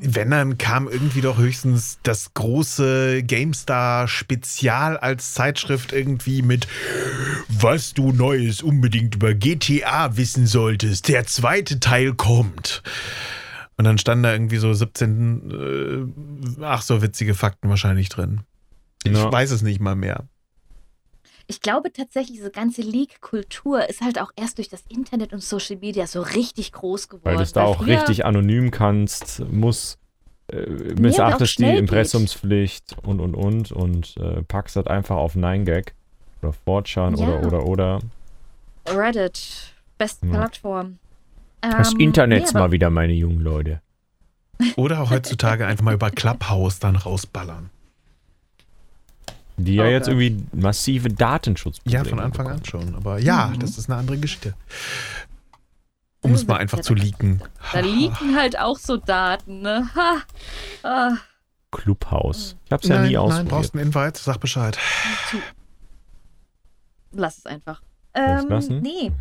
Wenn, 0.00 0.30
dann 0.30 0.56
kam 0.56 0.88
irgendwie 0.88 1.20
doch 1.20 1.36
höchstens 1.36 1.98
das 2.02 2.32
große 2.32 3.22
GameStar-Spezial 3.22 4.96
als 4.96 5.34
Zeitschrift 5.34 5.92
irgendwie 5.92 6.40
mit 6.40 6.66
Was 7.48 7.92
du 7.92 8.12
Neues 8.12 8.62
unbedingt 8.62 9.16
über 9.16 9.34
GTA 9.34 10.16
wissen 10.16 10.46
solltest. 10.46 11.08
Der 11.08 11.26
zweite 11.26 11.80
Teil 11.80 12.14
kommt. 12.14 12.82
Und 13.76 13.84
dann 13.84 13.98
standen 13.98 14.22
da 14.22 14.32
irgendwie 14.32 14.56
so 14.56 14.72
17, 14.72 16.16
äh, 16.58 16.62
ach 16.64 16.80
so 16.80 17.02
witzige 17.02 17.34
Fakten 17.34 17.68
wahrscheinlich 17.68 18.08
drin. 18.08 18.40
Ich 19.04 19.12
Ja. 19.12 19.30
weiß 19.30 19.50
es 19.50 19.60
nicht 19.60 19.80
mal 19.80 19.96
mehr. 19.96 20.26
Ich 21.68 21.70
glaube 21.70 21.92
tatsächlich, 21.92 22.38
diese 22.38 22.50
ganze 22.50 22.80
Leak-Kultur 22.80 23.90
ist 23.90 24.00
halt 24.00 24.18
auch 24.18 24.30
erst 24.36 24.56
durch 24.56 24.70
das 24.70 24.82
Internet 24.88 25.34
und 25.34 25.42
Social 25.42 25.76
Media 25.76 26.06
so 26.06 26.22
richtig 26.22 26.72
groß 26.72 27.10
geworden. 27.10 27.26
Weil 27.26 27.36
du 27.36 27.42
es 27.42 27.52
da 27.52 27.62
auch 27.64 27.86
richtig 27.86 28.24
anonym 28.24 28.70
kannst, 28.70 29.40
muss, 29.52 29.98
äh, 30.50 30.62
auch 30.62 30.98
missachtest 30.98 31.40
die 31.58 31.62
schnell 31.64 31.72
geht. 31.72 31.80
Impressumspflicht 31.80 32.96
und 33.02 33.20
und 33.20 33.34
und 33.34 33.70
und 33.72 34.16
äh, 34.16 34.42
packst 34.44 34.76
das 34.76 34.86
einfach 34.86 35.16
auf 35.16 35.34
9gag 35.36 35.88
oder 36.40 36.54
4chan 36.66 37.20
Ja. 37.20 37.26
oder 37.26 37.46
oder 37.46 37.66
oder. 37.66 37.98
Reddit, 38.86 39.74
beste 39.98 40.24
Ja. 40.26 40.32
Plattform. 40.32 40.98
Das 41.60 41.92
Ähm, 41.92 42.00
Internet 42.00 42.46
nee, 42.46 42.58
mal 42.58 42.72
wieder, 42.72 42.88
meine 42.88 43.12
jungen 43.12 43.40
Leute. 43.42 43.82
Oder 44.76 45.10
heutzutage 45.10 45.66
einfach 45.66 45.84
mal 45.84 45.92
über 45.92 46.10
Clubhouse 46.10 46.78
dann 46.78 46.96
rausballern. 46.96 47.68
Die 49.58 49.74
ja 49.74 49.84
Oh 49.84 49.86
jetzt 49.86 50.06
Gott. 50.06 50.14
irgendwie 50.14 50.46
massive 50.52 51.08
Datenschutzprobleme 51.08 52.04
Ja, 52.04 52.08
von 52.08 52.20
Anfang 52.20 52.46
bekommen. 52.46 52.60
an 52.60 52.64
schon. 52.64 52.94
Aber 52.94 53.18
ja, 53.18 53.48
Mhm. 53.48 53.58
das 53.58 53.76
ist 53.76 53.90
eine 53.90 53.98
andere 53.98 54.16
Geschichte. 54.18 54.54
Um 56.20 56.32
es 56.32 56.46
mal 56.46 56.56
einfach 56.56 56.80
zu 56.80 56.94
leaken. 56.94 57.42
Da 57.72 57.80
liegen 57.80 58.36
halt 58.36 58.58
auch 58.58 58.78
so 58.78 58.96
Daten, 58.96 59.60
ne? 59.62 59.88
Ha. 59.94 60.22
Ah, 60.82 61.16
Clubhouse. 61.70 62.56
Ich 62.64 62.72
hab's 62.72 62.88
ja 62.88 62.96
nein, 62.96 63.08
nie 63.08 63.14
nein, 63.14 63.22
ausprobiert. 63.22 63.48
brauchst 63.50 63.74
einen 63.74 63.84
Invite, 63.86 64.18
sag 64.20 64.38
Bescheid. 64.40 64.78
Lass 67.12 67.38
es 67.38 67.46
einfach. 67.46 67.82
Ähm, 68.14 68.48
lassen? 68.48 68.80
nee. 68.80 69.12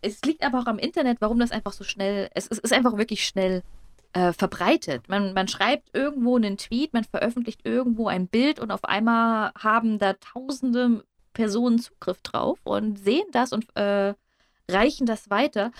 Es 0.00 0.20
liegt 0.22 0.42
aber 0.42 0.60
auch 0.60 0.66
am 0.66 0.78
Internet, 0.78 1.18
warum 1.20 1.38
das 1.38 1.52
einfach 1.52 1.72
so 1.72 1.84
schnell, 1.84 2.28
es, 2.34 2.48
es 2.48 2.58
ist 2.58 2.72
einfach 2.72 2.96
wirklich 2.96 3.24
schnell 3.26 3.62
äh, 4.12 4.32
verbreitet. 4.32 5.08
Man, 5.08 5.32
man 5.34 5.48
schreibt 5.48 5.94
irgendwo 5.94 6.36
einen 6.36 6.58
Tweet, 6.58 6.92
man 6.92 7.04
veröffentlicht 7.04 7.60
irgendwo 7.64 8.08
ein 8.08 8.28
Bild 8.28 8.60
und 8.60 8.70
auf 8.70 8.84
einmal 8.84 9.52
haben 9.58 9.98
da 9.98 10.14
tausende 10.14 11.04
Personen 11.32 11.78
Zugriff 11.78 12.20
drauf 12.22 12.58
und 12.64 12.98
sehen 12.98 13.26
das 13.32 13.52
und 13.52 13.74
äh, 13.76 14.14
reichen 14.70 15.06
das 15.06 15.30
weiter. 15.30 15.72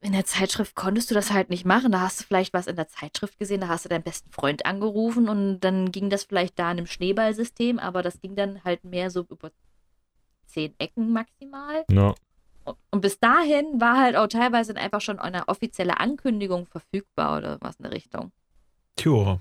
In 0.00 0.12
der 0.12 0.24
Zeitschrift 0.26 0.74
konntest 0.74 1.10
du 1.10 1.14
das 1.14 1.32
halt 1.32 1.48
nicht 1.48 1.64
machen. 1.64 1.92
Da 1.92 2.00
hast 2.00 2.20
du 2.20 2.24
vielleicht 2.24 2.52
was 2.52 2.66
in 2.66 2.76
der 2.76 2.88
Zeitschrift 2.88 3.38
gesehen, 3.38 3.62
da 3.62 3.68
hast 3.68 3.84
du 3.84 3.88
deinen 3.88 4.02
besten 4.02 4.30
Freund 4.30 4.66
angerufen 4.66 5.28
und 5.28 5.60
dann 5.60 5.92
ging 5.92 6.10
das 6.10 6.24
vielleicht 6.24 6.58
da 6.58 6.70
in 6.70 6.78
einem 6.78 6.86
Schneeballsystem, 6.86 7.78
aber 7.78 8.02
das 8.02 8.20
ging 8.20 8.34
dann 8.36 8.62
halt 8.64 8.84
mehr 8.84 9.10
so 9.10 9.24
über 9.28 9.50
zehn 10.46 10.74
Ecken 10.78 11.12
maximal. 11.12 11.84
Ja. 11.90 12.14
Und 12.90 13.00
bis 13.00 13.18
dahin 13.18 13.80
war 13.80 13.98
halt 13.98 14.16
auch 14.16 14.26
teilweise 14.26 14.72
dann 14.72 14.82
einfach 14.82 15.00
schon 15.00 15.18
eine 15.18 15.48
offizielle 15.48 15.98
Ankündigung 16.00 16.66
verfügbar 16.66 17.38
oder 17.38 17.58
was 17.60 17.76
in 17.76 17.82
der 17.84 17.92
Richtung. 17.92 18.32
Tja, 18.96 19.40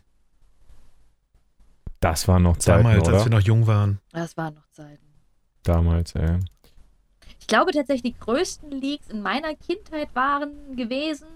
Das 2.00 2.28
waren 2.28 2.44
noch 2.44 2.58
Zeiten, 2.58 2.84
damals, 2.84 3.08
als 3.08 3.18
wir 3.20 3.22
oder? 3.28 3.30
noch 3.38 3.42
jung 3.42 3.68
waren. 3.68 4.00
Das 4.12 4.36
waren 4.36 4.56
noch 4.56 4.68
Zeiten. 4.72 5.06
Damals, 5.64 6.14
ey. 6.16 6.40
Ich 7.40 7.48
glaube 7.48 7.72
tatsächlich, 7.72 8.14
die 8.14 8.20
größten 8.20 8.72
Leaks 8.72 9.08
in 9.10 9.22
meiner 9.22 9.56
Kindheit 9.56 10.10
waren 10.14 10.76
gewesen, 10.76 11.28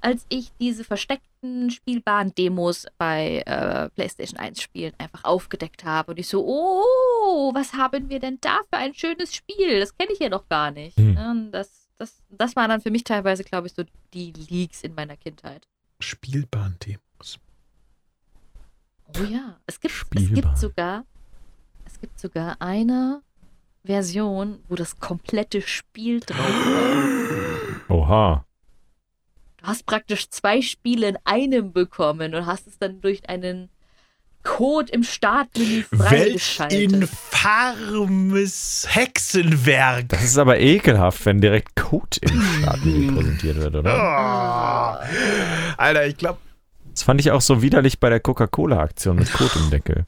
als 0.00 0.26
ich 0.28 0.52
diese 0.60 0.84
versteckten 0.84 1.70
spielbaren 1.70 2.34
Demos 2.34 2.86
bei 2.98 3.42
äh, 3.46 3.88
PlayStation 3.90 4.38
1 4.38 4.60
Spielen 4.60 4.92
einfach 4.98 5.24
aufgedeckt 5.24 5.84
habe. 5.84 6.12
Und 6.12 6.18
ich 6.18 6.28
so, 6.28 6.44
oh, 6.46 7.52
was 7.54 7.74
haben 7.74 8.08
wir 8.08 8.20
denn 8.20 8.38
da 8.40 8.60
für 8.70 8.78
ein 8.78 8.94
schönes 8.94 9.34
Spiel? 9.34 9.80
Das 9.80 9.96
kenne 9.96 10.12
ich 10.12 10.18
ja 10.18 10.28
noch 10.28 10.48
gar 10.48 10.70
nicht. 10.70 10.96
Hm. 10.96 11.50
Das, 11.52 11.88
das, 11.98 12.22
das 12.28 12.56
waren 12.56 12.70
dann 12.70 12.80
für 12.80 12.90
mich 12.90 13.04
teilweise, 13.04 13.44
glaube 13.44 13.66
ich, 13.66 13.74
so 13.74 13.84
die 14.14 14.32
Leaks 14.32 14.82
in 14.82 14.94
meiner 14.94 15.16
Kindheit. 15.16 15.66
Spielbahn-Demos. 16.00 17.38
Oh 19.16 19.22
ja, 19.22 19.58
es 19.66 19.80
gibt, 19.80 19.94
es 20.14 20.32
gibt 20.32 20.58
sogar, 20.58 21.04
es 21.86 21.98
gibt 22.00 22.20
sogar 22.20 22.60
eine 22.60 23.22
Version, 23.84 24.60
wo 24.68 24.74
das 24.74 25.00
komplette 25.00 25.62
Spiel 25.62 26.20
drauf 26.20 26.38
war. 27.88 27.96
Oha. 27.96 28.44
Du 29.60 29.66
hast 29.66 29.86
praktisch 29.86 30.30
zwei 30.30 30.62
Spiele 30.62 31.08
in 31.08 31.18
einem 31.24 31.72
bekommen 31.72 32.34
und 32.34 32.46
hast 32.46 32.66
es 32.68 32.78
dann 32.78 33.00
durch 33.00 33.28
einen 33.28 33.70
Code 34.44 34.92
im 34.92 35.02
Startmenü 35.02 35.82
freigeschaltet. 35.82 36.92
infames 36.92 38.86
Hexenwerk. 38.88 40.08
Das 40.08 40.22
ist 40.22 40.38
aber 40.38 40.60
ekelhaft, 40.60 41.26
wenn 41.26 41.40
direkt 41.40 41.74
Code 41.76 42.18
im 42.22 42.40
Startmenü 42.60 43.14
präsentiert 43.14 43.56
wird, 43.56 43.74
oder? 43.74 43.92
Ah. 43.94 45.04
Alter, 45.76 46.06
ich 46.06 46.16
glaube, 46.16 46.38
Das 46.92 47.02
fand 47.02 47.20
ich 47.20 47.32
auch 47.32 47.40
so 47.40 47.60
widerlich 47.60 47.98
bei 47.98 48.10
der 48.10 48.20
Coca-Cola-Aktion 48.20 49.16
mit 49.16 49.32
Code 49.32 49.50
im 49.56 49.70
Deckel. 49.70 50.06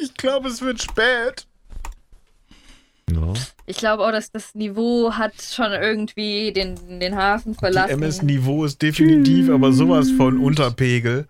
ich 0.00 0.12
glaube, 0.14 0.48
es 0.48 0.60
wird 0.60 0.82
spät. 0.82 1.46
Ja. 3.10 3.32
Ich 3.66 3.76
glaube 3.76 4.04
auch, 4.04 4.10
dass 4.10 4.32
das 4.32 4.54
Niveau 4.54 5.12
hat 5.12 5.34
schon 5.40 5.70
irgendwie 5.72 6.52
den, 6.52 6.98
den 6.98 7.14
Hafen 7.16 7.52
Die 7.52 7.58
verlassen. 7.58 7.90
MS-Niveau 8.02 8.64
ist 8.64 8.82
definitiv 8.82 9.48
aber 9.50 9.72
sowas 9.72 10.10
von 10.16 10.38
Unterpegel. 10.38 11.26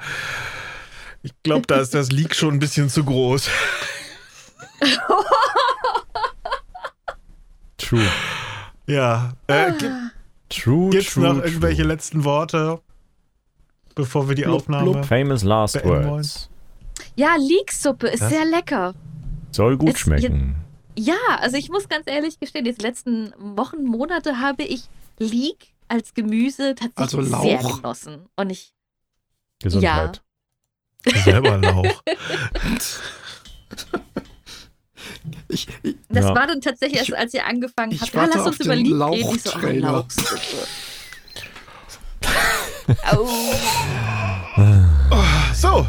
Ich 1.23 1.33
glaube, 1.43 1.67
da 1.67 1.77
ist 1.81 1.93
das 1.95 2.11
Leak 2.13 2.35
schon 2.35 2.55
ein 2.55 2.59
bisschen 2.61 2.89
zu 2.89 3.05
groß. 3.05 3.51
True. 7.79 8.07
Ja. 8.87 9.33
Äh, 9.47 9.73
gibt 9.73 9.93
True, 10.49 10.97
es 10.97 11.13
true, 11.13 11.25
noch 11.25 11.43
irgendwelche 11.45 11.83
true. 11.83 11.93
letzten 11.93 12.25
Worte, 12.25 12.81
bevor 13.95 14.29
wir 14.29 14.35
die 14.37 14.43
Blub, 14.43 14.57
Aufnahme. 14.63 14.93
blub. 14.93 15.05
Famous 15.05 15.43
last 15.43 15.85
words. 15.85 16.49
ja, 17.17 17.35
Leeksuppe 17.37 18.09
ist 18.09 18.23
Was? 18.23 18.31
sehr 18.31 18.45
lecker. 18.45 18.95
Soll 19.51 19.77
gut 19.77 19.89
Jetzt- 19.89 20.01
schmecken. 20.01 20.57
Ja, 20.99 21.17
also 21.41 21.57
ich 21.57 21.69
muss 21.69 21.89
ganz 21.89 22.05
ehrlich 22.07 22.41
gestehen, 22.41 22.65
die 22.65 22.71
letzten 22.73 23.33
Wochen, 23.39 23.85
Monate 23.85 24.39
habe 24.41 24.63
ich 24.63 24.85
Leek 25.19 25.69
als 25.89 26.15
Gemüse 26.15 26.75
Also 26.97 27.19
tatsächlich 27.19 27.29
sehr 27.41 27.63
Lauch. 27.63 27.77
genossen. 27.77 28.27
Und 28.37 28.51
ich, 28.51 28.73
Gesundheit. 29.61 30.23
Selber 31.25 31.57
Lauch. 31.63 32.03
Ich, 35.49 35.67
ich, 35.83 35.97
das 36.09 36.25
Ja. 36.25 36.35
war 36.35 36.47
dann 36.47 36.61
tatsächlich 36.61 37.01
Ich- 37.03 37.09
erst, 37.11 37.21
als 37.21 37.35
ihr 37.35 37.47
angefangen 37.47 37.93
ich 37.93 38.01
habt. 38.01 38.13
Ja, 38.15 38.21
warte 38.23 38.39
lass 38.39 38.47
uns 38.49 38.61
über 38.61 38.75
Leek 38.77 38.87
reden. 38.93 39.13
Ich 39.37 39.43
so, 39.43 39.51
ah, 39.51 39.55
Lauchtrailer. 39.55 39.93
Lauchsuppe. 39.93 40.67
Au. 43.13 43.27
So, 45.55 45.87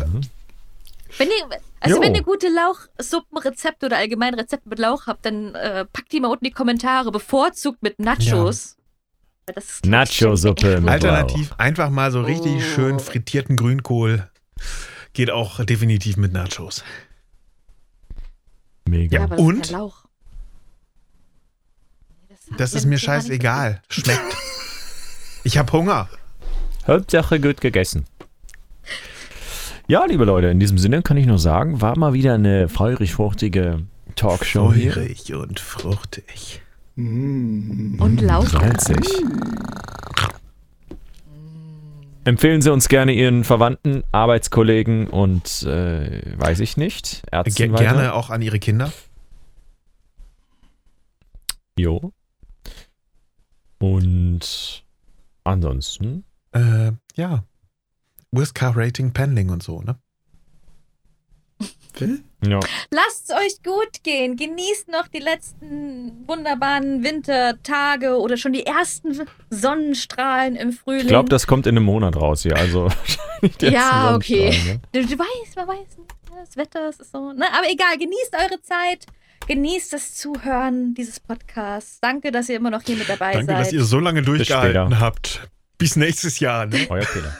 Wenn 1.18 1.28
ihr, 1.30 1.60
also 1.80 1.98
Jo. 1.98 2.02
wenn 2.02 2.16
ihr 2.16 2.24
gute 2.24 2.48
Lauchsuppenrezepte 2.50 3.86
oder 3.86 3.98
allgemein 3.98 4.34
Rezepte 4.34 4.68
mit 4.70 4.80
Lauch 4.80 5.08
habt, 5.08 5.26
dann 5.26 5.54
äh, 5.56 5.86
packt 5.86 6.12
die 6.12 6.20
mal 6.20 6.30
unten 6.30 6.46
in 6.46 6.50
die 6.52 6.56
Kommentare, 6.56 7.12
bevorzugt 7.12 7.84
mit 7.84 8.00
Nachos. 8.00 8.76
Das 9.46 9.80
ich, 9.84 9.90
Nacho-Suppe 9.90 10.84
alternativ 10.86 11.54
einfach 11.58 11.90
mal 11.90 12.12
so 12.12 12.22
richtig 12.22 12.56
Oh. 12.58 12.60
schön 12.60 13.00
frittierten 13.00 13.56
Grünkohl. 13.56 14.30
Geht 15.14 15.32
auch 15.32 15.64
definitiv 15.64 16.18
mit 16.18 16.34
Nachos. 16.34 16.84
Mega. 18.88 19.20
Ja, 19.20 19.24
aber 19.24 19.36
das 19.38 19.46
Und? 19.46 19.56
ist 19.66 19.72
kein 19.72 19.80
Lauch. 19.80 20.04
Nee, 22.30 22.36
hat 22.52 22.60
Das 22.60 22.74
ist 22.74 22.86
mir 22.86 22.98
scheißegal. 22.98 23.82
Schmeckt. 23.90 24.36
Ich 25.44 25.58
habe 25.58 25.72
Hunger. 25.72 26.10
Hauptsache 26.86 27.40
gut 27.40 27.62
gegessen. 27.62 28.06
Ja, 29.88 30.06
liebe 30.06 30.26
Leute, 30.26 30.48
in 30.48 30.60
diesem 30.60 30.78
Sinne 30.78 31.02
kann 31.02 31.16
ich 31.18 31.26
nur 31.26 31.40
sagen, 31.40 31.82
war 31.82 31.98
mal 31.98 32.14
wieder 32.14 32.34
eine 32.34 32.68
feurig-fruchtige 32.68 33.84
Talkshow 34.16 34.74
hier. 34.74 34.92
Feurig 34.92 35.34
und 35.34 35.60
fruchtig. 35.60 36.62
mm, 36.96 38.02
Und. 38.02 38.22
Salzig. 38.22 38.98
Empfehlen 42.26 42.62
Sie 42.62 42.74
uns 42.74 42.90
gerne 42.90 43.14
Ihren 43.14 43.46
Verwandten, 43.46 44.04
Arbeitskollegen 44.12 45.08
und 45.08 45.64
äh, 45.64 46.22
weiß 46.38 46.60
ich 46.60 46.76
nicht, 46.76 47.24
Ärzten 47.32 47.56
Ge 47.56 47.72
weiter. 47.72 47.84
gerne 47.84 48.14
auch 48.14 48.30
an 48.30 48.42
ihre 48.42 48.60
Kinder. 48.60 48.92
Jo. 51.80 52.12
Und 53.80 54.84
ansonsten, 55.46 56.26
Äh, 56.52 56.92
ja. 57.16 57.44
With 58.32 58.54
Car 58.54 58.76
Rating 58.76 59.14
Pending 59.14 59.50
und 59.50 59.64
so, 59.64 59.82
ne? 59.82 59.98
Will? 62.00 62.24
ja. 62.46 62.60
Lasst 62.92 63.30
es 63.30 63.36
euch 63.36 63.64
gut 63.64 64.04
gehen. 64.04 64.36
Genießt 64.36 64.88
noch 64.90 65.08
die 65.08 65.18
letzten 65.20 66.28
wunderbaren 66.28 67.04
Wintertage 67.04 68.20
oder 68.20 68.38
schon 68.38 68.54
die 68.54 68.66
ersten 68.68 69.28
Sonnenstrahlen 69.50 70.56
im 70.56 70.74
Frühling. 70.74 71.02
Ich 71.02 71.08
glaube, 71.08 71.30
das 71.30 71.48
kommt 71.48 71.66
in 71.66 71.76
einem 71.76 71.86
Monat 71.86 72.16
raus 72.16 72.44
hier. 72.44 72.56
Also 72.56 72.84
wahrscheinlich 72.86 73.58
die 73.58 73.66
Ja, 73.68 74.16
okay. 74.16 74.52
Sonnenstrahlen, 74.52 74.82
Du, 74.92 75.06
du 75.08 75.18
weißt, 75.20 75.56
man 75.56 75.68
weiß, 75.70 75.78
nicht, 75.98 76.00
ne, 76.00 76.38
das 76.40 76.56
Wetter 76.58 76.90
ist 76.90 77.12
so. 77.12 77.34
Ne? 77.34 77.46
Aber 77.52 77.68
egal, 77.68 77.98
genießt 77.98 78.36
eure 78.36 78.62
Zeit. 78.62 79.08
Genießt 79.48 79.94
das 79.94 80.14
Zuhören 80.16 80.94
dieses 80.94 81.20
Podcasts. 81.20 82.00
Danke, 82.02 82.32
dass 82.32 82.50
ihr 82.50 82.58
immer 82.58 82.70
noch 82.70 82.84
hier 82.84 82.98
mit 82.98 83.10
dabei 83.10 83.32
Danke, 83.34 83.54
seid. 83.54 83.60
dass 83.62 83.74
ihr 83.74 83.84
so 83.84 83.98
lange 84.00 84.22
durchgehalten 84.22 85.00
habt. 85.00 85.50
Bis 85.80 85.96
nächstes 85.96 86.40
Jahr, 86.40 86.66
ne? 86.68 86.78
Ne? 86.80 86.88
Euer 86.92 87.06
Peter. 87.06 87.36